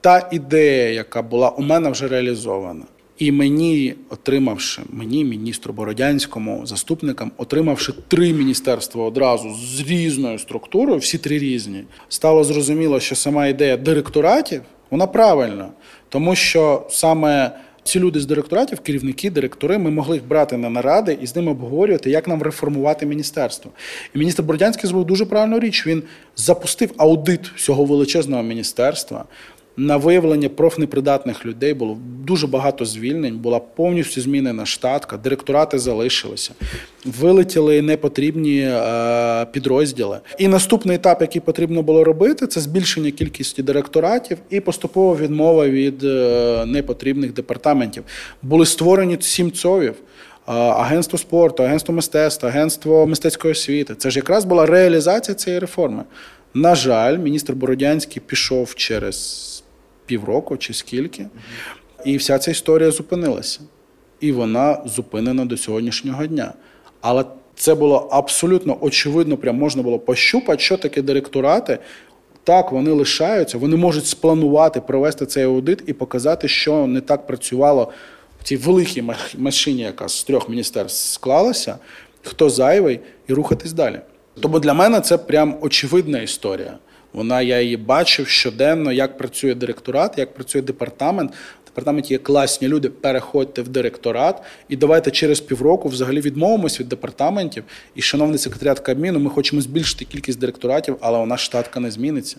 та 0.00 0.28
ідея, 0.32 0.90
яка 0.90 1.22
була 1.22 1.48
у 1.48 1.62
мене 1.62 1.90
вже 1.90 2.08
реалізована. 2.08 2.84
І 3.18 3.32
мені, 3.32 3.94
отримавши 4.10 4.82
мені, 4.90 5.24
міністру 5.24 5.72
Бородянському, 5.72 6.66
заступникам, 6.66 7.32
отримавши 7.36 7.92
три 8.08 8.32
міністерства 8.32 9.04
одразу 9.04 9.54
з 9.54 9.80
різною 9.80 10.38
структурою, 10.38 10.98
всі 10.98 11.18
три 11.18 11.38
різні, 11.38 11.84
стало 12.08 12.44
зрозуміло, 12.44 13.00
що 13.00 13.14
сама 13.14 13.46
ідея 13.46 13.76
директоратів 13.76 14.62
вона 14.90 15.06
правильна, 15.06 15.68
тому 16.08 16.34
що 16.34 16.86
саме 16.90 17.50
ці 17.88 18.00
люди 18.00 18.20
з 18.20 18.26
директоратів, 18.26 18.80
керівники, 18.80 19.30
директори, 19.30 19.78
ми 19.78 19.90
могли 19.90 20.16
їх 20.16 20.26
брати 20.26 20.56
на 20.56 20.70
наради 20.70 21.18
і 21.22 21.26
з 21.26 21.36
ними 21.36 21.50
обговорювати, 21.50 22.10
як 22.10 22.28
нам 22.28 22.42
реформувати 22.42 23.06
міністерство. 23.06 23.70
І 24.14 24.18
міністр 24.18 24.42
Бородянський 24.42 24.88
зробив 24.88 25.06
дуже 25.06 25.26
правильну 25.26 25.58
річ. 25.58 25.86
Він 25.86 26.02
запустив 26.36 26.90
аудит 26.96 27.48
всього 27.48 27.84
величезного 27.84 28.42
міністерства. 28.42 29.24
На 29.80 29.96
виявлення 29.96 30.48
профнепридатних 30.48 31.46
людей 31.46 31.74
було 31.74 31.98
дуже 32.24 32.46
багато 32.46 32.84
звільнень, 32.84 33.36
була 33.38 33.58
повністю 33.58 34.20
змінена 34.20 34.66
штатка, 34.66 35.16
директорати 35.16 35.78
залишилися, 35.78 36.52
вилетіли 37.04 37.82
непотрібні 37.82 38.60
е, 38.60 39.46
підрозділи. 39.52 40.18
І 40.38 40.48
наступний 40.48 40.96
етап, 40.96 41.20
який 41.20 41.40
потрібно 41.42 41.82
було 41.82 42.04
робити, 42.04 42.46
це 42.46 42.60
збільшення 42.60 43.10
кількості 43.10 43.62
директоратів 43.62 44.38
і 44.50 44.60
поступова 44.60 45.16
відмова 45.16 45.68
від 45.68 46.04
е, 46.04 46.64
непотрібних 46.66 47.32
департаментів. 47.32 48.04
Були 48.42 48.66
створені 48.66 49.16
сім 49.20 49.52
ЦОВів. 49.52 49.94
е, 49.94 50.52
Агентство 50.52 51.18
спорту, 51.18 51.62
агентство 51.62 51.94
мистецтва, 51.94 52.48
агентство 52.48 53.06
мистецької 53.06 53.52
освіти. 53.52 53.94
Це 53.94 54.10
ж 54.10 54.18
якраз 54.18 54.44
була 54.44 54.66
реалізація 54.66 55.34
цієї 55.34 55.60
реформи. 55.60 56.02
На 56.54 56.74
жаль, 56.74 57.18
міністр 57.18 57.52
Бородянський 57.52 58.22
пішов 58.26 58.74
через 58.74 59.57
півроку 60.08 60.56
чи 60.56 60.74
скільки, 60.74 61.26
і 62.04 62.16
вся 62.16 62.38
ця 62.38 62.50
історія 62.50 62.90
зупинилася. 62.90 63.60
І 64.20 64.32
вона 64.32 64.82
зупинена 64.86 65.44
до 65.44 65.56
сьогоднішнього 65.56 66.26
дня. 66.26 66.52
Але 67.00 67.24
це 67.54 67.74
було 67.74 68.08
абсолютно 68.10 68.78
очевидно, 68.80 69.36
прям 69.36 69.56
можна 69.56 69.82
було 69.82 69.98
пощупати, 69.98 70.62
що 70.62 70.76
таке 70.76 71.02
директорати. 71.02 71.78
Так, 72.44 72.72
вони 72.72 72.90
лишаються, 72.90 73.58
вони 73.58 73.76
можуть 73.76 74.06
спланувати, 74.06 74.80
провести 74.80 75.26
цей 75.26 75.44
аудит 75.44 75.82
і 75.86 75.92
показати, 75.92 76.48
що 76.48 76.86
не 76.86 77.00
так 77.00 77.26
працювало 77.26 77.92
в 78.40 78.44
цій 78.44 78.56
великій 78.56 79.04
машині, 79.38 79.82
яка 79.82 80.08
з 80.08 80.24
трьох 80.24 80.48
міністерств 80.48 81.12
склалася, 81.12 81.78
хто 82.22 82.50
зайвий, 82.50 83.00
і 83.28 83.32
рухатись 83.32 83.72
далі. 83.72 84.00
Тому 84.40 84.60
для 84.60 84.74
мене 84.74 85.00
це 85.00 85.18
прям 85.18 85.56
очевидна 85.60 86.18
історія. 86.18 86.78
Вона 87.12 87.42
я 87.42 87.60
її 87.60 87.76
бачив 87.76 88.28
щоденно, 88.28 88.92
як 88.92 89.18
працює 89.18 89.54
директорат, 89.54 90.18
як 90.18 90.34
працює 90.34 90.62
департамент. 90.62 91.32
В 91.32 91.66
департаменті 91.66 92.14
є 92.14 92.18
класні 92.18 92.68
люди. 92.68 92.88
Переходьте 92.88 93.62
в 93.62 93.68
директорат 93.68 94.42
і 94.68 94.76
давайте 94.76 95.10
через 95.10 95.40
півроку 95.40 95.88
взагалі 95.88 96.20
відмовимось 96.20 96.80
від 96.80 96.88
департаментів. 96.88 97.64
І, 97.94 98.02
шановний 98.02 98.38
секретаріат 98.38 98.80
Кабміну, 98.80 99.18
ми 99.18 99.30
хочемо 99.30 99.62
збільшити 99.62 100.04
кількість 100.04 100.38
директоратів, 100.38 100.96
але 101.00 101.26
нас 101.26 101.40
штатка 101.40 101.80
не 101.80 101.90
зміниться. 101.90 102.36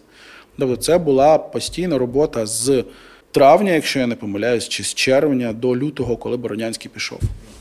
Тобто, 0.57 0.75
це 0.75 0.97
була 0.97 1.37
постійна 1.37 1.97
робота 1.97 2.45
з 2.45 2.83
травня, 3.31 3.71
якщо 3.71 3.99
я 3.99 4.07
не 4.07 4.15
помиляюсь, 4.15 4.67
чи 4.67 4.83
з 4.83 4.93
червня 4.93 5.53
до 5.53 5.75
лютого, 5.75 6.17
коли 6.17 6.37
Боронянський 6.37 6.91
пішов. 6.93 7.19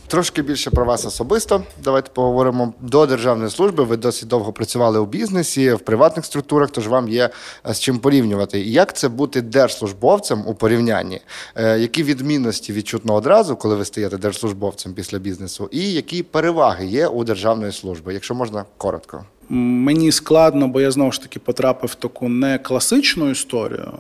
Трошки 0.09 0.43
більше 0.43 0.71
про 0.71 0.85
вас 0.85 1.05
особисто. 1.05 1.63
Давайте 1.85 2.11
поговоримо 2.15 2.73
до 2.81 3.07
державної 3.07 3.51
служби. 3.51 3.85
Ви 3.85 3.97
досить 3.97 4.29
довго 4.29 4.53
працювали 4.53 4.99
у 4.99 5.07
бізнесі, 5.07 5.73
в 5.73 5.79
приватних 5.79 6.25
структурах, 6.25 6.71
тож 6.71 6.89
вам 6.89 7.09
є 7.09 7.31
е, 7.69 7.75
з 7.75 7.81
чим 7.81 7.99
порівнювати. 7.99 8.61
Як 8.61 8.97
це 8.97 9.09
бути 9.09 9.43
держслужбовцем 9.43 10.43
у 10.47 10.55
порівнянні? 10.55 11.21
Е, 11.55 11.79
Які 11.79 12.03
відмінності 12.03 12.73
відчутно 12.73 13.15
одразу, 13.15 13.57
коли 13.57 13.77
ви 13.77 13.85
стаєте 13.85 14.19
держслужбовцем 14.19 14.95
після 14.95 15.19
бізнесу, 15.19 15.69
і 15.73 15.93
які 15.93 16.23
переваги 16.23 16.87
є 16.87 17.07
у 17.09 17.25
державної 17.25 17.73
служби, 17.73 18.15
якщо 18.15 18.35
можна 18.35 18.65
коротко? 18.77 19.25
Мені 19.51 20.13
складно, 20.13 20.69
бо 20.69 20.81
я 20.81 20.91
знову 20.91 21.13
ж 21.13 21.23
таки 21.23 21.39
потрапив 21.41 21.91
в 21.91 21.95
таку 21.95 22.29
не 22.29 22.59
класичну 22.59 23.31
історію. 23.31 23.93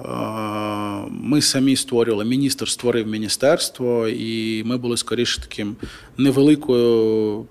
Ми 1.11 1.42
самі 1.42 1.76
створювали, 1.76 2.24
міністр 2.24 2.68
створив 2.68 3.07
міністерство, 3.07 4.09
і 4.09 4.62
ми 4.64 4.76
були 4.76 4.96
скоріше 4.96 5.40
таким 5.40 5.76
невеликою 6.18 7.46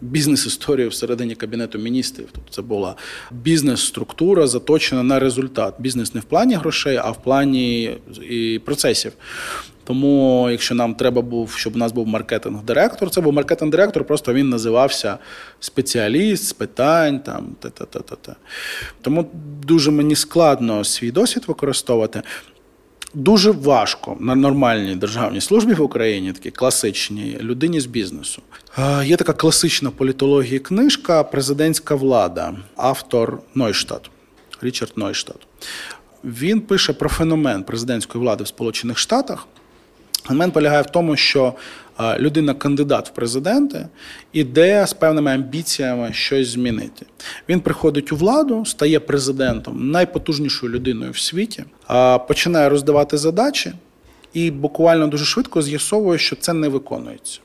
бізнес-історією 0.00 0.90
всередині 0.90 1.34
кабінету 1.34 1.78
міністрів. 1.78 2.28
Тобто 2.32 2.50
це 2.50 2.62
була 2.62 2.94
бізнес-структура, 3.30 4.46
заточена 4.46 5.02
на 5.02 5.18
результат. 5.18 5.74
Бізнес 5.78 6.14
не 6.14 6.20
в 6.20 6.24
плані 6.24 6.54
грошей, 6.54 6.96
а 6.96 7.10
в 7.10 7.22
плані 7.22 7.96
і 8.30 8.60
процесів. 8.64 9.12
Тому, 9.84 10.48
якщо 10.50 10.74
нам 10.74 10.94
треба 10.94 11.22
був, 11.22 11.50
щоб 11.50 11.74
у 11.74 11.78
нас 11.78 11.92
був 11.92 12.06
маркетинг-директор, 12.06 13.10
це 13.10 13.20
був 13.20 13.32
маркетинг-директор, 13.32 14.04
просто 14.04 14.34
він 14.34 14.48
називався 14.48 15.18
спеціаліст 15.60 16.44
з 16.44 16.52
питань 16.52 17.20
там 17.20 17.56
та-та-та-та. 17.60 18.36
Тому 19.02 19.30
дуже 19.66 19.90
мені 19.90 20.16
складно 20.16 20.84
свій 20.84 21.10
досвід 21.10 21.44
використовувати. 21.46 22.22
Дуже 23.14 23.50
важко 23.50 24.16
на 24.20 24.34
нормальній 24.34 24.96
державній 24.96 25.40
службі 25.40 25.74
в 25.74 25.82
Україні, 25.82 26.32
такій 26.32 26.50
класичній 26.50 27.38
людині 27.40 27.80
з 27.80 27.86
бізнесу. 27.86 28.42
Е, 28.78 29.06
Є 29.06 29.16
така 29.16 29.32
класична 29.32 29.90
політологія 29.90 30.60
книжка 30.60 31.24
Президентська 31.24 31.94
влада, 31.94 32.54
автор 32.76 33.38
Нойштадт, 33.54 34.10
Річард 34.60 34.92
Нойштадт. 34.96 35.38
Він 36.24 36.60
пише 36.60 36.92
про 36.92 37.08
феномен 37.08 37.62
президентської 37.62 38.22
влади 38.24 38.44
в 38.44 38.48
Сполучених 38.48 38.98
Штатах. 38.98 39.46
Феномен 40.22 40.50
полягає 40.50 40.82
в 40.82 40.86
тому, 40.86 41.16
що 41.16 41.54
е, 42.00 42.18
людина, 42.18 42.54
кандидат 42.54 43.08
в 43.08 43.12
президенти, 43.12 43.88
іде 44.32 44.86
з 44.86 44.92
певними 44.92 45.34
амбіціями 45.34 46.12
щось 46.12 46.48
змінити. 46.48 47.06
Він 47.48 47.60
приходить 47.60 48.12
у 48.12 48.16
владу, 48.16 48.64
стає 48.64 49.00
президентом, 49.00 49.90
найпотужнішою 49.90 50.72
людиною 50.72 51.10
в 51.12 51.18
світі, 51.18 51.64
починає 52.28 52.68
роздавати 52.68 53.18
задачі. 53.18 53.72
І 54.32 54.50
буквально 54.50 55.06
дуже 55.06 55.24
швидко 55.24 55.62
з'ясовує, 55.62 56.18
що 56.18 56.36
це 56.36 56.52
не 56.52 56.68
виконується. 56.68 57.40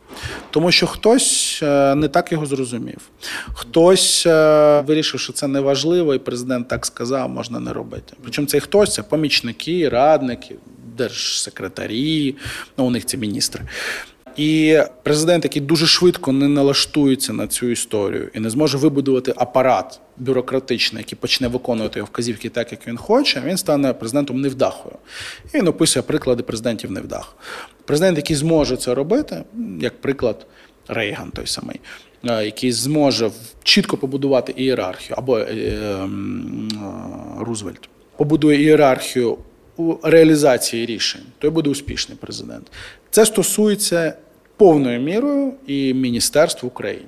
Тому 0.50 0.72
що 0.72 0.88
хтось 0.88 1.60
е, 1.64 1.96
не 1.96 2.08
так 2.08 2.32
його 2.32 2.46
зрозумів, 2.46 3.10
хтось 3.54 4.26
е, 4.26 4.82
вирішив, 4.82 5.20
що 5.20 5.34
це 5.34 5.48
не 5.48 5.60
важливо, 5.60 6.16
і 6.16 6.20
президент 6.20 6.68
так 6.68 6.86
сказав, 6.86 7.30
можна 7.30 7.60
не 7.60 7.74
робити. 7.74 8.14
Причому 8.22 8.48
цей 8.48 8.60
хтось 8.60 8.94
це 8.94 9.04
помічники, 9.04 9.90
радники, 9.90 10.56
держсекретарі, 10.98 12.36
ну 12.78 12.86
у 12.86 12.90
них 12.90 13.06
це 13.06 13.18
міністри. 13.18 13.64
І 14.38 14.80
президент, 15.04 15.44
який 15.44 15.62
дуже 15.62 15.88
швидко 15.88 16.32
не 16.32 16.48
налаштується 16.48 17.34
на 17.34 17.48
цю 17.48 17.70
історію 17.70 18.30
і 18.34 18.40
не 18.40 18.50
зможе 18.50 18.78
вибудувати 18.78 19.34
апарат 19.36 20.00
бюрократичний, 20.18 21.02
який 21.02 21.18
почне 21.22 21.48
виконувати 21.48 22.00
його 22.00 22.10
вказівки 22.12 22.50
так, 22.50 22.72
як 22.72 22.88
він 22.88 22.98
хоче, 22.98 23.42
він 23.46 23.58
стане 23.58 23.94
президентом 23.94 24.42
невдахою. 24.42 24.96
І 25.54 25.58
він 25.58 25.68
описує 25.68 26.04
приклади 26.04 26.44
президентів 26.44 26.92
невдах. 26.92 27.36
Президент, 27.86 28.18
який 28.18 28.36
зможе 28.36 28.78
це 28.78 28.94
робити, 28.94 29.44
як 29.80 30.02
приклад 30.02 30.48
Рейган, 30.88 31.32
той 31.32 31.48
самий, 31.48 31.80
е, 32.26 32.46
який 32.46 32.72
зможе 32.72 33.32
чітко 33.64 33.98
побудувати 33.98 34.54
ієрархію, 34.58 35.16
або 35.18 35.40
е, 35.40 35.44
е, 35.44 36.10
Рузвельт 37.40 37.90
побудує 38.18 38.62
ієрархію 38.62 39.38
у 39.78 39.96
реалізації 40.04 40.86
рішень, 40.86 41.22
той 41.38 41.50
буде 41.50 41.70
успішний 41.70 42.18
президент. 42.22 42.72
Це 43.10 43.26
стосується 43.26 44.14
повною 44.58 45.02
мірою 45.02 45.54
і 45.68 45.94
міністерств 45.94 46.66
в 46.66 46.68
Україні. 46.68 47.06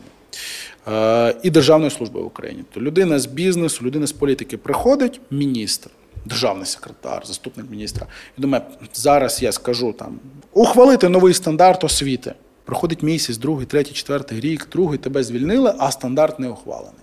Е, 0.88 1.36
І 1.44 1.50
Державної 1.50 1.92
служби 1.92 2.22
в 2.22 2.26
Україні. 2.26 2.64
То 2.74 2.82
людина 2.82 3.20
з 3.20 3.26
бізнесу, 3.26 3.86
людина 3.86 4.08
з 4.08 4.12
політики 4.12 4.58
приходить, 4.58 5.22
міністр, 5.32 5.90
державний 6.26 6.66
секретар, 6.66 7.22
заступник 7.26 7.66
міністра, 7.72 8.08
і 8.38 8.42
думає, 8.42 8.64
зараз 8.94 9.44
я 9.44 9.52
скажу 9.52 9.94
там 9.94 10.20
ухвалити 10.54 11.10
новий 11.10 11.34
стандарт 11.34 11.84
освіти. 11.84 12.34
Проходить 12.66 13.04
місяць, 13.04 13.38
другий, 13.38 13.66
третій, 13.66 13.94
четвертий 13.94 14.40
рік, 14.40 14.68
другий 14.72 14.98
тебе 14.98 15.24
звільнили, 15.24 15.74
а 15.78 15.92
стандарт 15.92 16.40
не 16.40 16.50
ухвалений. 16.50 17.02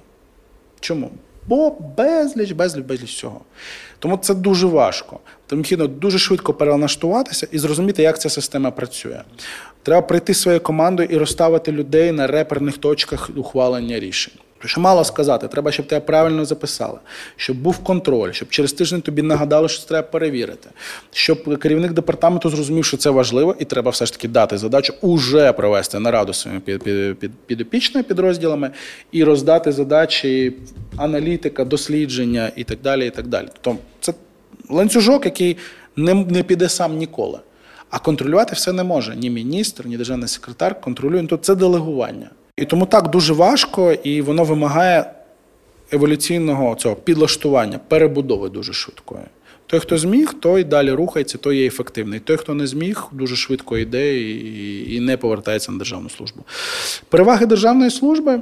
Чому? 0.80 1.10
Бо 1.46 1.70
безліч, 1.96 2.52
безліч, 2.52 2.84
безліч 2.84 3.10
всього. 3.10 3.40
Тому 3.98 4.16
це 4.16 4.34
дуже 4.34 4.66
важко. 4.66 5.20
Тому 5.46 5.58
необхідно 5.58 5.86
дуже 5.86 6.18
швидко 6.18 6.54
перелаштуватися 6.54 7.48
і 7.52 7.58
зрозуміти, 7.58 8.02
як 8.02 8.20
ця 8.20 8.28
система 8.30 8.70
працює. 8.70 9.20
Треба 9.82 10.02
прийти 10.02 10.34
своєю 10.34 10.60
командою 10.60 11.08
і 11.12 11.16
розставити 11.16 11.72
людей 11.72 12.12
на 12.12 12.26
реперних 12.26 12.78
точках 12.78 13.30
ухвалення 13.36 14.00
рішень. 14.00 14.34
Що 14.64 14.80
мало 14.80 15.04
сказати, 15.04 15.48
треба, 15.48 15.72
щоб 15.72 15.86
тебе 15.86 16.06
правильно 16.06 16.44
записали, 16.44 16.98
щоб 17.36 17.56
був 17.56 17.78
контроль, 17.78 18.32
щоб 18.32 18.48
через 18.48 18.72
тиждень 18.72 19.00
тобі 19.00 19.22
нагадали, 19.22 19.68
що 19.68 19.82
це 19.82 19.88
треба 19.88 20.08
перевірити, 20.08 20.70
щоб 21.12 21.58
керівник 21.58 21.92
департаменту 21.92 22.50
зрозумів, 22.50 22.84
що 22.84 22.96
це 22.96 23.10
важливо, 23.10 23.56
і 23.58 23.64
треба 23.64 23.90
все 23.90 24.06
ж 24.06 24.12
таки 24.12 24.28
дати 24.28 24.58
задачу 24.58 24.94
уже 25.00 25.52
провести 25.52 25.98
нараду 25.98 26.32
своїми 26.32 26.60
під, 26.60 26.82
під, 26.82 27.18
під, 27.18 27.32
підопічними 27.46 28.02
підрозділами 28.02 28.70
і 29.12 29.24
роздати 29.24 29.72
задачі 29.72 30.52
аналітика, 30.96 31.64
дослідження 31.64 32.50
і 32.56 32.64
так 32.64 32.78
далі. 32.82 33.06
і 33.06 33.10
так 33.10 33.26
далі. 33.26 33.48
Тобто 33.60 33.80
ланцюжок, 34.70 35.24
який 35.24 35.56
не, 35.96 36.14
не 36.14 36.42
піде 36.42 36.68
сам 36.68 36.96
ніколи. 36.96 37.38
А 37.90 37.98
контролювати 37.98 38.54
все 38.54 38.72
не 38.72 38.84
може 38.84 39.16
ні 39.16 39.30
міністр, 39.30 39.86
ні 39.86 39.96
державний 39.96 40.28
секретар. 40.28 40.80
Контролює. 40.80 41.20
Тобто 41.20 41.36
це 41.36 41.54
делегування. 41.54 42.30
І 42.56 42.64
тому 42.64 42.86
так 42.86 43.10
дуже 43.10 43.32
важко, 43.32 43.92
і 43.92 44.22
воно 44.22 44.44
вимагає 44.44 45.10
еволюційного 45.92 46.74
цього 46.74 46.96
підлаштування, 46.96 47.80
перебудови 47.88 48.48
дуже 48.48 48.72
швидкої. 48.72 49.24
Той, 49.66 49.80
хто 49.80 49.98
зміг, 49.98 50.34
той 50.40 50.64
далі 50.64 50.90
рухається, 50.90 51.38
той 51.38 51.56
є 51.56 51.66
ефективний. 51.66 52.20
Той, 52.20 52.36
хто 52.36 52.54
не 52.54 52.66
зміг, 52.66 53.04
дуже 53.12 53.36
швидко 53.36 53.78
йде 53.78 54.20
і 54.82 55.00
не 55.00 55.16
повертається 55.16 55.72
на 55.72 55.78
державну 55.78 56.10
службу. 56.10 56.44
Переваги 57.08 57.46
державної 57.46 57.90
служби. 57.90 58.40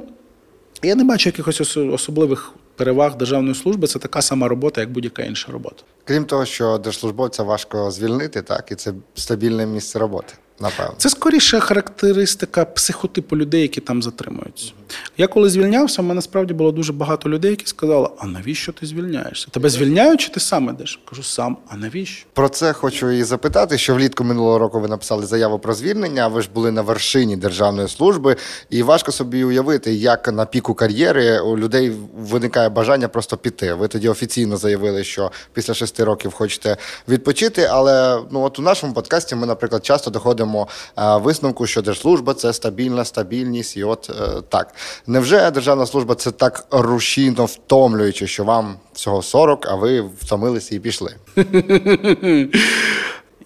Я 0.83 0.95
не 0.95 1.03
бачу 1.03 1.29
якихось 1.29 1.77
особливих 1.77 2.53
переваг 2.75 3.17
державної 3.17 3.55
служби. 3.55 3.87
Це 3.87 3.99
така 3.99 4.21
сама 4.21 4.47
робота, 4.47 4.81
як 4.81 4.91
будь-яка 4.91 5.23
інша 5.23 5.51
робота. 5.51 5.83
Крім 6.03 6.25
того, 6.25 6.45
що 6.45 6.77
держслужбовця 6.77 7.43
важко 7.43 7.91
звільнити, 7.91 8.41
так 8.41 8.71
і 8.71 8.75
це 8.75 8.93
стабільне 9.15 9.65
місце 9.65 9.99
роботи. 9.99 10.33
Напевно, 10.59 10.93
Це 10.97 11.09
скоріше 11.09 11.59
характеристика 11.59 12.65
психотипу 12.65 13.37
людей, 13.37 13.61
які 13.61 13.81
там 13.81 14.03
затримуються. 14.03 14.71
Я 15.17 15.27
коли 15.27 15.49
звільнявся, 15.49 16.01
в 16.01 16.05
мене 16.05 16.21
справді 16.21 16.53
було 16.53 16.71
дуже 16.71 16.93
багато 16.93 17.29
людей, 17.29 17.51
які 17.51 17.65
сказали: 17.65 18.09
а 18.17 18.27
навіщо 18.27 18.71
ти 18.71 18.85
звільняєшся? 18.85 19.47
Тебе 19.51 19.69
звільняють 19.69 20.21
чи 20.21 20.29
ти 20.29 20.39
сам 20.39 20.69
ідеш? 20.69 20.99
Кажу, 21.09 21.23
сам, 21.23 21.57
а 21.67 21.77
навіщо? 21.77 22.25
Про 22.33 22.49
це 22.49 22.73
хочу 22.73 23.11
і 23.11 23.23
запитати, 23.23 23.77
що 23.77 23.95
влітку 23.95 24.23
минулого 24.23 24.59
року 24.59 24.79
ви 24.79 24.87
написали 24.87 25.25
заяву 25.25 25.59
про 25.59 25.73
звільнення. 25.73 26.27
Ви 26.27 26.41
ж 26.41 26.49
були 26.53 26.71
на 26.71 26.81
вершині 26.81 27.37
державної 27.37 27.87
служби, 27.87 28.35
і 28.69 28.83
важко 28.83 29.11
собі 29.11 29.43
уявити, 29.43 29.93
як 29.93 30.33
на 30.33 30.45
піку 30.45 30.73
кар'єри 30.73 31.39
у 31.39 31.57
людей 31.57 31.93
виникає 32.17 32.69
бажання 32.69 33.07
просто 33.07 33.37
піти. 33.37 33.73
Ви 33.73 33.87
тоді 33.87 34.09
офіційно 34.09 34.57
заявили, 34.57 35.03
що 35.03 35.31
після 35.53 35.73
шести 35.73 36.03
років 36.03 36.33
хочете 36.33 36.77
відпочити. 37.07 37.63
Але 37.71 38.21
ну 38.31 38.41
от 38.41 38.59
у 38.59 38.61
нашому 38.61 38.93
подкасті 38.93 39.35
ми, 39.35 39.47
наприклад, 39.47 39.85
часто 39.85 40.11
доходимо 40.11 40.44
е, 40.53 41.17
висновку, 41.17 41.67
що 41.67 41.81
держслужба 41.81 42.33
це 42.33 42.53
стабільна 42.53 43.05
стабільність, 43.05 43.77
і 43.77 43.83
от 43.83 44.09
е, 44.09 44.41
так. 44.49 44.75
Невже 45.07 45.51
державна 45.51 45.85
служба 45.85 46.15
це 46.15 46.31
так 46.31 46.67
рушійно 46.71 47.45
втомлююче, 47.45 48.27
що 48.27 48.43
вам 48.43 48.75
всього 48.93 49.21
40, 49.21 49.67
а 49.69 49.75
ви 49.75 50.01
втомилися 50.01 50.75
і 50.75 50.79
пішли? 50.79 51.15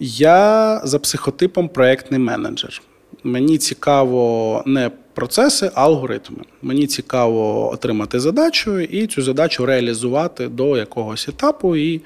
Я 0.00 0.80
за 0.84 0.98
психотипом 0.98 1.68
проєктний 1.68 2.20
менеджер. 2.20 2.82
Мені 3.24 3.58
цікаво 3.58 4.62
не 4.66 4.90
процеси, 5.20 5.70
алгоритми. 5.74 6.44
Мені 6.62 6.86
цікаво 6.86 7.72
отримати 7.72 8.20
задачу 8.20 8.80
і 8.80 9.06
цю 9.06 9.22
задачу 9.22 9.66
реалізувати 9.66 10.48
до 10.48 10.76
якогось 10.76 11.28
етапу, 11.28 11.76
і 11.76 11.96
е, 11.96 12.00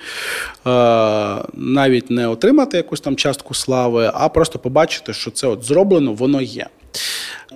навіть 1.54 2.10
не 2.10 2.28
отримати 2.28 2.76
якусь 2.76 3.00
там 3.00 3.16
частку 3.16 3.54
слави, 3.54 4.10
а 4.14 4.28
просто 4.28 4.58
побачити, 4.58 5.12
що 5.12 5.30
це 5.30 5.46
от 5.46 5.64
зроблено, 5.64 6.12
воно 6.12 6.40
є. 6.40 6.66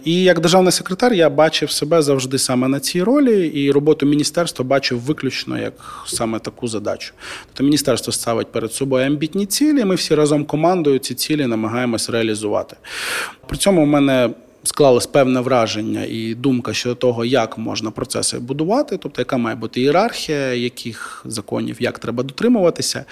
І 0.05 0.23
як 0.23 0.41
державний 0.41 0.73
секретар 0.73 1.13
я 1.13 1.31
бачив 1.31 1.71
себе 1.71 2.03
завжди 2.03 2.39
саме 2.39 2.69
на 2.69 2.81
цій 2.81 3.03
ролі, 3.03 3.47
і 3.47 3.71
роботу 3.71 4.07
міністерства 4.07 4.65
бачив 4.65 5.01
виключно 5.01 5.59
як 5.59 6.05
саме 6.07 6.39
таку 6.39 6.69
задачу. 6.69 7.13
Тобто 7.47 7.65
міністерство 7.65 8.13
ставить 8.13 8.53
перед 8.53 8.73
собою 8.73 9.07
амбітні 9.07 9.47
цілі. 9.47 9.85
Ми 9.85 9.95
всі 9.95 10.15
разом 10.15 10.45
командою 10.45 10.99
ці 10.99 11.15
цілі 11.15 11.47
намагаємось 11.47 12.11
реалізувати. 12.11 12.77
При 13.47 13.57
цьому 13.59 13.85
в 13.85 13.87
мене. 13.87 14.31
Склалось 14.63 15.07
певне 15.07 15.41
враження 15.41 16.05
і 16.05 16.35
думка 16.35 16.73
щодо 16.73 16.95
того, 16.95 17.25
як 17.25 17.59
можна 17.59 17.91
процеси 17.91 18.39
будувати, 18.39 18.97
тобто 18.97 19.21
яка 19.21 19.37
має 19.37 19.57
бути 19.57 19.81
ієрархія, 19.81 20.55
яких 20.55 21.23
законів, 21.25 21.77
як 21.81 21.99
треба 21.99 22.23
дотримуватися, 22.23 23.05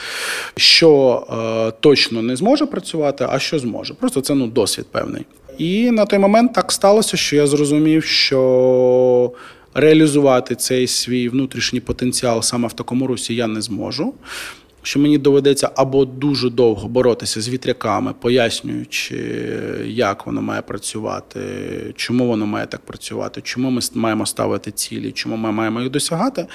що 0.56 1.22
е, 1.30 1.72
точно 1.80 2.22
не 2.22 2.36
зможе 2.36 2.66
працювати, 2.66 3.26
а 3.30 3.38
що 3.38 3.58
зможе. 3.58 3.94
Просто 3.94 4.20
це 4.20 4.34
ну 4.34 4.46
досвід 4.46 4.86
певний. 4.90 5.22
І 5.58 5.90
на 5.90 6.06
той 6.06 6.18
момент 6.18 6.52
так 6.52 6.72
сталося, 6.72 7.16
що 7.16 7.36
я 7.36 7.46
зрозумів, 7.46 8.04
що 8.04 9.32
реалізувати 9.74 10.54
цей 10.54 10.86
свій 10.86 11.28
внутрішній 11.28 11.80
потенціал 11.80 12.42
саме 12.42 12.68
в 12.68 12.72
такому 12.72 13.06
русі 13.06 13.34
я 13.34 13.46
не 13.46 13.60
зможу. 13.60 14.14
Що 14.86 15.00
мені 15.00 15.18
доведеться 15.18 15.70
або 15.76 16.04
дуже 16.04 16.50
довго 16.50 16.88
боротися 16.88 17.40
з 17.40 17.48
вітряками, 17.48 18.14
пояснюючи, 18.20 19.16
як 19.84 20.26
воно 20.26 20.42
має 20.42 20.62
працювати, 20.62 21.40
чому 21.96 22.26
воно 22.26 22.46
має 22.46 22.66
так 22.66 22.80
працювати, 22.80 23.40
чому 23.40 23.70
ми 23.70 23.80
маємо 23.94 24.26
ставити 24.26 24.70
цілі, 24.70 25.12
чому 25.12 25.36
ми 25.36 25.52
маємо 25.52 25.80
їх 25.80 25.90
досягати. 25.90 26.46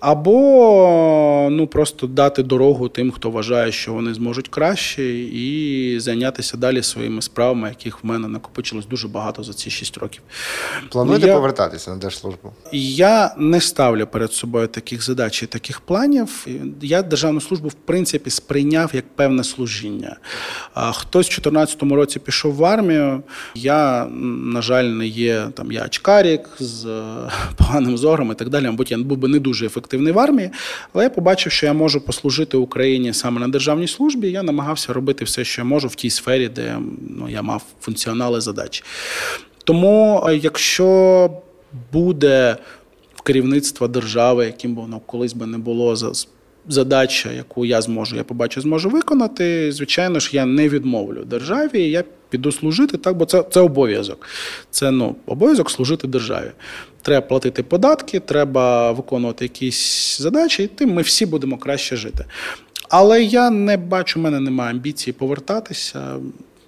Або 0.00 1.48
ну 1.50 1.66
просто 1.66 2.06
дати 2.06 2.42
дорогу 2.42 2.88
тим, 2.88 3.10
хто 3.10 3.30
вважає, 3.30 3.72
що 3.72 3.92
вони 3.92 4.14
зможуть 4.14 4.48
краще, 4.48 5.04
і 5.14 6.00
зайнятися 6.00 6.56
далі 6.56 6.82
своїми 6.82 7.22
справами, 7.22 7.68
яких 7.68 8.04
в 8.04 8.06
мене 8.06 8.28
накопичилось 8.28 8.86
дуже 8.86 9.08
багато 9.08 9.42
за 9.42 9.52
ці 9.52 9.70
шість 9.70 9.96
років. 9.96 10.22
Плануєте 10.88 11.26
я, 11.26 11.34
повертатися 11.34 11.90
на 11.90 11.96
держслужбу? 11.96 12.52
Я 12.72 13.34
не 13.38 13.60
ставлю 13.60 14.06
перед 14.06 14.32
собою 14.32 14.66
таких 14.66 15.02
задач 15.02 15.42
і 15.42 15.46
таких 15.46 15.80
планів. 15.80 16.46
Я 16.82 17.02
державну 17.02 17.40
службу 17.40 17.68
в 17.68 17.74
принципі 17.74 18.30
сприйняв 18.30 18.90
як 18.94 19.04
певне 19.16 19.44
служіння. 19.44 20.16
Хтось 20.74 21.26
в 21.26 21.30
2014 21.30 21.82
році 21.82 22.18
пішов 22.18 22.54
в 22.54 22.64
армію. 22.64 23.22
Я, 23.54 24.04
на 24.44 24.62
жаль, 24.62 24.84
не 24.84 25.06
є 25.06 25.48
там 25.54 25.72
я 25.72 25.84
очкарік 25.84 26.48
з 26.58 26.86
поганим 27.56 27.98
зором 27.98 28.32
і 28.32 28.34
так 28.34 28.48
далі. 28.48 28.64
Мабуть, 28.64 28.90
я 28.90 28.98
був 28.98 29.18
би 29.18 29.28
не 29.28 29.38
дуже 29.38 29.66
ефективний 29.66 29.87
ефективний 29.88 30.12
в 30.12 30.18
армії, 30.18 30.50
але 30.92 31.04
я 31.04 31.10
побачив, 31.10 31.52
що 31.52 31.66
я 31.66 31.72
можу 31.72 32.00
послужити 32.00 32.56
Україні 32.56 33.14
саме 33.14 33.40
на 33.40 33.48
державній 33.48 33.88
службі. 33.88 34.30
Я 34.30 34.42
намагався 34.42 34.92
робити 34.92 35.24
все, 35.24 35.44
що 35.44 35.60
я 35.60 35.64
можу 35.64 35.88
в 35.88 35.94
тій 35.94 36.10
сфері, 36.10 36.48
де 36.48 36.78
ну, 37.08 37.28
я 37.28 37.42
мав 37.42 37.62
функціонали 37.80 38.40
задачі. 38.40 38.84
Тому, 39.64 40.24
е, 40.28 40.36
якщо 40.36 41.30
буде 41.92 42.56
в 43.14 43.22
керівництва 43.22 43.88
держави, 43.88 44.46
яким 44.46 44.74
би 44.74 44.82
воно 44.82 45.00
колись 45.06 45.32
би 45.32 45.46
не 45.46 45.58
було 45.58 45.96
задача, 46.68 47.32
яку 47.32 47.64
я 47.64 47.82
зможу, 47.82 48.16
я 48.16 48.24
побачу, 48.24 48.60
зможу 48.60 48.90
виконати. 48.90 49.72
Звичайно 49.72 50.20
ж, 50.20 50.30
я 50.32 50.46
не 50.46 50.68
відмовлю 50.68 51.24
державі. 51.24 51.90
Я 51.90 52.04
піду 52.30 52.52
служити 52.52 52.96
так, 52.96 53.16
бо 53.16 53.24
це 53.24 53.44
це 53.50 53.60
обов'язок. 53.60 54.26
Це 54.70 54.90
ну 54.90 55.16
обов'язок 55.26 55.70
служити 55.70 56.08
державі. 56.08 56.50
Треба 57.02 57.26
платити 57.26 57.62
податки, 57.62 58.20
треба 58.20 58.92
виконувати 58.92 59.44
якісь 59.44 60.18
задачі, 60.20 60.62
і 60.62 60.66
тим 60.66 60.94
ми 60.94 61.02
всі 61.02 61.26
будемо 61.26 61.58
краще 61.58 61.96
жити. 61.96 62.24
Але 62.88 63.22
я 63.22 63.50
не 63.50 63.76
бачу, 63.76 64.20
в 64.20 64.22
мене 64.22 64.40
немає 64.40 64.70
амбіції 64.70 65.14
повертатися. 65.14 66.16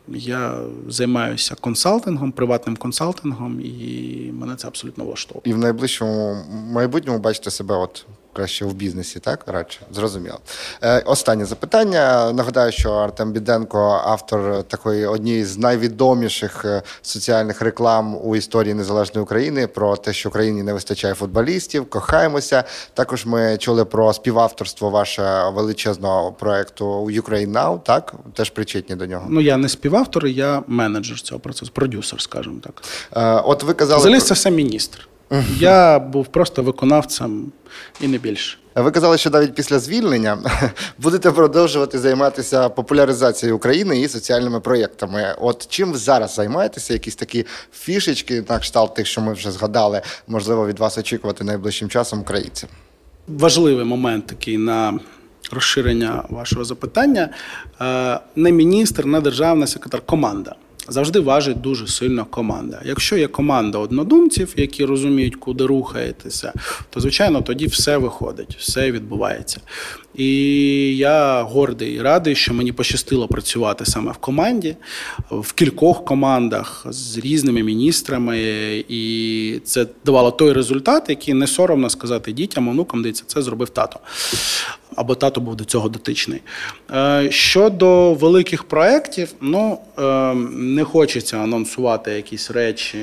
Я 0.08 0.60
займаюся 0.88 1.54
консалтингом, 1.60 2.32
приватним 2.32 2.76
консалтингом, 2.76 3.60
і 3.60 4.30
мене 4.32 4.56
це 4.56 4.68
абсолютно 4.68 5.04
влаштовує. 5.04 5.42
І 5.44 5.52
в 5.52 5.58
найближчому 5.58 6.36
майбутньому 6.50 7.18
бачите 7.18 7.50
себе 7.50 7.74
от 7.74 8.06
краще 8.32 8.64
в 8.64 8.74
бізнесі, 8.74 9.20
так 9.20 9.44
радше 9.46 9.80
зрозуміло. 9.92 10.38
Е, 10.82 11.00
Останнє 11.00 11.44
запитання. 11.44 12.32
Нагадаю, 12.32 12.72
що 12.72 12.92
Артем 12.92 13.32
Біденко, 13.32 14.02
автор 14.04 14.62
такої 14.62 15.06
однієї 15.06 15.44
з 15.44 15.58
найвідоміших 15.58 16.64
е, 16.64 16.82
соціальних 17.02 17.60
реклам 17.60 18.16
у 18.22 18.36
історії 18.36 18.74
незалежної 18.74 19.22
України 19.22 19.66
про 19.66 19.96
те, 19.96 20.12
що 20.12 20.28
Україні 20.28 20.62
не 20.62 20.72
вистачає 20.72 21.14
футболістів. 21.14 21.90
Кохаємося. 21.90 22.64
Також 22.94 23.26
ми 23.26 23.56
чули 23.58 23.84
про 23.84 24.12
співавторство 24.12 24.90
ваше 24.90 25.50
величезного 25.54 26.32
проекту 26.32 26.84
Ukraine 27.04 27.52
Now, 27.52 27.80
Так 27.82 28.14
теж 28.34 28.50
причетні 28.50 28.96
до 28.96 29.06
нього. 29.06 29.26
Ну 29.28 29.40
я 29.40 29.56
не 29.56 29.68
співавтор, 29.68 30.26
я 30.26 30.62
менеджер 30.66 31.20
цього 31.20 31.40
процесу, 31.40 31.72
продюсер, 31.74 32.20
скажімо 32.20 32.60
так. 32.62 32.82
Е, 33.16 33.42
От 33.44 33.62
ви 33.62 33.74
казали 33.74 34.00
Взагалі, 34.00 34.20
це 34.20 34.34
все 34.34 34.50
міністр. 34.50 35.09
Я 35.58 35.98
був 35.98 36.26
просто 36.26 36.62
виконавцем 36.62 37.52
і 38.00 38.08
не 38.08 38.18
більше. 38.18 38.58
Ви 38.74 38.90
казали, 38.90 39.18
що 39.18 39.30
навіть 39.30 39.54
після 39.54 39.78
звільнення 39.78 40.38
будете 40.98 41.30
продовжувати 41.30 41.98
займатися 41.98 42.68
популяризацією 42.68 43.56
України 43.56 44.00
і 44.00 44.08
соціальними 44.08 44.60
проєктами. 44.60 45.36
От 45.40 45.66
чим 45.68 45.92
ви 45.92 45.98
зараз 45.98 46.34
займаєтеся? 46.34 46.92
Якісь 46.92 47.16
такі 47.16 47.46
фішечки, 47.72 48.44
на 48.48 48.58
кшталт 48.58 48.94
тих, 48.94 49.06
що 49.06 49.20
ми 49.20 49.32
вже 49.32 49.50
згадали, 49.50 50.02
можливо, 50.28 50.66
від 50.66 50.78
вас 50.78 50.98
очікувати 50.98 51.44
найближчим 51.44 51.88
часом 51.88 52.20
українцям? 52.20 52.70
Важливий 53.28 53.84
момент 53.84 54.26
такий 54.26 54.58
на 54.58 54.98
розширення 55.52 56.24
вашого 56.28 56.64
запитання. 56.64 57.28
Е, 57.80 58.20
не 58.36 58.52
міністр, 58.52 59.06
не 59.06 59.20
державний 59.20 59.68
секретар, 59.68 60.00
команда 60.06 60.54
завжди 60.90 61.20
важить 61.20 61.60
дуже 61.60 61.86
сильно 61.86 62.24
команда. 62.24 62.80
Якщо 62.84 63.16
є 63.16 63.28
команда 63.28 63.78
однодумців, 63.78 64.54
які 64.56 64.84
розуміють, 64.84 65.36
куди 65.36 65.66
рухаєтеся, 65.66 66.52
то 66.90 67.00
звичайно 67.00 67.42
тоді 67.42 67.66
все 67.66 67.96
виходить, 67.96 68.56
все 68.58 68.90
відбувається. 68.90 69.60
І 70.14 70.96
я 70.96 71.42
гордий 71.42 71.94
і 71.94 72.02
радий, 72.02 72.34
що 72.34 72.54
мені 72.54 72.72
пощастило 72.72 73.28
працювати 73.28 73.86
саме 73.86 74.12
в 74.12 74.16
команді, 74.16 74.76
в 75.30 75.52
кількох 75.52 76.04
командах 76.04 76.86
з 76.90 77.18
різними 77.18 77.62
міністрами, 77.62 78.38
і 78.88 79.60
це 79.64 79.86
давало 80.04 80.30
той 80.30 80.52
результат, 80.52 81.04
який 81.08 81.34
не 81.34 81.46
соромно 81.46 81.90
сказати 81.90 82.32
дітям, 82.32 82.68
онукам, 82.68 83.02
дивіться, 83.02 83.24
це 83.26 83.42
зробив 83.42 83.68
тато. 83.68 84.00
Або 84.96 85.14
тато 85.14 85.40
був 85.40 85.56
до 85.56 85.64
цього 85.64 85.88
дотичний. 85.88 86.40
Е, 86.90 87.28
щодо 87.30 88.14
великих 88.14 88.64
проєктів, 88.64 89.28
ну 89.40 89.78
ем, 89.98 90.74
не 90.74 90.84
хочеться 90.84 91.38
анонсувати 91.38 92.10
якісь 92.10 92.50
речі. 92.50 92.98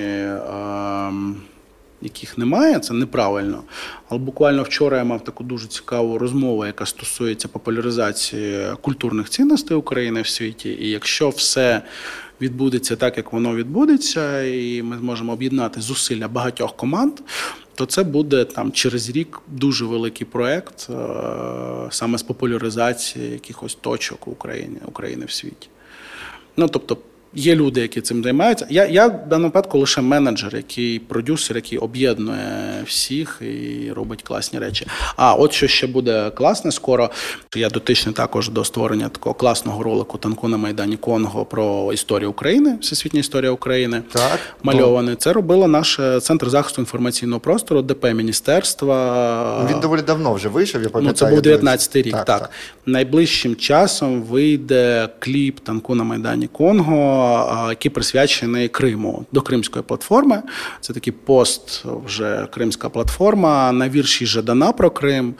Яких 2.02 2.38
немає, 2.38 2.80
це 2.80 2.94
неправильно. 2.94 3.64
Але 4.10 4.20
буквально 4.20 4.64
вчора 4.64 4.98
я 4.98 5.04
мав 5.04 5.24
таку 5.24 5.44
дуже 5.44 5.68
цікаву 5.68 6.18
розмову, 6.18 6.66
яка 6.66 6.86
стосується 6.86 7.48
популяризації 7.48 8.68
культурних 8.82 9.30
цінностей 9.30 9.78
України 9.78 10.22
в 10.22 10.28
світі. 10.28 10.70
І 10.70 10.90
якщо 10.90 11.30
все 11.30 11.82
відбудеться 12.42 12.96
так, 12.96 13.18
як 13.18 13.34
воно 13.34 13.56
відбудеться, 13.56 14.44
і 14.44 14.84
ми 14.84 14.98
зможемо 14.98 15.34
об'єднати 15.34 15.82
зусилля 15.82 16.28
багатьох 16.28 16.76
команд, 16.76 17.14
то 17.76 17.86
це 17.86 18.04
буде 18.04 18.46
там 18.46 18.72
через 18.72 19.10
рік 19.10 19.42
дуже 19.48 19.86
великий 19.86 20.28
проект 20.28 20.88
е, 20.90 20.94
саме 21.90 22.18
з 22.18 22.24
популяризації 22.24 23.32
якихось 23.32 23.76
точок 23.76 24.28
України, 24.28 24.80
України 24.86 25.26
в 25.26 25.32
світі. 25.32 25.68
Ну 26.58 26.68
тобто. 26.68 26.98
Є 27.38 27.56
люди, 27.56 27.82
які 27.82 28.02
цим 28.02 28.24
займаються. 28.24 28.68
Я 28.70 28.86
я 28.86 29.08
в 29.08 29.30
даному 29.30 29.48
випадку 29.48 29.80
лише 29.80 30.02
менеджер, 30.02 30.56
який 30.56 31.00
продюсер, 31.00 31.56
який 31.56 31.78
об'єднує 31.78 32.84
всіх 32.86 33.42
і 33.42 33.92
робить 33.92 34.22
класні 34.22 34.60
речі. 34.60 34.88
А 35.16 35.34
от 35.34 35.54
що 35.54 35.68
ще 35.68 35.88
буде 35.88 36.30
класне 36.30 36.72
скоро. 36.72 37.10
Я 37.56 37.70
дотичний 37.70 38.16
також 38.16 38.50
до 38.50 38.64
створення 38.64 39.10
такого 39.10 39.34
класного 39.34 39.84
ролику 39.84 40.18
танку 40.18 40.48
на 40.48 40.58
Майдані 40.58 40.98
Конго 40.98 41.46
про 41.46 41.94
історію 41.94 42.30
України, 42.30 42.78
всесвітня 42.82 43.20
історія 43.20 43.52
України. 43.52 44.02
Так 44.12 44.40
мальований. 44.64 45.16
Це 45.16 45.34
робило 45.34 45.68
наш 45.68 46.00
центр 46.22 46.50
захисту 46.50 46.82
інформаційного 46.82 47.40
простору, 47.40 47.82
ДП 47.82 48.14
міністерства. 48.14 49.68
Він 49.72 49.80
доволі 49.80 50.02
давно 50.02 50.34
вже 50.34 50.50
вийшов. 50.50 50.84
Я 50.84 50.90
пам'ятаю. 50.90 51.36
Ну, 51.36 51.42
це 51.42 51.56
був 51.56 51.62
19-й 51.62 52.02
рік. 52.02 52.14
Так, 52.14 52.26
так. 52.26 52.40
так 52.40 52.50
найближчим 52.86 53.56
часом 53.56 54.22
вийде 54.22 55.10
кліп 55.20 55.60
танку 55.60 55.96
на 55.96 56.04
Майдані 56.04 56.48
Конго 56.48 57.27
який 57.70 57.92
присвячений 57.92 58.68
Криму 58.68 59.26
до 59.32 59.42
Кримської 59.42 59.84
платформи. 59.84 60.42
Це 60.82 60.94
такий 60.94 61.14
пост, 61.14 61.86
вже 62.06 62.48
Кримська 62.54 62.90
платформа 62.90 63.72
на 63.72 63.90
вірші 63.90 64.26
Жадана 64.26 64.72
про 64.72 64.92
Крим. 64.92 65.34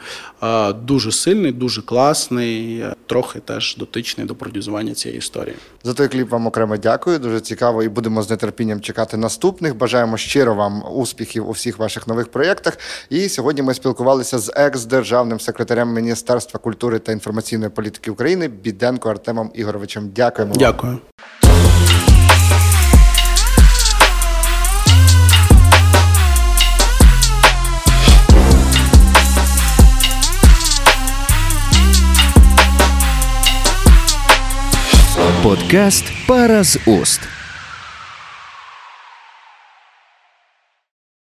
Дуже 0.82 1.12
сильний, 1.12 1.52
дуже 1.52 1.82
класний, 1.82 2.84
трохи 3.06 3.40
теж 3.40 3.76
дотичний 3.76 4.26
до 4.26 4.34
продюсування 4.34 4.94
цієї 4.94 5.18
історії. 5.18 5.56
За 5.84 5.94
той 5.94 6.08
кліп 6.08 6.30
вам 6.30 6.46
окремо 6.46 6.76
дякую. 6.76 7.18
Дуже 7.18 7.40
цікаво, 7.40 7.82
і 7.82 7.88
будемо 7.88 8.22
з 8.22 8.36
нетерпінням 8.36 8.80
чекати 8.80 9.16
наступних. 9.16 9.76
Бажаємо 9.76 10.16
щиро 10.16 10.54
вам 10.54 10.82
успіхів 10.92 11.48
у 11.48 11.50
всіх 11.50 11.78
ваших 11.78 12.08
нових 12.08 12.28
проєктах. 12.28 12.78
І 13.10 13.28
сьогодні 13.28 13.62
ми 13.62 13.74
спілкувалися 13.74 14.38
з 14.38 14.52
екс-державним 14.56 15.40
секретарем 15.40 15.92
Міністерства 15.92 16.60
культури 16.60 16.98
та 16.98 17.12
інформаційної 17.12 17.70
політики 17.70 18.10
України 18.10 18.48
Біденко 18.48 19.10
Артемом 19.10 19.50
Ігоровичем. 19.54 20.10
Дякуємо. 20.14 20.54
Дякую. 20.56 20.98
Подкаст 35.48 36.04
Пара 36.26 36.64
з 36.64 36.78
уст. 36.86 37.37